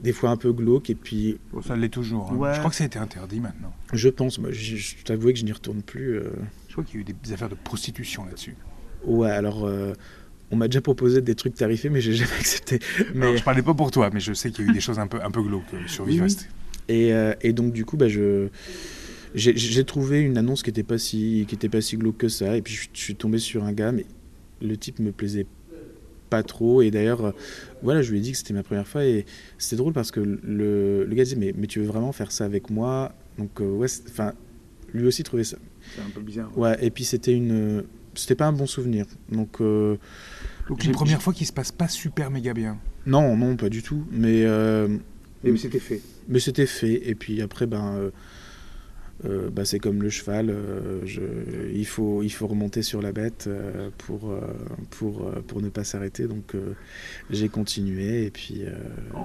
des 0.01 0.13
fois 0.13 0.31
un 0.31 0.37
peu 0.37 0.51
glauques 0.51 0.89
et 0.89 0.95
puis 0.95 1.37
ça 1.65 1.75
l'est 1.75 1.89
toujours 1.89 2.31
hein. 2.31 2.53
je 2.53 2.59
crois 2.59 2.69
que 2.69 2.75
ça 2.75 2.83
a 2.83 2.87
été 2.87 2.99
interdit 2.99 3.39
maintenant. 3.39 3.73
Je 3.93 4.09
pense 4.09 4.39
moi 4.39 4.49
je, 4.51 4.75
je 4.75 5.03
t'avoue 5.03 5.29
que 5.29 5.35
je 5.35 5.45
n'y 5.45 5.51
retourne 5.51 5.81
plus 5.81 6.19
je 6.67 6.73
crois 6.73 6.83
qu'il 6.83 6.95
y 6.95 6.97
a 6.97 7.01
eu 7.01 7.13
des 7.23 7.33
affaires 7.33 7.49
de 7.49 7.55
prostitution 7.55 8.25
là-dessus. 8.25 8.55
Ouais 9.05 9.31
alors 9.31 9.69
on 10.51 10.55
m'a 10.57 10.67
déjà 10.67 10.81
proposé 10.81 11.21
des 11.21 11.35
trucs 11.35 11.55
tarifés 11.55 11.89
mais 11.89 12.01
j'ai 12.01 12.13
jamais 12.21 12.35
accepté. 12.37 12.79
Mais 13.13 13.27
alors, 13.27 13.37
je 13.37 13.43
parlais 13.43 13.61
pas 13.61 13.73
pour 13.73 13.89
toi 13.91 14.09
mais 14.13 14.19
je 14.19 14.33
sais 14.33 14.51
qu'il 14.51 14.65
y 14.65 14.67
a 14.67 14.71
eu 14.71 14.73
des 14.73 14.81
choses 14.81 14.99
un 14.99 15.07
peu 15.07 15.23
un 15.23 15.31
peu 15.31 15.41
glauques 15.41 15.63
sur 15.87 16.05
Viva 16.05 16.27
Street. 16.27 16.49
Et, 16.89 17.13
et, 17.41 17.53
donc 17.53 17.71
du 17.71 17.85
coup 17.85 17.95
bah, 17.95 18.09
je 18.09 18.49
j'ai 19.35 19.83
trouvé 19.83 20.21
une 20.21 20.37
annonce 20.37 20.63
qui 20.63 20.69
n'était 20.69 20.83
pas 20.83 20.97
si 20.97 21.45
qui 21.47 21.55
était 21.55 21.69
pas 21.69 21.81
si 21.81 21.97
glauque 21.97 22.17
que 22.17 22.29
ça 22.29 22.55
et 22.55 22.61
puis 22.61 22.73
je, 22.73 22.87
suis 22.93 23.15
tombé 23.15 23.37
sur 23.37 23.63
un 23.63 23.73
gars 23.73 23.91
mais 23.91 24.05
le 24.61 24.77
type 24.77 24.99
me 24.99 25.11
plaisait 25.11 25.45
pas 26.29 26.41
trop 26.41 26.81
et 26.81 26.89
d'ailleurs 26.89 27.33
voilà 27.83 28.01
je 28.01 28.11
lui 28.11 28.19
ai 28.19 28.21
dit 28.21 28.31
que 28.31 28.37
c'était 28.37 28.53
ma 28.53 28.63
première 28.63 28.87
fois 28.87 29.03
et 29.03 29.25
c'était 29.57 29.75
drôle 29.75 29.93
parce 29.93 30.11
que 30.11 30.19
le, 30.21 31.05
le, 31.05 31.15
gars 31.15 31.23
disait 31.23 31.35
mais, 31.35 31.53
mais 31.55 31.67
tu 31.67 31.79
veux 31.79 31.85
vraiment 31.85 32.11
faire 32.11 32.31
ça 32.31 32.45
avec 32.45 32.69
moi? 32.69 33.13
Donc 33.37 33.59
euh, 33.59 33.69
ouais 33.69 33.87
enfin 34.07 34.33
lui 34.93 35.05
aussi 35.05 35.23
trouvait 35.23 35.43
ça 35.43 35.57
c'est 35.95 36.01
un 36.01 36.09
peu 36.09 36.21
bizarre 36.21 36.57
ouais, 36.57 36.77
et 36.81 36.89
puis 36.89 37.03
c'était 37.03 37.33
une 37.33 37.83
c'était 38.15 38.35
pas 38.35 38.45
un 38.45 38.53
bon 38.53 38.65
souvenir. 38.65 39.05
Donc 39.29 39.59
euh, 39.59 39.97
donc 40.69 40.83
une 40.85 40.93
première 40.93 41.21
fois 41.21 41.33
qui 41.33 41.45
se 41.45 41.51
passe 41.51 41.73
pas 41.73 41.89
super 41.89 42.31
méga 42.31 42.53
bien. 42.53 42.79
Non 43.05 43.35
non 43.35 43.57
pas 43.57 43.67
du 43.67 43.83
tout 43.83 44.05
mais 44.11 44.45
euh, 44.45 44.87
mais 45.43 45.57
c'était 45.57 45.79
fait. 45.79 46.01
Mais 46.29 46.39
c'était 46.39 46.65
fait 46.65 47.07
et 47.07 47.13
puis 47.13 47.41
après 47.41 47.67
ben 47.67 48.11
euh, 49.23 49.49
bah, 49.49 49.63
c'est 49.63 49.79
comme 49.79 50.01
le 50.01 50.09
cheval, 50.09 50.49
euh, 50.49 51.05
je, 51.05 51.21
il, 51.73 51.85
faut, 51.85 52.21
il 52.21 52.29
faut 52.29 52.47
remonter 52.47 52.81
sur 52.81 53.01
la 53.01 53.13
bête 53.13 53.45
euh, 53.47 53.89
pour, 53.97 54.33
pour, 54.89 55.31
pour 55.47 55.61
ne 55.61 55.69
pas 55.69 55.83
s'arrêter. 55.83 56.27
Donc 56.27 56.53
j'ai 57.29 57.49
continué 57.49 58.25
et 58.25 58.31
puis... 58.31 58.63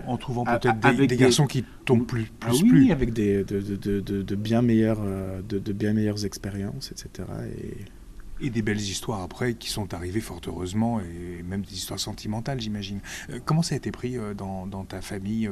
en, 0.07 0.17
trouvant 0.17 0.45
peut-être 0.45 0.79
des, 0.97 1.07
des, 1.07 1.17
garçons 1.17 1.47
qui 1.47 1.65
tombent 1.85 2.07
plus, 2.07 2.31
plus, 2.39 2.51
ah 2.51 2.63
oui, 2.63 2.93
avec 2.93 3.13
des, 3.13 3.43
de, 3.45 3.61
de, 3.61 4.01
de, 4.01 4.23
de 4.23 4.35
bien 4.35 4.63
meilleures, 4.63 5.03
de, 5.49 5.73
bien 5.73 5.93
meilleures 5.93 6.25
expériences, 6.25 6.93
etc. 6.93 7.29
Et... 7.59 8.47
et 8.47 8.51
des 8.51 8.63
belles 8.63 8.81
histoires 8.81 9.23
après 9.23 9.55
qui 9.55 9.71
sont 9.71 9.93
arrivées 9.93 10.21
fort 10.21 10.41
heureusement, 10.47 11.01
et 11.01 11.43
même 11.43 11.63
des 11.63 11.75
histoires 11.75 12.01
sentimentales, 12.01 12.61
j'imagine. 12.61 13.01
comment 13.45 13.63
ça 13.63 13.75
a 13.75 13.79
été 13.79 13.91
pris 13.91 14.17
dans, 14.37 14.67
dans 14.67 14.85
ta 14.85 15.01
famille 15.01 15.51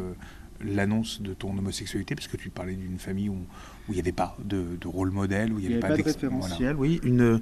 l'annonce 0.65 1.23
de 1.23 1.35
ton 1.35 1.57
homosexualité, 1.57 2.15
parce 2.15 2.29
que 2.29 2.37
tu 2.37 2.51
parlais 2.51 2.75
d'une 2.75 2.99
famille 2.99 3.29
où, 3.29 3.35
où 3.35 3.91
il 3.91 3.95
n'y 3.95 4.01
avait 4.01 4.13
pas 4.13 4.37
de, 4.45 4.77
rôle 4.85 5.11
modèle, 5.11 5.53
où 5.53 5.59
il 5.59 5.69
n'y 5.69 5.73
avait, 5.75 5.81
pas, 5.81 5.97
de 5.97 6.03
référentiel. 6.03 6.77
Oui, 6.77 7.01
une, 7.03 7.41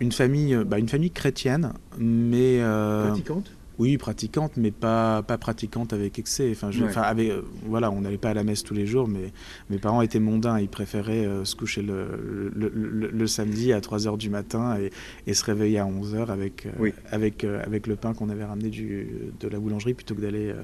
une, 0.00 0.12
famille, 0.12 0.56
bah, 0.66 0.78
une 0.78 0.88
famille 0.88 1.10
chrétienne, 1.10 1.72
mais... 1.98 2.60
Euh, 2.60 3.08
pratiquante 3.08 3.50
oui, 3.78 3.98
pratiquante, 3.98 4.52
mais 4.56 4.70
pas, 4.70 5.22
pas 5.22 5.38
pratiquante 5.38 5.92
avec 5.92 6.18
excès. 6.18 6.48
Enfin, 6.50 6.70
je, 6.70 6.84
avec, 6.84 7.30
euh, 7.30 7.42
voilà, 7.64 7.90
on 7.90 8.00
n'allait 8.00 8.18
pas 8.18 8.30
à 8.30 8.34
la 8.34 8.44
messe 8.44 8.62
tous 8.62 8.74
les 8.74 8.86
jours, 8.86 9.08
mais 9.08 9.32
mes 9.70 9.78
parents 9.78 10.02
étaient 10.02 10.20
mondains. 10.20 10.58
Ils 10.58 10.68
préféraient 10.68 11.28
se 11.44 11.54
coucher 11.56 11.82
le, 11.82 12.52
le, 12.54 12.70
le, 13.10 13.26
samedi 13.26 13.72
à 13.72 13.80
3 13.80 13.98
h 13.98 14.16
du 14.16 14.30
matin 14.30 14.78
et, 14.78 14.90
et 15.26 15.34
se 15.34 15.44
réveiller 15.44 15.78
à 15.78 15.86
11 15.86 16.14
h 16.14 16.26
avec, 16.30 16.68
avec, 17.10 17.44
avec 17.44 17.86
le 17.86 17.96
pain 17.96 18.14
qu'on 18.14 18.28
avait 18.28 18.44
ramené 18.44 18.70
du, 18.70 19.08
de 19.38 19.48
la 19.48 19.58
boulangerie 19.58 19.94
plutôt 19.94 20.14
que 20.14 20.20
d'aller 20.20 20.54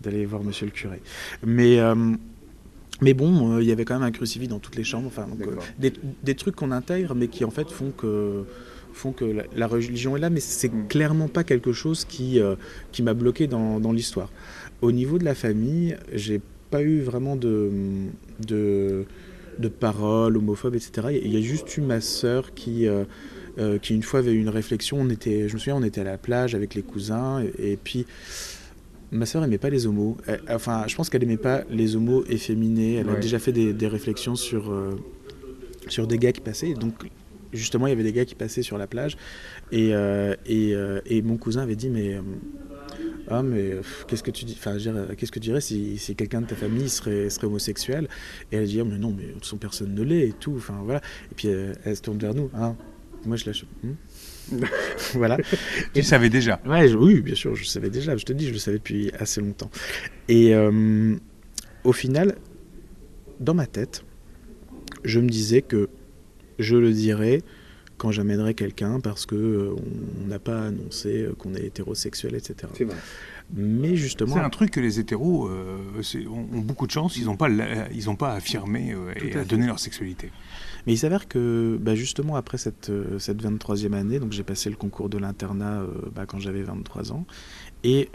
d'aller 0.00 0.26
voir 0.26 0.42
monsieur 0.42 0.66
le 0.66 0.72
curé. 0.72 1.00
Mais. 1.44 1.78
Mais 3.02 3.14
bon, 3.14 3.56
euh, 3.56 3.62
il 3.62 3.68
y 3.68 3.72
avait 3.72 3.84
quand 3.84 3.94
même 3.94 4.04
un 4.04 4.12
crucifix 4.12 4.46
dans 4.46 4.60
toutes 4.60 4.76
les 4.76 4.84
chambres. 4.84 5.08
Enfin, 5.08 5.26
euh, 5.40 5.90
des, 6.22 6.34
trucs 6.34 6.54
qu'on 6.54 6.70
intègre, 6.70 7.14
mais 7.14 7.26
qui 7.26 7.44
en 7.44 7.50
fait 7.50 7.68
font 7.70 7.90
que 7.90 8.44
font 8.92 9.12
que 9.12 9.24
la, 9.54 9.66
religion 9.66 10.16
est 10.16 10.20
là, 10.20 10.30
mais 10.30 10.40
c'est 10.40 10.72
mm. 10.72 10.88
clairement 10.88 11.28
pas 11.28 11.44
quelque 11.44 11.72
chose 11.72 12.04
qui, 12.04 12.40
euh, 12.40 12.56
qui 12.92 13.02
m'a 13.02 13.14
bloqué 13.14 13.46
dans, 13.46 13.80
dans 13.80 13.92
l'histoire. 13.92 14.30
Au 14.80 14.92
niveau 14.92 15.18
de 15.18 15.24
la 15.24 15.34
famille, 15.34 15.96
j'ai 16.12 16.40
pas 16.70 16.82
eu 16.82 17.00
vraiment 17.00 17.36
de, 17.36 17.70
de, 18.46 19.04
de 19.58 19.68
paroles 19.68 20.36
homophobes, 20.36 20.74
etc. 20.74 21.18
Il 21.22 21.32
y 21.32 21.36
a 21.36 21.40
juste 21.40 21.76
eu 21.76 21.82
ma 21.82 22.00
sœur 22.00 22.54
qui, 22.54 22.88
qui 23.82 23.94
une 23.94 24.02
fois 24.02 24.20
avait 24.20 24.32
eu 24.32 24.40
une 24.40 24.48
réflexion. 24.48 24.98
On 25.00 25.10
était, 25.10 25.48
je 25.48 25.54
me 25.54 25.58
souviens, 25.58 25.76
on 25.76 25.84
était 25.84 26.00
à 26.00 26.04
la 26.04 26.18
plage 26.18 26.54
avec 26.54 26.74
les 26.74 26.82
cousins, 26.82 27.44
et 27.58 27.76
puis 27.76 28.06
Ma 29.12 29.26
sœur 29.26 29.44
aimait 29.44 29.58
pas 29.58 29.68
les 29.68 29.86
homos. 29.86 30.16
enfin, 30.48 30.84
je 30.86 30.96
pense 30.96 31.10
qu'elle 31.10 31.22
aimait 31.22 31.36
pas 31.36 31.64
les 31.68 31.96
homos 31.96 32.24
efféminés. 32.30 32.94
Elle 32.94 33.10
a 33.10 33.16
déjà 33.16 33.38
fait 33.38 33.52
des, 33.52 33.86
réflexions 33.86 34.36
sur, 34.36 34.72
euh, 34.72 34.98
sur 35.88 36.06
des 36.06 36.16
gars 36.16 36.32
qui 36.32 36.40
passaient. 36.40 36.72
Donc, 36.72 36.94
justement, 37.52 37.86
il 37.86 37.90
y 37.90 37.92
avait 37.92 38.02
des 38.02 38.12
gars 38.12 38.24
qui 38.24 38.34
passaient 38.34 38.62
sur 38.62 38.78
la 38.78 38.86
plage. 38.86 39.16
Et, 39.70 39.94
euh, 39.94 40.34
et, 40.46 40.74
euh, 40.74 41.00
et 41.06 41.22
mon 41.22 41.36
cousin 41.36 41.62
avait 41.62 41.76
dit 41.76 41.90
Mais 41.90 42.18
ah 43.28 43.42
mais 43.42 43.76
qu'est-ce 44.08 44.22
que 44.22 44.30
tu 44.30 44.44
dis 44.44 44.56
enfin 44.58 44.76
qu'est-ce 45.16 45.32
que 45.32 45.38
tu 45.38 45.48
dirais 45.48 45.60
si, 45.60 45.96
si 45.96 46.14
quelqu'un 46.14 46.40
de 46.40 46.46
ta 46.46 46.56
famille 46.56 46.88
serait 46.88 47.30
serait 47.30 47.46
homosexuel? 47.46 48.08
Et 48.50 48.56
elle 48.56 48.66
dit 48.66 48.80
ah, 48.80 48.84
mais 48.84 48.98
non 48.98 49.14
mais 49.16 49.34
son 49.42 49.56
personne 49.56 49.94
ne 49.94 50.02
l'est 50.02 50.28
et 50.28 50.32
tout 50.32 50.54
enfin 50.56 50.80
voilà. 50.84 51.00
Et 51.30 51.34
puis 51.34 51.48
elle, 51.48 51.96
se 51.96 52.02
tourne 52.02 52.18
vers 52.18 52.34
nous 52.34 52.50
hein. 52.54 52.76
Moi 53.24 53.36
je 53.36 53.46
lâche 53.46 53.64
hmm? 53.82 54.58
voilà. 55.14 55.36
Tu 55.94 56.00
le 56.00 56.02
savais 56.02 56.28
déjà? 56.28 56.60
Ouais 56.66 56.92
oui 56.94 57.20
bien 57.20 57.34
sûr 57.34 57.54
je 57.54 57.64
savais 57.64 57.90
déjà 57.90 58.16
je 58.16 58.24
te 58.24 58.32
dis 58.32 58.48
je 58.48 58.52
le 58.52 58.58
savais 58.58 58.78
depuis 58.78 59.10
assez 59.18 59.40
longtemps. 59.40 59.70
Et 60.28 60.54
euh, 60.54 61.14
au 61.84 61.92
final 61.92 62.36
dans 63.40 63.54
ma 63.54 63.66
tête 63.66 64.04
je 65.04 65.20
me 65.20 65.28
disais 65.28 65.62
que 65.62 65.88
je 66.58 66.76
le 66.76 66.92
dirais 66.92 67.42
quand 68.02 68.10
j'amènerai 68.10 68.54
quelqu'un 68.54 68.98
parce 68.98 69.26
que 69.26 69.36
euh, 69.36 69.76
on 70.24 70.26
n'a 70.26 70.40
pas 70.40 70.66
annoncé 70.66 71.22
euh, 71.22 71.34
qu'on 71.38 71.54
est 71.54 71.64
hétérosexuel, 71.64 72.34
etc. 72.34 72.68
C'est 72.74 72.82
vrai. 72.82 72.96
Mais 73.54 73.94
justement, 73.94 74.34
c'est 74.34 74.40
un 74.40 74.50
truc 74.50 74.72
que 74.72 74.80
les 74.80 74.98
hétéros 74.98 75.48
euh, 75.48 76.26
ont, 76.28 76.60
beaucoup 76.62 76.88
de 76.88 76.90
chance. 76.90 77.16
Ils 77.16 77.26
n'ont 77.26 77.36
pas, 77.36 77.48
ils 77.94 78.10
ont 78.10 78.16
pas 78.16 78.32
affirmé 78.32 78.96
et 79.22 79.36
à 79.36 79.44
donner 79.44 79.66
leur 79.66 79.78
sexualité. 79.78 80.32
Mais 80.86 80.94
il 80.94 80.98
s'avère 80.98 81.28
que 81.28 81.78
bah, 81.80 81.94
justement 81.94 82.34
après 82.34 82.58
cette, 82.58 82.90
cette 83.18 83.40
23e 83.40 83.92
année, 83.92 84.18
donc 84.18 84.32
j'ai 84.32 84.42
passé 84.42 84.68
le 84.68 84.76
concours 84.76 85.08
de 85.08 85.18
l'internat 85.18 85.84
bah, 86.12 86.24
quand 86.26 86.40
j'avais 86.40 86.62
23 86.62 87.12
ans, 87.12 87.24
et 87.84 88.08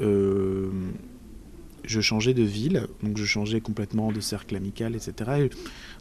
je 1.88 2.02
changeais 2.02 2.34
de 2.34 2.44
ville, 2.44 2.88
donc 3.02 3.18
je 3.18 3.26
changeais 3.26 3.62
complètement 3.62 4.12
de 4.12 4.20
cercle 4.20 4.56
amical, 4.56 4.96
etc. 4.96 5.14
Et 5.40 5.50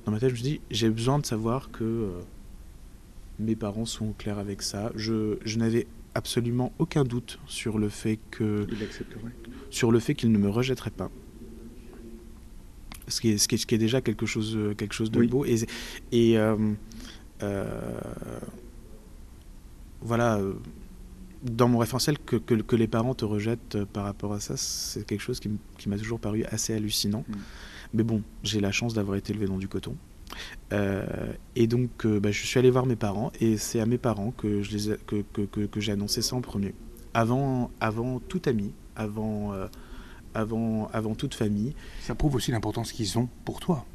dans 0.05 0.12
ma 0.12 0.20
tête, 0.20 0.31
je 0.31 0.35
me 0.35 0.42
dis, 0.42 0.61
j'ai 0.70 0.90
besoin 0.90 1.18
de 1.18 1.27
savoir 1.27 1.70
que 1.70 2.11
mes 3.38 3.57
parents 3.57 3.85
sont 3.85 4.12
clairs 4.12 4.38
avec 4.38 4.62
ça. 4.62 4.92
Je, 4.94 5.37
n'avais 5.57 5.87
absolument 6.14 6.72
aucun 6.79 7.05
doute 7.05 7.38
sur 7.46 7.79
le 7.79 7.88
fait 7.88 8.18
que 8.31 8.66
sur 9.70 9.92
le 9.92 10.01
fait 10.01 10.14
qu'il 10.14 10.33
ne 10.33 10.38
me 10.38 10.49
rejetterait 10.49 10.90
pas. 10.90 11.11
Ce 13.09 13.20
qui 13.20 13.31
est, 13.31 13.38
ce 13.38 13.46
qui 13.46 13.55
est, 13.55 13.59
ce 13.59 13.66
qui 13.66 13.75
est 13.75 13.79
déjà 13.79 14.01
quelque 14.01 14.27
chose, 14.27 14.59
quelque 14.77 14.94
chose 14.94 15.11
de 15.11 15.25
beau. 15.27 15.44
Et, 15.44 15.59
et 16.11 16.38
euh, 16.38 16.57
euh, 17.42 18.01
voilà, 20.01 20.40
dans 21.50 21.68
mon 21.68 21.78
référentiel, 21.78 22.18
que, 22.18 22.37
que, 22.37 22.76
les 22.76 22.88
parents 22.88 23.14
te 23.14 23.24
rejettent 23.24 23.85
par 23.85 24.04
rapport 24.04 24.32
à 24.32 24.40
ça, 24.40 24.56
c'est 24.56 25.06
quelque 25.06 25.20
chose 25.20 25.40
qui 25.40 25.88
m'a 25.88 25.96
toujours 25.96 26.20
paru 26.20 26.44
assez 26.44 26.74
hallucinant. 26.74 27.24
Mm. 27.28 27.35
Mais 27.94 28.02
bon, 28.02 28.22
j'ai 28.42 28.61
la 28.61 28.72
chance 28.72 28.94
d'avoir 28.94 29.16
été 29.16 29.32
élevé 29.32 29.46
dans 29.46 29.59
du 29.59 29.68
coton. 29.68 29.96
Euh, 30.72 31.32
et 31.54 31.66
donc, 31.66 32.04
euh, 32.04 32.20
bah, 32.20 32.30
je 32.30 32.44
suis 32.44 32.59
allé 32.59 32.70
voir 32.70 32.87
mes 32.87 32.96
parents, 32.96 33.32
et 33.40 33.56
c'est 33.56 33.80
à 33.80 33.87
mes 33.87 33.98
parents 33.98 34.32
que, 34.32 34.62
je 34.62 34.76
les 34.76 34.96
que, 35.06 35.22
que, 35.32 35.61
que 35.66 35.80
j'ai 35.80 35.92
annoncé 35.92 36.22
ça 36.22 36.37
en 36.37 36.40
premier. 36.40 36.74
Avant, 37.14 37.70
avant 37.80 38.20
tout 38.20 38.42
ami, 38.46 38.72
avant, 38.96 39.52
euh, 39.52 39.66
avant, 40.35 40.88
avant 40.92 41.14
toute 41.14 41.35
famille. 41.35 41.74
Ça 42.02 42.14
prouve 42.14 42.35
aussi 42.35 42.50
l'importance 42.50 42.92
qu'ils 42.92 43.18
ont 43.18 43.28
pour 43.44 43.61
toi. 43.61 43.87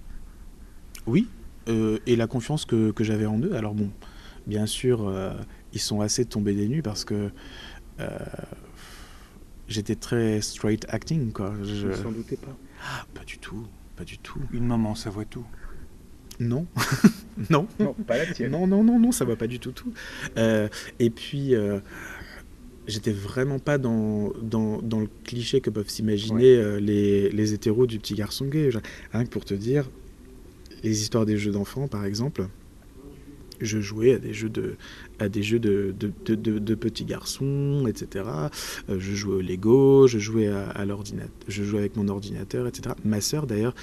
Oui, 1.06 1.28
et 1.68 2.16
la 2.16 2.28
confiance 2.28 2.66
que 2.66 2.94
j'avais 3.00 3.26
en 3.26 3.40
eux. 3.40 3.56
Alors 3.56 3.74
bon, 3.74 3.90
bien 4.46 4.66
sûr, 4.66 5.12
ils 5.74 5.80
sont 5.80 6.02
assez 6.02 6.26
tombés 6.26 6.54
des 6.54 6.68
nues 6.68 6.82
parce 6.82 7.06
que 7.06 7.30
j'étais 9.68 9.96
très 9.96 10.42
straight 10.42 10.86
acting, 10.90 11.32
quoi. 11.32 11.54
Je 11.64 11.88
ne 11.88 11.94
s'en 11.94 12.12
doutais 12.12 12.38
pas. 12.38 12.56
Ah, 12.84 13.06
pas 13.14 13.24
du 13.24 13.38
tout, 13.38 13.66
pas 13.96 14.04
du 14.04 14.18
tout. 14.18 14.40
Une 14.52 14.68
maman, 14.68 14.96
ça 14.96 15.10
voit 15.10 15.26
tout. 15.26 15.46
Non. 16.40 16.66
non. 17.50 17.68
Non, 17.80 17.94
pas 17.94 18.18
la 18.18 18.26
tienne. 18.26 18.52
Non, 18.52 18.68
non, 18.68 18.84
non, 18.84 19.00
non, 19.00 19.12
ça 19.12 19.26
va 19.26 19.36
pas 19.36 19.48
du 19.48 19.60
tout 19.60 19.72
tout. 19.72 19.94
Euh, 20.38 20.68
et 21.00 21.10
puis, 21.10 21.56
euh, 21.56 21.80
j'étais 22.88 23.12
vraiment 23.12 23.60
pas 23.60 23.78
dans, 23.78 24.32
dans, 24.42 24.82
dans, 24.82 25.00
le 25.00 25.10
cliché 25.24 25.62
que 25.62 25.70
peuvent 25.70 25.90
s'imaginer 25.90 26.56
euh, 26.56 26.80
les, 26.80 27.30
les, 27.30 27.54
hétéros 27.54 27.86
du 27.86 28.00
petit 28.00 28.16
garçon 28.16 28.46
gay. 28.46 28.70
Rien 29.14 29.24
que 29.24 29.30
pour 29.30 29.46
te 29.46 29.54
dire, 29.54 29.90
les 30.84 31.02
histoires 31.02 31.26
des 31.26 31.38
jeux 31.38 31.52
d'enfants, 31.52 31.88
par 31.88 32.06
exemple, 32.06 32.48
je 33.66 33.80
jouais 33.80 34.14
à 34.14 34.20
des 34.20 34.34
jeux 34.34 34.50
de, 34.50 34.76
à 35.20 35.30
des 35.30 35.44
jeux 35.44 35.60
de, 35.60 35.94
de, 35.98 36.76
petits 36.76 37.06
garçons, 37.06 37.86
etc. 37.88 38.26
je 38.90 39.16
jouais 39.16 39.36
au 39.36 39.42
Lego, 39.42 40.08
je 40.08 40.20
jouais 40.20 40.48
à, 40.48 40.86
l'ordinateur, 40.86 41.32
je 41.48 41.64
jouais 41.64 41.80
avec 41.80 41.96
mon 41.96 42.08
ordinateur, 42.08 42.68
etc. 42.68 42.96
Ma 43.04 43.22
sœur, 43.22 43.48
d'ailleurs, 43.48 43.76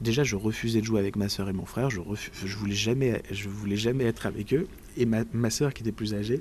déjà, 0.00 0.24
je 0.24 0.36
refusais 0.36 0.80
de 0.80 0.86
jouer 0.86 1.00
avec 1.00 1.16
ma 1.16 1.28
soeur 1.28 1.48
et 1.48 1.52
mon 1.52 1.66
frère. 1.66 1.90
Je, 1.90 2.00
je 2.44 2.56
voulais 2.56 2.74
jamais, 2.74 3.22
je 3.30 3.48
voulais 3.48 3.76
jamais 3.76 4.04
être 4.04 4.26
avec 4.26 4.54
eux. 4.54 4.66
Et 4.96 5.06
ma, 5.06 5.24
ma 5.32 5.50
soeur, 5.50 5.74
qui 5.74 5.82
était 5.82 5.92
plus 5.92 6.14
âgée, 6.14 6.40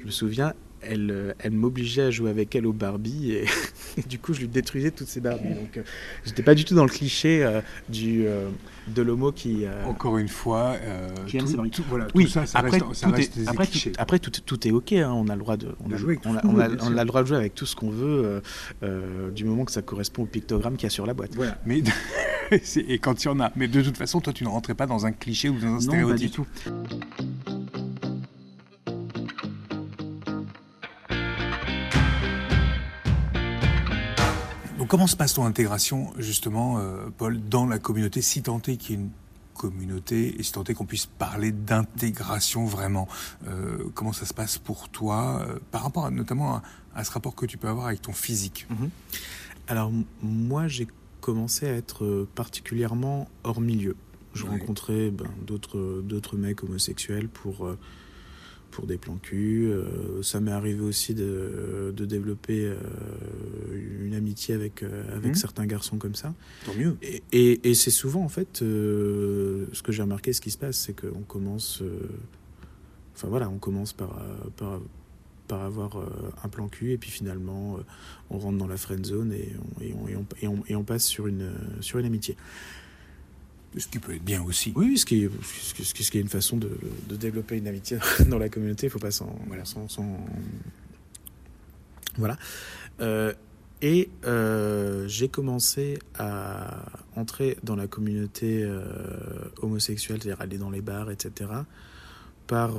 je 0.00 0.06
me 0.06 0.10
souviens, 0.10 0.54
elle, 0.82 1.10
euh, 1.10 1.32
elle 1.38 1.52
m'obligeait 1.52 2.02
à 2.02 2.10
jouer 2.10 2.30
avec 2.30 2.54
elle 2.54 2.66
au 2.66 2.72
Barbie 2.72 3.32
et, 3.32 3.44
du 4.08 4.18
coup 4.18 4.34
je 4.34 4.40
lui 4.40 4.48
détruisais 4.48 4.90
toutes 4.90 5.08
ses 5.08 5.20
Barbies. 5.20 5.54
Donc 5.54 5.76
euh, 5.76 5.82
j'étais 6.24 6.42
pas 6.42 6.54
du 6.54 6.64
tout 6.64 6.74
dans 6.74 6.84
le 6.84 6.90
cliché 6.90 7.44
euh, 7.44 7.60
du 7.88 8.24
de 8.88 9.02
l'homo 9.02 9.32
qui. 9.32 9.64
Encore 9.86 10.18
une 10.18 10.28
fois, 10.28 10.76
qui 11.26 11.38
tout, 11.38 11.68
tout, 11.68 11.84
voilà, 11.88 12.08
oui, 12.14 12.28
ça, 12.28 12.46
ça 12.46 12.58
après, 12.58 12.78
reste, 12.78 12.94
ça 12.94 13.08
reste 13.08 13.36
est, 13.36 13.48
après, 13.48 13.66
tout, 13.66 13.78
après 13.98 14.18
tout, 14.18 14.30
tout, 14.30 14.68
est 14.68 14.72
ok. 14.72 14.92
Hein, 14.92 15.12
on 15.14 15.28
a 15.28 15.34
le 15.34 15.40
droit 15.40 15.56
de, 15.56 15.68
on 15.84 15.92
a, 15.92 15.96
on, 16.24 16.36
a, 16.36 16.40
on, 16.44 16.58
a, 16.58 16.68
on 16.82 16.96
a, 16.96 17.02
le 17.02 17.08
droit 17.08 17.22
de 17.22 17.28
jouer 17.28 17.36
avec 17.36 17.54
tout 17.54 17.66
ce 17.66 17.76
qu'on 17.76 17.90
veut 17.90 18.42
du 19.34 19.44
moment 19.44 19.64
que 19.64 19.72
ça 19.72 19.82
correspond 19.82 20.22
au 20.22 20.26
pictogramme 20.26 20.76
qu'il 20.76 20.84
y 20.84 20.86
a 20.86 20.90
sur 20.90 21.06
la 21.06 21.14
boîte. 21.14 21.34
Voilà. 21.34 21.58
Mais 21.66 21.82
et 22.76 22.98
quand 22.98 23.24
il 23.24 23.26
y 23.26 23.30
en 23.30 23.40
a. 23.40 23.52
Mais 23.56 23.68
de 23.68 23.82
toute 23.82 23.96
façon, 23.96 24.20
toi, 24.20 24.32
tu 24.32 24.44
ne 24.44 24.48
rentrais 24.48 24.74
pas 24.74 24.86
dans 24.86 25.06
un 25.06 25.12
cliché 25.12 25.48
ou 25.48 25.58
dans 25.58 25.74
un 25.74 25.80
stéréotype. 25.80 26.38
Non, 26.38 26.44
pas 26.44 26.60
du 26.60 26.74
tout. 26.74 27.31
Comment 34.92 35.06
se 35.06 35.16
passe 35.16 35.32
ton 35.32 35.46
intégration, 35.46 36.12
justement, 36.18 36.78
euh, 36.78 37.08
Paul, 37.16 37.40
dans 37.48 37.64
la 37.64 37.78
communauté, 37.78 38.20
si 38.20 38.42
tant 38.42 38.60
est 38.68 38.76
qu'il 38.76 38.90
y 38.90 38.98
ait 38.98 39.02
une 39.02 39.10
communauté 39.54 40.38
et 40.38 40.42
si 40.42 40.52
tant 40.52 40.64
est 40.64 40.74
qu'on 40.74 40.84
puisse 40.84 41.06
parler 41.06 41.50
d'intégration 41.50 42.66
vraiment 42.66 43.08
euh, 43.48 43.88
Comment 43.94 44.12
ça 44.12 44.26
se 44.26 44.34
passe 44.34 44.58
pour 44.58 44.90
toi, 44.90 45.46
euh, 45.48 45.58
par 45.70 45.84
rapport 45.84 46.10
notamment 46.10 46.60
à, 46.94 47.04
ce 47.04 47.10
rapport 47.10 47.34
que 47.34 47.46
tu 47.46 47.56
peux 47.56 47.68
avoir 47.68 47.86
avec 47.86 48.02
ton 48.02 48.12
physique? 48.12 48.66
Mhm. 48.68 48.90
Alors, 49.66 49.90
moi, 50.22 50.68
j'ai 50.68 50.86
commencé 51.22 51.66
à 51.66 51.72
être 51.72 52.28
particulièrement 52.34 53.30
hors 53.44 53.62
milieu. 53.62 53.96
Je 54.34 54.44
rencontrais 54.44 55.10
ben, 55.10 55.30
d'autres 55.46 56.36
mecs 56.36 56.62
homosexuels 56.64 57.30
pour 57.30 57.66
pour 58.72 58.86
des 58.86 58.98
plans 58.98 59.18
cul. 59.22 59.70
Euh, 59.70 60.22
ça 60.22 60.40
m'est 60.40 60.50
arrivé 60.50 60.80
aussi 60.80 61.14
de, 61.14 61.92
de 61.94 62.04
développer 62.04 62.64
euh, 62.64 62.76
une 64.04 64.14
amitié 64.14 64.54
avec, 64.54 64.82
euh, 64.82 65.16
avec 65.16 65.32
mmh. 65.32 65.36
certains 65.36 65.66
garçons 65.66 65.98
comme 65.98 66.16
ça. 66.16 66.34
Tant 66.66 66.74
mieux. 66.74 66.96
Et, 67.02 67.22
et, 67.70 67.74
c'est 67.74 67.90
souvent, 67.90 68.24
en 68.24 68.28
fait, 68.28 68.58
ce 68.58 69.82
que 69.82 69.92
j'ai 69.92 70.02
remarqué, 70.02 70.32
ce 70.32 70.40
qui 70.40 70.50
se 70.50 70.58
passe, 70.58 70.78
c'est 70.78 70.98
qu'on 70.98 71.22
commence. 71.22 71.82
Enfin 73.14 73.28
voilà, 73.28 73.48
on 73.48 73.58
commence 73.58 73.92
par, 73.92 74.20
par, 74.56 74.80
par 75.46 75.62
avoir 75.62 75.98
un 76.42 76.48
plan 76.48 76.66
cul 76.68 76.92
et 76.92 76.98
puis 76.98 77.10
finalement 77.10 77.78
on 78.30 78.38
rentre 78.38 78.56
dans 78.56 78.66
la 78.66 78.78
friend 78.78 79.04
zone 79.04 79.32
et 79.32 79.52
on, 79.84 80.08
et 80.08 80.16
on, 80.16 80.26
et 80.40 80.48
on, 80.48 80.62
et 80.66 80.74
on 80.74 80.82
passe 80.82 81.04
sur 81.04 81.26
une, 81.26 81.52
sur 81.80 81.98
une 81.98 82.06
amitié. 82.06 82.36
Ce 83.76 83.88
qui 83.88 83.98
peut 83.98 84.14
être 84.14 84.24
bien 84.24 84.42
aussi. 84.42 84.72
Oui, 84.76 84.98
ce 84.98 85.06
qui 85.06 85.24
est, 85.24 85.30
ce 85.42 85.94
qui, 85.94 86.18
est 86.18 86.20
une 86.20 86.28
façon 86.28 86.58
de, 86.58 86.78
de, 87.08 87.16
développer 87.16 87.56
une 87.56 87.66
amitié 87.66 87.98
dans 88.28 88.38
la 88.38 88.50
communauté. 88.50 88.86
Il 88.86 88.88
ne 88.88 88.92
faut 88.92 88.98
pas 88.98 89.10
s'en. 89.10 89.34
Voilà. 89.46 89.64
Sans, 89.64 89.88
voilà. 92.16 92.36
Euh, 93.00 93.32
et 93.80 94.10
euh, 94.24 95.08
j'ai 95.08 95.28
commencé 95.28 95.98
à 96.18 96.86
entrer 97.16 97.56
dans 97.64 97.74
la 97.74 97.86
communauté 97.86 98.62
euh, 98.62 98.84
homosexuelle, 99.60 100.20
c'est-à-dire 100.22 100.40
aller 100.40 100.58
dans 100.58 100.70
les 100.70 100.82
bars, 100.82 101.10
etc., 101.10 101.50
par, 102.46 102.74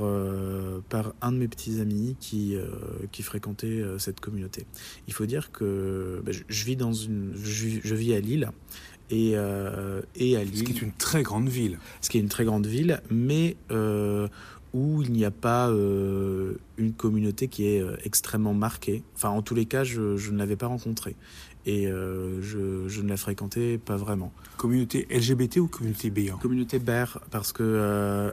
par 0.88 1.14
un 1.20 1.32
de 1.32 1.38
mes 1.38 1.48
petits 1.48 1.80
amis 1.80 2.16
qui, 2.20 2.56
qui 3.10 3.22
fréquentait 3.24 3.82
cette 3.98 4.20
communauté. 4.20 4.66
Il 5.08 5.14
faut 5.14 5.26
dire 5.26 5.50
que 5.50 6.22
bah, 6.24 6.30
je, 6.30 6.64
vis 6.64 6.76
dans 6.76 6.92
une, 6.92 7.32
je 7.34 7.94
vis 7.94 8.14
à 8.14 8.20
Lille 8.20 8.50
et, 9.14 9.32
euh, 9.34 10.02
et 10.16 10.36
à 10.36 10.44
Lille. 10.44 10.58
Ce 10.58 10.62
qui 10.64 10.72
est 10.72 10.82
une 10.82 10.92
très 10.92 11.22
grande 11.22 11.48
ville. 11.48 11.78
Ce 12.00 12.10
qui 12.10 12.18
est 12.18 12.20
une 12.20 12.28
très 12.28 12.44
grande 12.44 12.66
ville, 12.66 13.00
mais 13.10 13.56
euh, 13.70 14.28
où 14.72 15.02
il 15.02 15.12
n'y 15.12 15.24
a 15.24 15.30
pas 15.30 15.68
euh, 15.68 16.54
une 16.76 16.92
communauté 16.92 17.48
qui 17.48 17.66
est 17.66 17.82
extrêmement 18.04 18.54
marquée. 18.54 19.02
Enfin, 19.14 19.30
en 19.30 19.42
tous 19.42 19.54
les 19.54 19.66
cas, 19.66 19.84
je, 19.84 20.16
je 20.16 20.32
ne 20.32 20.38
l'avais 20.38 20.56
pas 20.56 20.66
rencontrée. 20.66 21.16
Et 21.66 21.86
je, 21.86 22.88
je, 22.88 23.00
ne 23.00 23.08
la 23.08 23.16
fréquentais 23.16 23.78
pas 23.78 23.96
vraiment. 23.96 24.34
Communauté 24.58 25.06
LGBT 25.10 25.60
ou 25.60 25.66
communauté 25.66 26.10
B 26.10 26.28
Communauté 26.38 26.78
BER, 26.78 27.20
parce 27.30 27.54
que 27.54 28.30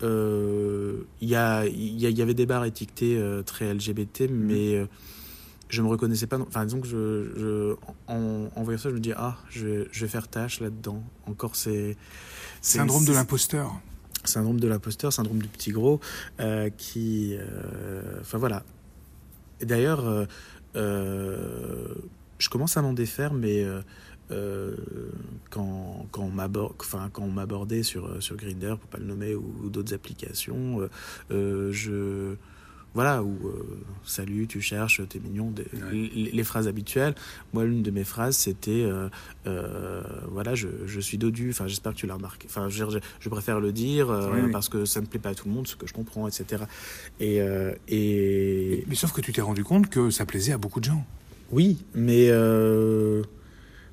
il 0.00 1.28
y, 1.28 1.34
a, 1.34 1.66
y, 1.66 2.10
y, 2.10 2.22
avait 2.22 2.32
des 2.32 2.46
bars 2.46 2.64
étiquetés 2.64 3.20
très 3.44 3.74
LGBT, 3.74 4.22
mmh. 4.22 4.86
Je 5.68 5.82
me 5.82 5.88
reconnaissais 5.88 6.26
pas. 6.26 6.38
Enfin, 6.38 6.64
disons 6.64 6.80
que 6.80 6.88
je, 6.88 7.30
je 7.36 7.74
en, 8.06 8.48
en, 8.54 8.62
voyant 8.62 8.78
ça, 8.78 8.90
je 8.90 8.94
me 8.94 9.00
dis 9.00 9.12
ah, 9.16 9.36
je, 9.50 9.86
je 9.90 10.00
vais 10.00 10.08
faire 10.08 10.28
tâche 10.28 10.60
là-dedans. 10.60 11.02
Encore 11.26 11.56
c'est 11.56 11.96
syndrome 12.60 13.04
de 13.04 13.12
l'imposteur. 13.12 13.72
Syndrome 14.24 14.60
de 14.60 14.68
l'imposteur, 14.68 15.12
syndrome 15.12 15.40
du 15.40 15.48
petit 15.48 15.70
gros, 15.70 16.00
euh, 16.40 16.70
qui, 16.70 17.36
euh, 17.38 18.20
enfin 18.20 18.36
voilà. 18.36 18.64
Et 19.60 19.66
d'ailleurs, 19.66 20.26
euh, 20.76 21.94
je 22.38 22.48
commence 22.48 22.76
à 22.76 22.82
m'en 22.82 22.92
défaire, 22.92 23.32
mais 23.32 23.64
euh, 24.30 24.76
quand, 25.50 26.06
quand, 26.10 26.22
on 26.22 26.38
enfin, 26.38 27.10
m'abordait 27.32 27.82
sur, 27.82 28.22
sur 28.22 28.36
Grindr, 28.36 28.78
pour 28.78 28.90
pas 28.90 28.98
le 28.98 29.06
nommer, 29.06 29.34
ou, 29.34 29.70
d'autres 29.70 29.94
applications, 29.94 30.88
euh, 31.30 31.72
je 31.72 32.34
voilà, 32.98 33.22
ou 33.22 33.38
salut, 34.04 34.48
tu 34.48 34.60
cherches, 34.60 35.00
t'es 35.08 35.20
mignon, 35.20 35.54
les, 35.92 36.42
phrases 36.42 36.66
habituelles. 36.66 37.14
Moi, 37.52 37.64
l'une 37.64 37.82
de 37.84 37.92
mes 37.92 38.02
phrases, 38.02 38.36
c'était 38.36 38.84
voilà, 39.44 40.56
je, 40.56 40.66
je, 40.86 40.98
suis 40.98 41.16
dodu, 41.16 41.50
enfin, 41.50 41.68
j'espère 41.68 41.92
que 41.92 41.98
tu 41.98 42.08
l'as 42.08 42.14
remarqué. 42.14 42.48
Enfin, 42.50 42.68
je, 42.68 42.84
je, 43.20 43.28
préfère 43.28 43.60
le 43.60 43.70
dire 43.70 44.08
parce 44.50 44.68
que 44.68 44.84
ça 44.84 45.00
ne 45.00 45.06
plaît 45.06 45.20
pas 45.20 45.28
à 45.28 45.34
tout 45.36 45.46
le 45.46 45.54
monde, 45.54 45.68
ce 45.68 45.76
que 45.76 45.86
je 45.86 45.92
comprends, 45.92 46.26
etc. 46.26 46.64
Et, 47.20 47.36
et... 47.86 48.84
Mais, 48.88 48.94
sauf 48.96 49.12
que 49.12 49.20
tu 49.20 49.32
t'es 49.32 49.42
rendu 49.42 49.62
compte 49.62 49.88
que 49.88 50.10
ça 50.10 50.26
plaisait 50.26 50.52
à 50.52 50.58
beaucoup 50.58 50.80
de 50.80 50.86
gens. 50.86 51.06
Oui, 51.52 51.78
mais 51.94 52.32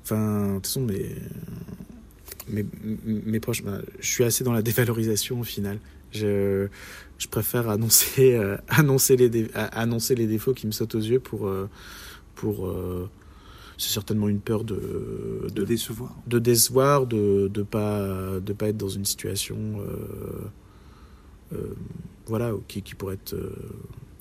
Enfin, 0.06 0.48
de 0.48 0.54
toute 0.54 0.66
façon, 0.66 0.82
mes, 0.82 1.16
mes, 2.48 2.64
mes 3.04 3.40
proches, 3.40 3.64
ben, 3.64 3.82
je 3.98 4.06
suis 4.08 4.22
assez 4.22 4.44
dans 4.44 4.52
la 4.52 4.62
dévalorisation 4.62 5.40
au 5.40 5.44
final. 5.44 5.78
Je, 6.16 6.68
je 7.18 7.28
préfère 7.28 7.68
annoncer, 7.68 8.34
euh, 8.34 8.56
annoncer, 8.68 9.16
les 9.16 9.48
annoncer 9.54 10.14
les 10.14 10.26
défauts 10.26 10.54
qui 10.54 10.66
me 10.66 10.72
sautent 10.72 10.94
aux 10.94 11.00
yeux 11.00 11.20
pour. 11.20 11.46
Euh, 11.46 11.68
pour 12.34 12.66
euh, 12.66 13.08
c'est 13.78 13.92
certainement 13.92 14.28
une 14.28 14.40
peur 14.40 14.64
de, 14.64 15.48
de, 15.54 15.64
décevoir. 15.64 16.14
De 16.26 16.38
décevoir, 16.38 17.06
de 17.06 17.50
ne 17.54 17.62
pas, 17.62 18.40
de 18.40 18.52
pas 18.54 18.68
être 18.68 18.78
dans 18.78 18.88
une 18.88 19.04
situation. 19.04 19.82
voilà, 22.26 22.52
qui, 22.68 22.80
qui 22.80 22.94
pourrait 22.94 23.16
être 23.16 23.36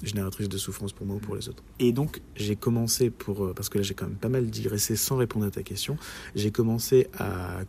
génératrice 0.04 0.50
de 0.50 0.58
souffrance 0.58 0.94
pour 0.94 1.06
moi 1.06 1.16
ou 1.18 1.20
pour 1.20 1.36
les 1.36 1.50
autres. 1.50 1.64
Et 1.80 1.92
donc, 1.92 2.22
j'ai 2.36 2.56
commencé, 2.56 3.10
pour, 3.10 3.46
euh, 3.46 3.54
parce 3.54 3.70
que 3.70 3.78
là 3.78 3.84
j'ai 3.84 3.94
quand 3.94 4.08
même 4.08 4.16
pas 4.16 4.30
mal 4.30 4.48
digressé 4.48 4.96
sans 4.96 5.18
répondre 5.18 5.46
à 5.46 5.52
ta 5.52 5.64
question, 5.64 5.98
j'ai 6.36 6.52
commencé 6.52 7.08
à, 7.18 7.62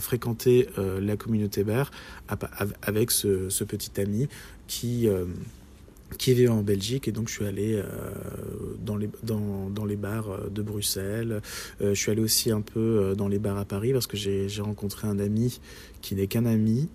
fréquenter 0.00 0.68
euh, 0.78 1.00
la 1.00 1.16
communauté 1.16 1.64
bar 1.64 1.90
avec 2.82 3.10
ce, 3.10 3.64
petit 3.64 4.00
ami 4.00 4.28
qui, 4.66 5.08
euh, 5.08 5.24
qui 6.18 6.34
vivait 6.34 6.48
en 6.48 6.62
Belgique 6.62 7.08
et 7.08 7.12
donc 7.12 7.28
je 7.28 7.34
suis 7.34 7.44
allé 7.46 7.82
dans, 8.84 8.96
les, 8.96 9.08
dans, 9.22 9.70
dans, 9.70 9.84
les 9.84 9.96
bars 9.96 10.50
de 10.50 10.62
Bruxelles. 10.62 11.40
je 11.80 11.94
suis 11.94 12.10
allé 12.10 12.22
aussi 12.22 12.50
un 12.50 12.60
peu 12.60 13.14
dans 13.16 13.28
les 13.28 13.38
bars 13.38 13.56
à 13.56 13.64
Paris 13.64 13.92
parce 13.92 14.06
que 14.06 14.16
j'ai 14.16 14.48
rencontré 14.60 15.08
un 15.08 15.18
ami 15.18 15.60
qui 16.00 16.14
n'est 16.14 16.26
qu'un 16.26 16.44
ami 16.44 16.88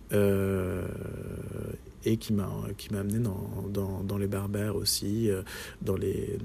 et 2.05 2.17
qui 2.17 2.33
m'a 2.33 2.49
qui 2.77 2.93
m'a 2.93 2.99
amené 2.99 3.19
dans, 3.19 3.65
dans, 3.69 4.03
dans, 4.03 4.17
les 4.17 4.27
Barbères 4.27 4.75
aussi, 4.75 5.29
euh, 5.29 5.41
dans 5.81 5.95
les 5.95 6.37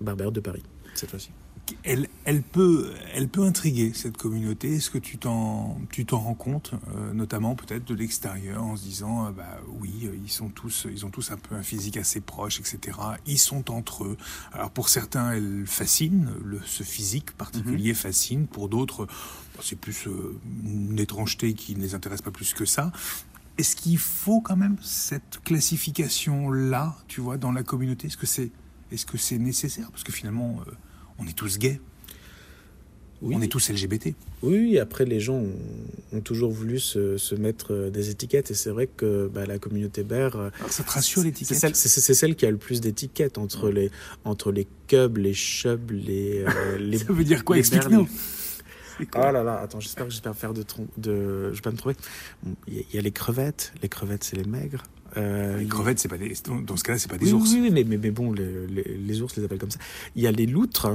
Barbères 0.00 0.32
de 0.32 0.40
Paris 0.40 0.62
cette 0.94 1.10
fois-ci. 1.10 1.30
Elle, 1.84 2.08
elle, 2.24 2.42
peut, 2.42 2.92
elle 3.14 3.28
peut 3.28 3.44
intriguer 3.44 3.92
cette 3.94 4.16
communauté. 4.16 4.74
Est-ce 4.74 4.90
que 4.90 4.98
tu 4.98 5.18
t'en, 5.18 5.78
tu 5.90 6.04
t'en 6.04 6.18
rends 6.18 6.34
compte, 6.34 6.72
euh, 6.94 7.12
notamment 7.12 7.54
peut-être 7.54 7.84
de 7.84 7.94
l'extérieur, 7.94 8.62
en 8.62 8.76
se 8.76 8.82
disant, 8.82 9.26
euh, 9.26 9.30
bah 9.30 9.60
oui, 9.80 10.08
ils 10.24 10.30
sont 10.30 10.48
tous, 10.48 10.86
ils 10.90 11.06
ont 11.06 11.10
tous 11.10 11.30
un 11.30 11.36
peu 11.36 11.54
un 11.54 11.62
physique 11.62 11.96
assez 11.96 12.20
proche, 12.20 12.58
etc. 12.58 12.98
Ils 13.26 13.38
sont 13.38 13.70
entre 13.70 14.04
eux. 14.04 14.16
Alors 14.52 14.70
pour 14.70 14.88
certains, 14.88 15.32
elle 15.32 15.64
fascine, 15.66 16.30
le, 16.44 16.60
ce 16.64 16.82
physique 16.82 17.32
particulier 17.32 17.90
mhm. 17.90 17.96
fascine. 17.96 18.46
Pour 18.46 18.68
d'autres, 18.68 19.06
c'est 19.62 19.78
plus 19.78 20.06
une 20.64 20.98
étrangeté 20.98 21.54
qui 21.54 21.76
ne 21.76 21.82
les 21.82 21.94
intéresse 21.94 22.22
pas 22.22 22.30
plus 22.30 22.52
que 22.54 22.64
ça. 22.64 22.92
Est-ce 23.58 23.76
qu'il 23.76 23.98
faut 23.98 24.40
quand 24.40 24.56
même 24.56 24.76
cette 24.82 25.40
classification-là, 25.44 26.96
tu 27.08 27.20
vois, 27.20 27.36
dans 27.36 27.52
la 27.52 27.62
communauté? 27.62 28.06
Est-ce 28.06 28.16
que 28.16 28.26
c'est 28.26 28.50
est 28.92 28.96
-ce 28.96 29.18
c'est 29.18 29.38
nécessaire? 29.38 29.90
Parce 29.90 30.02
que 30.02 30.12
finalement, 30.12 30.60
euh, 30.66 30.72
on 31.18 31.26
est 31.26 31.36
tous 31.36 31.58
gays. 31.58 31.80
Oui. 33.22 33.34
On 33.36 33.42
est 33.42 33.48
tous 33.48 33.68
LGBT. 33.68 34.14
Oui, 34.42 34.78
après 34.78 35.04
les 35.04 35.20
gens 35.20 35.42
ont, 36.12 36.20
toujours 36.22 36.50
voulu 36.50 36.78
se, 36.78 37.34
mettre 37.34 37.74
euh, 37.74 37.90
des 37.90 38.08
étiquettes. 38.08 38.50
Et 38.50 38.54
c'est 38.54 38.70
vrai 38.70 38.86
que 38.86 39.28
bah, 39.28 39.44
la 39.44 39.58
communauté 39.58 40.04
BER... 40.04 40.36
Euh, 40.36 40.50
ça 40.70 40.82
te 40.82 40.90
rassure 40.90 41.22
l'étiquette? 41.22 41.76
C'est 41.76 42.14
celle, 42.14 42.34
qui 42.34 42.46
a 42.46 42.50
le 42.50 42.56
plus 42.56 42.80
d'étiquettes 42.80 43.36
entre, 43.36 43.68
les, 43.68 43.90
entre 44.24 44.50
les 44.52 44.66
cubs, 44.86 45.18
les 45.18 45.34
chubs, 45.34 45.90
les, 45.90 46.46
les... 46.78 46.98
Ça 46.98 47.12
veut 47.12 47.24
dire 47.24 47.44
quoi? 47.44 47.58
Explique-nous 47.58 48.08
Oh 49.14 49.18
là 49.18 49.42
là, 49.42 49.60
attends, 49.60 49.80
j'espère 49.80 50.04
que 50.06 50.10
j'espère 50.10 50.34
faire 50.34 50.54
de, 50.54 50.64
de. 50.96 51.50
Je 51.52 51.56
vais 51.56 51.60
pas 51.62 51.70
me 51.70 51.76
trouver. 51.76 51.96
Il 52.66 52.84
y, 52.92 52.98
a 52.98 53.00
les 53.00 53.12
crevettes. 53.12 53.72
Les 53.82 53.88
crevettes, 53.88 54.24
c'est 54.24 54.36
les 54.36 54.44
maigres. 54.44 54.82
Euh, 55.16 55.58
les 55.58 55.66
crevettes, 55.66 55.98
c'est 55.98 56.08
pas 56.08 56.18
des, 56.18 56.32
dans 56.66 56.76
ce 56.76 56.84
cas-là, 56.84 56.98
c'est 56.98 57.10
pas 57.10 57.18
des 57.18 57.32
ours. 57.32 57.52
Oui, 57.52 57.70
mais, 57.70 57.84
mais, 57.84 57.96
mais 57.96 58.10
bon, 58.10 58.32
les, 58.32 58.68
les, 58.96 59.22
ours 59.22 59.36
les 59.36 59.44
appellent 59.44 59.58
comme 59.58 59.70
ça. 59.70 59.78
Il 60.14 60.22
y 60.22 60.26
a 60.26 60.30
les 60.32 60.46
loutres, 60.46 60.88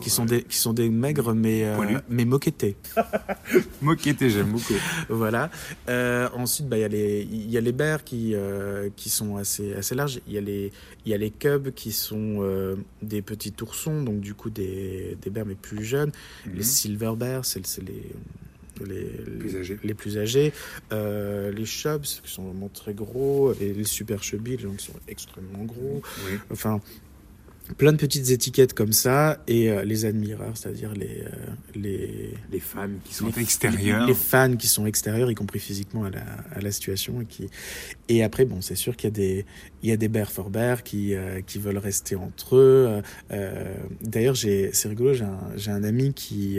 qui 0.00 0.10
sont 0.10 0.24
des 0.24 0.42
qui 0.42 0.56
sont 0.56 0.72
des 0.72 0.88
maigres 0.88 1.34
mais 1.34 1.64
euh, 1.64 1.98
mais 2.08 2.24
moquettés. 2.24 2.76
moquettés, 3.82 4.30
j'aime 4.30 4.52
beaucoup. 4.52 4.74
voilà. 5.08 5.50
Euh, 5.88 6.28
ensuite, 6.34 6.68
bah 6.68 6.78
il 6.78 6.80
y 6.80 6.84
a 6.84 6.88
les 6.88 7.28
il 7.30 7.50
y 7.50 7.58
a 7.58 7.60
les 7.60 7.74
qui 8.04 8.34
euh, 8.34 8.88
qui 8.96 9.10
sont 9.10 9.36
assez 9.36 9.74
assez 9.74 9.94
larges. 9.94 10.20
Il 10.26 10.32
y 10.34 10.38
a 10.38 10.40
les 10.40 10.72
il 11.04 11.10
y 11.10 11.14
a 11.14 11.18
les 11.18 11.30
cubs 11.30 11.70
qui 11.70 11.92
sont 11.92 12.42
des 13.02 13.22
petits 13.22 13.54
oursons, 13.62 14.02
donc 14.02 14.20
du 14.20 14.34
coup 14.34 14.50
des 14.50 15.16
des 15.20 15.30
mais 15.44 15.54
plus 15.54 15.84
jeunes. 15.84 16.12
Les 16.46 16.52
mhm. 16.54 16.62
silver 16.62 17.12
bears, 17.16 17.44
c'est 17.44 17.82
les 17.82 18.12
les, 18.84 19.04
plus 19.38 19.56
âgés. 19.56 19.78
les 19.82 19.94
plus 19.94 20.18
âgés, 20.18 20.52
euh, 20.92 21.50
les 21.52 21.66
chubs 21.66 22.02
qui 22.02 22.30
sont 22.30 22.44
vraiment 22.44 22.68
très 22.68 22.94
gros, 22.94 23.52
et 23.54 23.72
les 23.72 23.84
super 23.84 24.22
chubby, 24.22 24.56
les 24.56 24.62
gens 24.62 24.74
qui 24.74 24.86
sont 24.86 24.98
extrêmement 25.08 25.64
gros. 25.64 26.02
Enfin, 26.50 26.80
plein 27.78 27.92
de 27.92 27.96
petites 27.96 28.30
étiquettes 28.30 28.74
comme 28.74 28.92
ça 28.92 29.38
et 29.46 29.70
euh, 29.70 29.84
les 29.84 30.04
admireurs, 30.04 30.52
c'est-à-dire 30.54 30.92
les, 30.94 31.22
euh, 31.24 31.30
les 31.74 32.34
les 32.50 32.60
fans 32.60 32.88
qui 33.04 33.14
sont 33.14 33.30
extérieurs, 33.30 34.06
les, 34.06 34.14
fans 34.14 34.56
qui 34.56 34.66
sont 34.66 34.86
extérieurs, 34.86 35.30
y 35.30 35.34
compris 35.34 35.58
physiquement 35.58 36.04
à 36.04 36.10
la, 36.10 36.24
à 36.52 36.60
la 36.60 36.72
situation 36.72 37.20
et 37.20 37.26
qui 37.26 37.48
et 38.08 38.22
après 38.22 38.44
bon 38.44 38.60
c'est 38.60 38.74
sûr 38.74 38.96
qu'il 38.96 39.08
y 39.08 39.12
a 39.12 39.16
des 39.16 39.46
il 39.82 39.88
y 39.88 39.92
a 39.92 39.96
des 39.96 40.08
bear 40.08 40.30
for 40.30 40.50
bear 40.50 40.82
qui 40.82 41.14
euh, 41.14 41.40
qui 41.40 41.58
veulent 41.58 41.78
rester 41.78 42.16
entre 42.16 42.56
eux. 42.56 43.02
D'ailleurs 44.02 44.34
j'ai 44.34 44.70
c'est 44.72 44.88
rigolo 44.88 45.14
j'ai 45.14 45.24
un 45.24 45.40
j'ai 45.56 45.70
un 45.70 45.84
ami 45.84 46.12
qui 46.14 46.58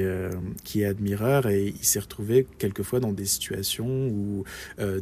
qui 0.63 0.81
est 0.81 0.85
admireur 0.85 1.47
et 1.47 1.67
il 1.67 1.85
s'est 1.85 1.99
retrouvé 1.99 2.47
quelquefois 2.57 2.99
dans 2.99 3.11
des 3.11 3.25
situations 3.25 4.07
où 4.07 4.43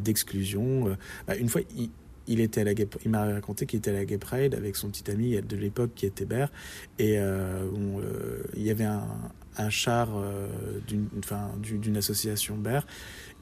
d'exclusion. 0.00 0.96
Bah, 1.26 1.36
une 1.36 1.48
fois 1.48 1.62
il 1.76 1.90
il 2.26 2.40
était 2.40 2.60
à 2.60 2.64
la 2.64 2.72
il 2.72 3.10
m'a 3.10 3.24
raconté 3.24 3.66
qu'il 3.66 3.78
était 3.78 3.90
à 3.90 3.94
la 3.94 4.04
Gay 4.04 4.18
Pride 4.18 4.54
avec 4.54 4.76
son 4.76 4.88
petit 4.88 5.10
ami 5.10 5.40
de 5.40 5.56
l'époque 5.56 5.90
qui 5.94 6.06
était 6.06 6.24
Bert 6.24 6.50
et 6.98 7.18
euh, 7.18 7.64
euh, 7.98 8.42
il 8.56 8.62
y 8.62 8.70
avait 8.70 8.84
un, 8.84 9.70
char 9.70 10.08
euh, 10.14 10.48
d'une 10.86 11.08
enfin 11.18 11.50
d'une 11.60 11.96
association 11.96 12.56
Bert. 12.56 12.86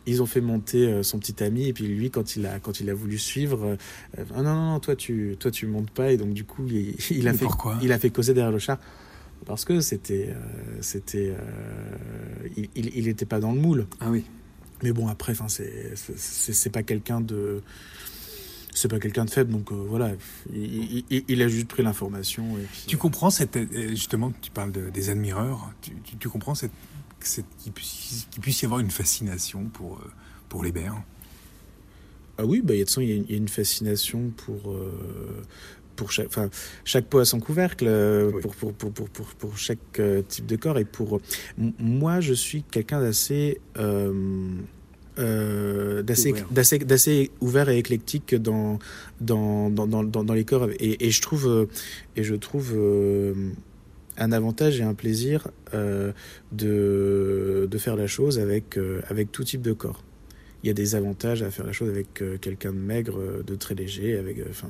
Ils 0.07 0.23
ont 0.23 0.27
fait 0.27 0.41
monter 0.41 1.03
son 1.03 1.19
petit 1.19 1.45
ami 1.45 1.69
et 1.69 1.73
puis 1.75 1.87
lui 1.87 2.11
quand 2.11 2.35
il 2.35 2.47
a 2.47 2.59
quand 2.59 2.81
il 2.81 2.89
a 2.89 2.95
voulu 2.95 3.19
suivre 3.19 3.77
ah 4.17 4.43
non, 4.43 4.55
non 4.55 4.71
non 4.73 4.81
toi 4.81 4.97
tu 4.97 5.37
toi 5.39 5.51
tu 5.51 5.67
montes 5.67 5.91
pas 5.91 6.11
et 6.11 6.17
donc 6.17 6.33
du 6.33 6.45
coup 6.45 6.67
il, 6.67 7.29
a 7.29 7.35
fait 7.35 7.47
il 7.83 7.93
a 7.93 7.99
fait 7.99 8.11
causer 8.11 8.33
derrière 8.33 8.53
le 8.53 8.59
char. 8.59 8.79
Parce 9.47 9.65
que 9.65 9.81
c'était 9.81 10.35
c'était 10.81 11.35
il 12.57 13.05
n'était 13.05 13.27
pas 13.27 13.41
dans 13.41 13.53
le 13.53 13.61
moule. 13.61 13.87
Ah 14.01 14.11
oui. 14.11 14.25
Mais 14.83 14.93
bon 14.93 15.07
après 15.07 15.33
enfin 15.33 15.49
c'est 15.49 15.93
c'est 16.17 16.71
pas 16.71 16.83
quelqu'un 16.83 17.21
de 17.21 17.63
c'est 18.75 18.89
pas 18.89 18.99
quelqu'un 18.99 19.25
de 19.25 19.31
faible, 19.31 19.53
donc 19.53 19.73
euh, 19.73 19.75
voilà, 19.75 20.13
il, 20.53 21.43
a 21.43 21.49
juste 21.49 21.69
pris 21.69 21.83
l'information. 21.83 22.57
Tu 22.87 22.97
comprends 22.97 23.31
cette, 23.31 23.57
euh, 23.57 23.89
justement, 23.89 24.33
tu 24.41 24.51
parles 24.51 24.73
des 24.73 25.11
admireurs, 25.11 25.73
tu, 25.83 26.29
comprends 26.29 26.55
cette, 26.55 26.73
qu'il 27.59 27.73
puisse, 27.73 28.63
y 28.63 28.65
avoir 28.65 28.81
une 28.81 28.91
fascination 28.91 29.65
pour, 29.65 29.97
euh, 29.97 30.11
pour 30.49 30.63
les 30.63 30.73
bers 30.73 30.95
Ah 32.39 32.45
oui, 32.45 32.63
bah, 32.63 32.75
il 32.75 32.81
y, 32.81 33.35
a 33.35 33.37
une 33.37 33.49
fascination 33.49 34.31
pour, 34.37 34.75
pour 35.97 36.13
chaque, 36.13 36.27
enfin, 36.27 36.49
chaque 36.85 37.07
peau 37.07 37.19
a 37.19 37.25
son 37.25 37.41
couvercle, 37.41 37.87
pour, 38.41 38.55
pour, 38.55 38.73
pour, 38.73 38.93
pour, 38.93 39.27
pour, 39.27 39.59
chaque 39.59 40.01
type 40.29 40.47
de 40.47 40.57
corps. 40.57 40.79
Et 40.79 40.85
pour 40.85 41.21
moi, 41.59 42.21
je 42.21 42.35
suis 42.35 42.63
quelqu'un 42.63 43.01
d'assez 43.01 43.61
euh, 43.79 44.55
d'assez 46.03 47.31
ouvert 47.41 47.69
et 47.69 47.79
éclectique 47.79 48.35
dans, 48.35 48.79
dans, 49.21 49.71
dans, 49.71 49.87
dans, 49.87 50.05
dans 50.05 50.35
les 50.35 50.45
corps. 50.45 50.69
Et, 50.79 51.07
et, 51.07 51.11
je 51.11 51.21
trouve, 51.21 51.47
euh, 51.47 51.67
et 52.17 52.23
je 52.23 52.35
trouve 52.35 52.73
euh, 52.75 53.35
un 54.19 54.33
avantage 54.33 54.81
et 54.81 54.83
un 54.83 54.95
plaisir 54.95 55.49
de, 55.73 57.69
de 57.71 57.79
faire 57.79 57.97
la 57.97 58.07
chose 58.07 58.39
avec, 58.39 58.79
avec 59.09 59.33
tout 59.33 59.45
type 59.45 59.63
de 59.63 59.73
corps. 59.73 60.03
Il 60.63 60.67
y 60.67 60.71
a 60.71 60.75
des 60.75 60.95
avantages 60.95 61.43
à 61.43 61.51
faire 61.51 61.65
la 61.65 61.73
chose 61.73 61.89
avec 61.89 62.23
quelqu'un 62.43 62.75
de 62.75 62.79
maigre, 62.79 63.43
de 63.43 63.55
très 63.55 63.75
léger. 63.75 64.19
Avec, 64.19 64.37
enfin, 64.51 64.69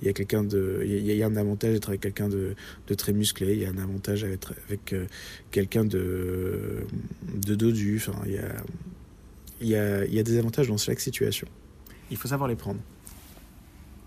il 0.00 0.06
y 0.08 0.10
a 0.10 0.12
quelqu'un 0.12 0.42
de, 0.42 0.82
il 0.84 1.06
y 1.06 1.22
a, 1.22 1.26
un 1.26 1.36
avantage 1.36 1.74
d'être 1.74 1.90
avec 1.90 2.00
quelqu'un 2.00 2.28
de, 2.28 2.56
de, 2.88 2.94
très 2.94 3.12
musclé. 3.12 3.52
Il 3.52 3.60
y 3.60 3.64
a 3.64 3.68
un 3.68 3.78
avantage 3.78 4.24
à 4.24 4.28
être 4.28 4.52
avec 4.66 4.96
quelqu'un 5.52 5.84
de, 5.84 6.78
de 7.36 7.54
dodu. 7.54 7.98
Enfin, 7.98 8.20
il 8.26 8.32
y 8.32 8.38
a, 8.38 8.64
il 9.62 9.68
y 9.68 9.76
a, 9.76 10.22
des 10.22 10.38
avantages 10.38 10.68
dans 10.68 10.76
chaque 10.76 11.00
situation. 11.00 11.46
Il 12.10 12.16
faut 12.16 12.28
savoir 12.28 12.48
les 12.48 12.56
prendre. 12.56 12.80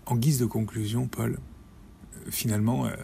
En 0.06 0.16
guise 0.16 0.38
de 0.38 0.46
conclusion, 0.46 1.08
Paul, 1.08 1.32
euh, 1.32 2.30
finalement, 2.30 2.86
euh, 2.86 2.94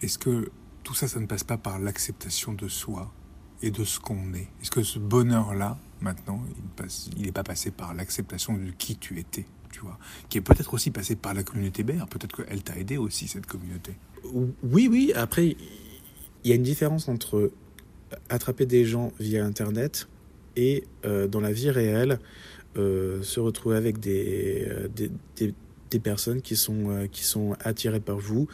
est-ce 0.00 0.18
que 0.18 0.50
tout 0.82 0.94
ça, 0.94 1.08
ça 1.08 1.20
ne 1.20 1.26
passe 1.26 1.44
pas 1.44 1.58
par 1.58 1.78
l'acceptation 1.78 2.54
de 2.54 2.68
soi 2.68 3.12
et 3.60 3.70
de 3.70 3.84
ce 3.84 4.00
qu'on 4.00 4.32
est? 4.32 4.48
Est-ce 4.62 4.70
que 4.70 4.82
ce 4.82 4.98
bonheur-là, 4.98 5.78
maintenant, 6.00 6.42
il 7.16 7.22
n'est 7.22 7.32
pas 7.32 7.42
passé 7.42 7.70
par 7.70 7.92
l'acceptation 7.92 8.54
de 8.54 8.70
qui 8.70 8.96
tu 8.96 9.18
étais 9.18 9.44
tu 9.70 9.80
vois, 9.80 9.98
qui 10.28 10.38
est 10.38 10.40
peut-être 10.40 10.72
aussi 10.74 10.90
passé 10.90 11.14
par 11.14 11.34
la 11.34 11.42
communauté 11.42 11.82
BR, 11.82 12.06
peut-être 12.06 12.44
qu'elle 12.44 12.62
t'a 12.62 12.76
aidé 12.76 12.96
aussi, 12.96 13.28
cette 13.28 13.46
communauté. 13.46 13.92
Oui, 14.62 14.88
oui, 14.90 15.12
après, 15.14 15.56
il 16.42 16.48
y 16.48 16.52
a 16.52 16.54
une 16.54 16.62
différence 16.62 17.06
entre 17.08 17.52
attraper 18.28 18.66
des 18.66 18.84
gens 18.84 19.12
via 19.20 19.44
Internet 19.44 20.08
et 20.58 20.84
euh, 21.06 21.28
dans 21.28 21.40
la 21.40 21.52
vie 21.52 21.70
réelle, 21.70 22.18
euh, 22.76 23.22
se 23.22 23.38
retrouver 23.38 23.76
avec 23.76 24.00
des, 24.00 24.66
euh, 24.68 24.88
des, 24.88 25.10
des, 25.36 25.54
des, 25.90 25.98
personnes 26.00 26.42
qui 26.42 26.56
sont, 26.56 27.08
qui 27.12 27.24
sont 27.24 27.54
attirées 27.60 28.00
par 28.00 28.18
vous. 28.18 28.48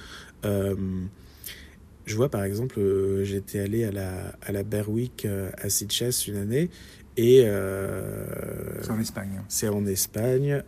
je 0.44 2.16
vois 2.16 2.28
par 2.28 2.44
exemple, 2.44 2.78
j'étais 3.22 3.60
allé 3.60 3.84
à 3.84 3.90
la, 3.90 4.36
à 4.42 4.52
la 4.52 4.62
Bear 4.62 4.90
Week 4.90 5.26
à 5.56 5.68
Sitges 5.70 6.28
une 6.28 6.36
année 6.36 6.70
et 7.16 7.46
c'est 8.82 8.90
en 8.90 9.00
Espagne. 9.00 9.40
C'est 9.48 9.68
en 9.68 9.86
Espagne, 9.86 10.62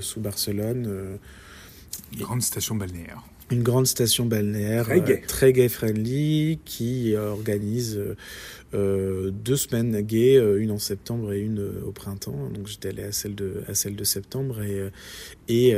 sous 0.00 0.20
Barcelone. 0.20 1.18
Une 2.12 2.18
grande 2.20 2.42
station 2.42 2.74
balnéaire 2.74 3.22
une 3.50 3.62
grande 3.62 3.86
station 3.86 4.26
balnéaire 4.26 4.88
très 5.26 5.52
gay, 5.52 5.68
friendly 5.68 6.60
qui 6.64 7.14
organise 7.16 8.00
euh, 8.72 9.30
deux 9.32 9.56
semaines 9.56 10.00
gays, 10.00 10.36
euh, 10.36 10.62
une 10.62 10.70
en 10.70 10.78
septembre 10.78 11.32
et 11.32 11.40
une 11.40 11.58
euh, 11.58 11.82
au 11.84 11.90
printemps. 11.90 12.50
Donc 12.54 12.68
j'étais 12.68 12.90
allé 12.90 13.02
à 13.02 13.12
celle 13.12 13.34
de, 13.34 13.64
à 13.66 13.74
celle 13.74 13.96
de 13.96 14.04
septembre 14.04 14.62
et, 14.62 14.90
et 15.48 15.74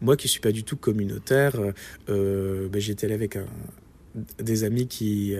moi 0.00 0.16
qui 0.16 0.28
suis 0.28 0.40
pas 0.40 0.52
du 0.52 0.62
tout 0.62 0.76
communautaire, 0.76 1.54
ben, 2.06 2.70
j'étais 2.76 3.06
allé 3.06 3.14
avec 3.14 3.36
un, 3.36 3.46
des 4.38 4.64
amis 4.64 4.86
qui, 4.86 5.34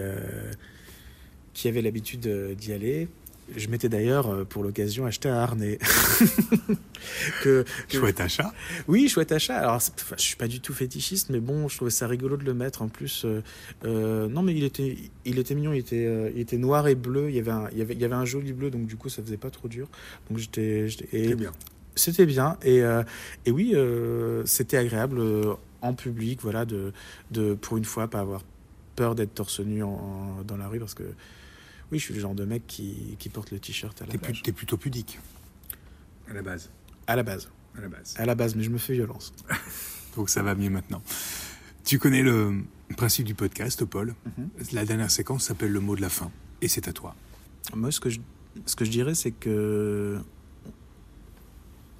qui 1.53 1.67
avaient 1.67 1.81
l'habitude 1.81 2.55
d'y 2.57 2.73
aller 2.73 3.07
je 3.55 3.67
m'étais 3.67 3.89
d'ailleurs, 3.89 4.27
euh, 4.27 4.43
pour 4.45 4.63
l'occasion, 4.63 5.05
acheté 5.05 5.29
un 5.29 5.35
harnais. 5.35 5.79
que, 7.43 7.65
Chouette 7.91 8.19
achat 8.19 8.53
Oui, 8.87 9.07
chouette 9.09 9.31
achat. 9.31 9.57
Alors, 9.57 9.81
je 10.17 10.21
suis 10.21 10.35
pas 10.35 10.47
du 10.47 10.59
tout 10.59 10.73
fétichiste, 10.73 11.29
mais 11.29 11.39
bon, 11.39 11.67
je 11.67 11.75
trouvais 11.75 11.91
ça 11.91 12.07
rigolo 12.07 12.37
de 12.37 12.43
le 12.43 12.53
mettre. 12.53 12.81
En 12.81 12.87
plus, 12.87 13.25
euh, 13.25 13.41
euh, 13.85 14.27
non, 14.27 14.41
mais 14.41 14.53
il 14.53 14.63
était, 14.63 14.97
il 15.25 15.39
était 15.39 15.55
mignon. 15.55 15.73
Il 15.73 15.79
était, 15.79 16.31
il 16.33 16.39
était 16.39 16.57
noir 16.57 16.87
et 16.87 16.95
bleu. 16.95 17.29
Il 17.29 17.35
y 17.35 17.39
avait 17.39 17.51
un, 17.51 17.67
il 17.71 17.77
y 17.77 17.81
avait, 17.81 17.93
il 17.93 17.99
y 17.99 18.05
avait 18.05 18.15
un 18.15 18.25
joli 18.25 18.53
bleu, 18.53 18.69
donc 18.69 18.85
du 18.85 18.95
coup, 18.95 19.09
ça 19.09 19.21
faisait 19.21 19.37
pas 19.37 19.49
trop 19.49 19.67
dur. 19.67 19.87
Donc 20.29 20.39
j'étais, 20.39 20.87
c'était 20.89 21.35
bien. 21.35 21.51
C'était 21.95 22.25
bien. 22.25 22.57
Et, 22.63 22.81
et 23.45 23.51
oui, 23.51 23.75
c'était 24.45 24.77
agréable 24.77 25.21
en 25.81 25.93
public, 25.93 26.39
voilà, 26.41 26.65
de, 26.65 26.93
de, 27.31 27.53
pour 27.53 27.77
une 27.77 27.85
fois, 27.85 28.07
pas 28.07 28.19
avoir 28.19 28.41
peur 28.95 29.15
d'être 29.15 29.33
torse 29.33 29.59
nu 29.59 29.79
dans 29.79 30.57
la 30.57 30.67
rue, 30.67 30.79
parce 30.79 30.93
que 30.93 31.03
oui, 31.93 31.99
je 31.99 32.05
suis 32.05 32.13
le 32.15 32.19
genre 32.19 32.33
de 32.33 32.43
mec 32.43 32.65
qui, 32.65 33.15
qui 33.19 33.29
porte 33.29 33.51
le 33.51 33.59
t-shirt 33.59 34.01
à 34.01 34.07
la 34.07 34.17
base. 34.17 34.41
T'es 34.41 34.51
plutôt 34.51 34.77
pudique, 34.77 35.19
à 36.27 36.33
la 36.33 36.41
base. 36.41 36.71
À 37.05 37.15
la 37.15 37.21
base. 37.21 37.49
À 37.77 37.81
la 37.81 37.87
base. 37.87 38.15
À 38.17 38.25
la 38.25 38.33
base, 38.33 38.55
mais 38.55 38.63
je 38.63 38.71
me 38.71 38.79
fais 38.79 38.93
violence. 38.93 39.31
Donc 40.15 40.31
ça 40.31 40.41
va 40.41 40.55
mieux 40.55 40.71
maintenant. 40.71 41.03
Tu 41.85 41.99
connais 41.99 42.23
le 42.23 42.63
principe 42.97 43.27
du 43.27 43.35
podcast, 43.35 43.85
Paul? 43.85 44.15
Mhm. 44.25 44.49
La 44.71 44.85
dernière 44.85 45.11
séquence 45.11 45.43
s'appelle 45.43 45.71
le 45.71 45.79
mot 45.79 45.95
de 45.95 46.01
la 46.01 46.09
fin. 46.09 46.31
Et 46.61 46.67
c'est 46.67 46.87
à 46.87 46.93
toi. 46.93 47.15
Moi, 47.75 47.91
ce 47.91 47.99
que 47.99 48.09
je, 48.09 48.19
ce 48.65 48.75
que 48.75 48.85
je 48.85 48.89
dirais, 48.89 49.13
c'est 49.13 49.31
que 49.31 50.19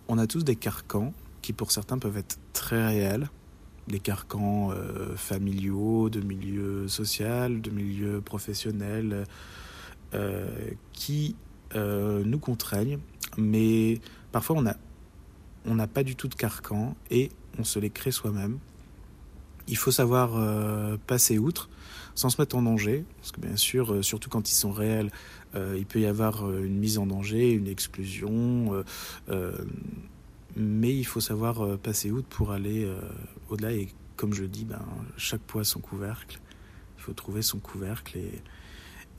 on 0.08 0.18
a 0.18 0.26
tous 0.26 0.44
des 0.44 0.56
carcans 0.56 1.14
qui, 1.44 1.54
pour 1.54 1.72
certains, 1.72 2.00
peuvent 2.00 2.18
être 2.18 2.40
très 2.54 2.84
réels. 2.84 3.30
Des 3.88 4.00
carcans 4.00 4.72
euh, 4.72 5.16
familiaux, 5.16 6.10
de 6.10 6.22
milieu 6.22 6.88
social, 6.88 7.62
de 7.62 7.70
milieu 7.70 8.22
professionnel, 8.22 9.14
euh, 9.14 9.26
qui 10.94 11.36
euh, 11.76 12.24
nous 12.24 12.38
contraignent, 12.38 13.00
mais 13.38 14.00
parfois 14.32 14.56
on 14.58 14.66
a 14.68 14.76
on 15.66 15.76
n'a 15.76 15.88
pas 15.88 16.04
du 16.04 16.16
tout 16.16 16.28
de 16.28 16.36
carcan 16.36 16.96
et 17.10 17.32
on 17.58 17.64
se 17.64 17.80
les 17.80 17.90
crée 17.90 18.12
soi-même. 18.12 18.60
Il 19.68 19.78
faut 19.78 19.92
savoir 19.92 20.36
euh, 20.36 20.98
passer 21.08 21.38
outre 21.38 21.70
sans 22.16 22.30
se 22.30 22.40
mettre 22.40 22.56
en 22.56 22.62
danger, 22.62 23.06
parce 23.18 23.32
que 23.32 23.42
bien 23.42 23.56
sûr, 23.56 24.04
surtout 24.04 24.30
quand 24.30 24.52
ils 24.52 24.56
sont 24.56 24.72
réels, 24.72 25.10
il 25.56 25.86
peut 25.88 26.00
y 26.00 26.06
avoir 26.06 26.48
une 26.52 26.78
mise 26.78 27.00
en 27.00 27.08
danger, 27.08 27.52
une 27.52 27.68
exclusion, 27.68 28.84
mais 30.56 30.96
il 30.96 31.06
faut 31.06 31.22
savoir 31.22 31.80
passer 31.80 32.12
outre 32.12 32.28
pour 32.28 32.52
aller 32.52 32.88
au-delà. 33.50 33.72
Et 33.72 33.88
comme 34.16 34.34
je 34.34 34.44
dis, 34.44 34.64
ben, 34.64 34.86
chaque 35.18 35.42
poids 35.42 35.64
son 35.64 35.80
couvercle. 35.80 36.40
Il 36.98 37.02
faut 37.02 37.14
trouver 37.14 37.42
son 37.42 37.58
couvercle 37.58 38.18
et, 38.20 38.42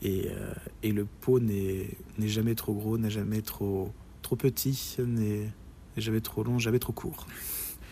et, 0.02 0.28
euh, 0.28 0.52
et 0.82 0.92
le 0.92 1.04
pot 1.04 1.40
n'est 1.40 1.88
jamais 2.20 2.54
trop 2.54 2.74
gros, 2.74 2.98
n'est 2.98 3.10
jamais 3.10 3.42
trop, 3.42 3.92
trop 4.22 4.36
petit, 4.36 4.96
n'est 4.98 5.50
jamais 5.96 6.20
trop 6.20 6.42
long, 6.42 6.58
jamais 6.58 6.78
trop 6.78 6.92
court. 6.92 7.26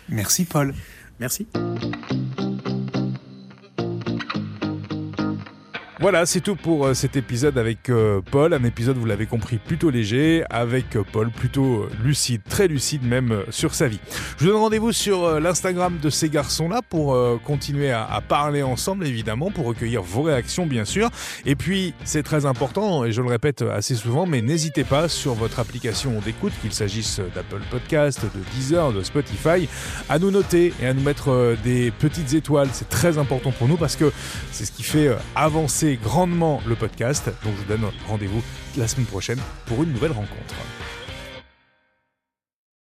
Merci 0.09 0.45
Paul. 0.45 0.75
Merci. 1.21 1.47
Voilà, 6.03 6.27
c'est 6.27 6.41
tout 6.41 6.57
pour 6.57 6.87
euh, 6.87 6.95
cet 6.95 7.15
épisode 7.15 7.57
avec 7.59 7.89
euh, 7.89 8.21
Paul. 8.29 8.55
Un 8.55 8.65
épisode, 8.65 8.97
vous 8.97 9.07
l'avez 9.07 9.27
compris, 9.27 9.59
plutôt 9.59 9.89
léger, 9.89 10.43
avec 10.51 10.97
euh, 10.97 11.05
Paul 11.13 11.31
plutôt 11.31 11.87
lucide, 12.03 12.41
très 12.49 12.67
lucide 12.67 13.05
même 13.05 13.45
sur 13.51 13.73
sa 13.73 13.87
vie. 13.87 14.01
Je 14.37 14.45
vous 14.45 14.51
donne 14.51 14.61
rendez-vous 14.61 14.91
sur 14.91 15.39
l'Instagram 15.39 15.99
de 16.03 16.11
ces 16.11 16.29
garçons-là 16.29 16.81
pour 16.83 17.17
continuer 17.45 17.93
à, 17.93 18.21
parler 18.27 18.65
ensemble, 18.65 19.07
évidemment, 19.07 19.53
pour 19.53 19.65
recueillir 19.65 20.03
vos 20.03 20.23
réactions, 20.23 20.67
bien 20.67 20.85
sûr. 20.85 21.09
Et 21.47 21.55
puis, 21.55 21.95
c'est 22.03 22.25
très 22.25 22.47
important, 22.47 23.05
et 23.05 23.13
je 23.13 23.23
le 23.23 23.29
répète 23.29 23.63
assez 23.63 23.95
souvent, 23.95 24.27
mais 24.27 24.43
n'hésitez 24.43 24.83
pas 24.83 25.09
sur 25.09 25.35
votre 25.35 25.61
application 25.61 26.19
d'écoute, 26.25 26.53
qu'il 26.63 26.73
s'agisse 26.73 27.21
d'Apple 27.33 27.63
Podcast, 27.71 28.21
de 28.23 28.41
Deezer, 28.57 28.93
de 28.93 29.05
Spotify, 29.05 29.69
à 30.09 30.19
nous 30.19 30.33
noter 30.33 30.75
et 30.83 30.87
à 30.87 30.95
nous 30.95 31.03
mettre 31.03 31.57
des 31.63 31.93
petites 31.93 32.35
étoiles. 32.35 32.71
C'est 32.73 32.89
très 32.89 33.19
important 33.19 33.53
pour 33.53 33.69
nous 33.69 33.77
parce 33.77 33.95
que 33.95 34.13
c'est 34.51 34.65
ce 34.65 34.73
qui 34.73 34.83
fait 34.83 35.17
avancer 35.37 35.92
grandement 35.97 36.61
le 36.67 36.75
podcast. 36.75 37.27
Donc 37.45 37.55
je 37.57 37.63
vous 37.63 37.69
donne 37.69 37.91
rendez-vous 38.09 38.43
la 38.77 38.89
semaine 38.89 39.07
prochaine 39.07 39.39
pour 39.67 39.83
une 39.83 39.93
nouvelle 39.93 40.13
rencontre. 40.13 40.55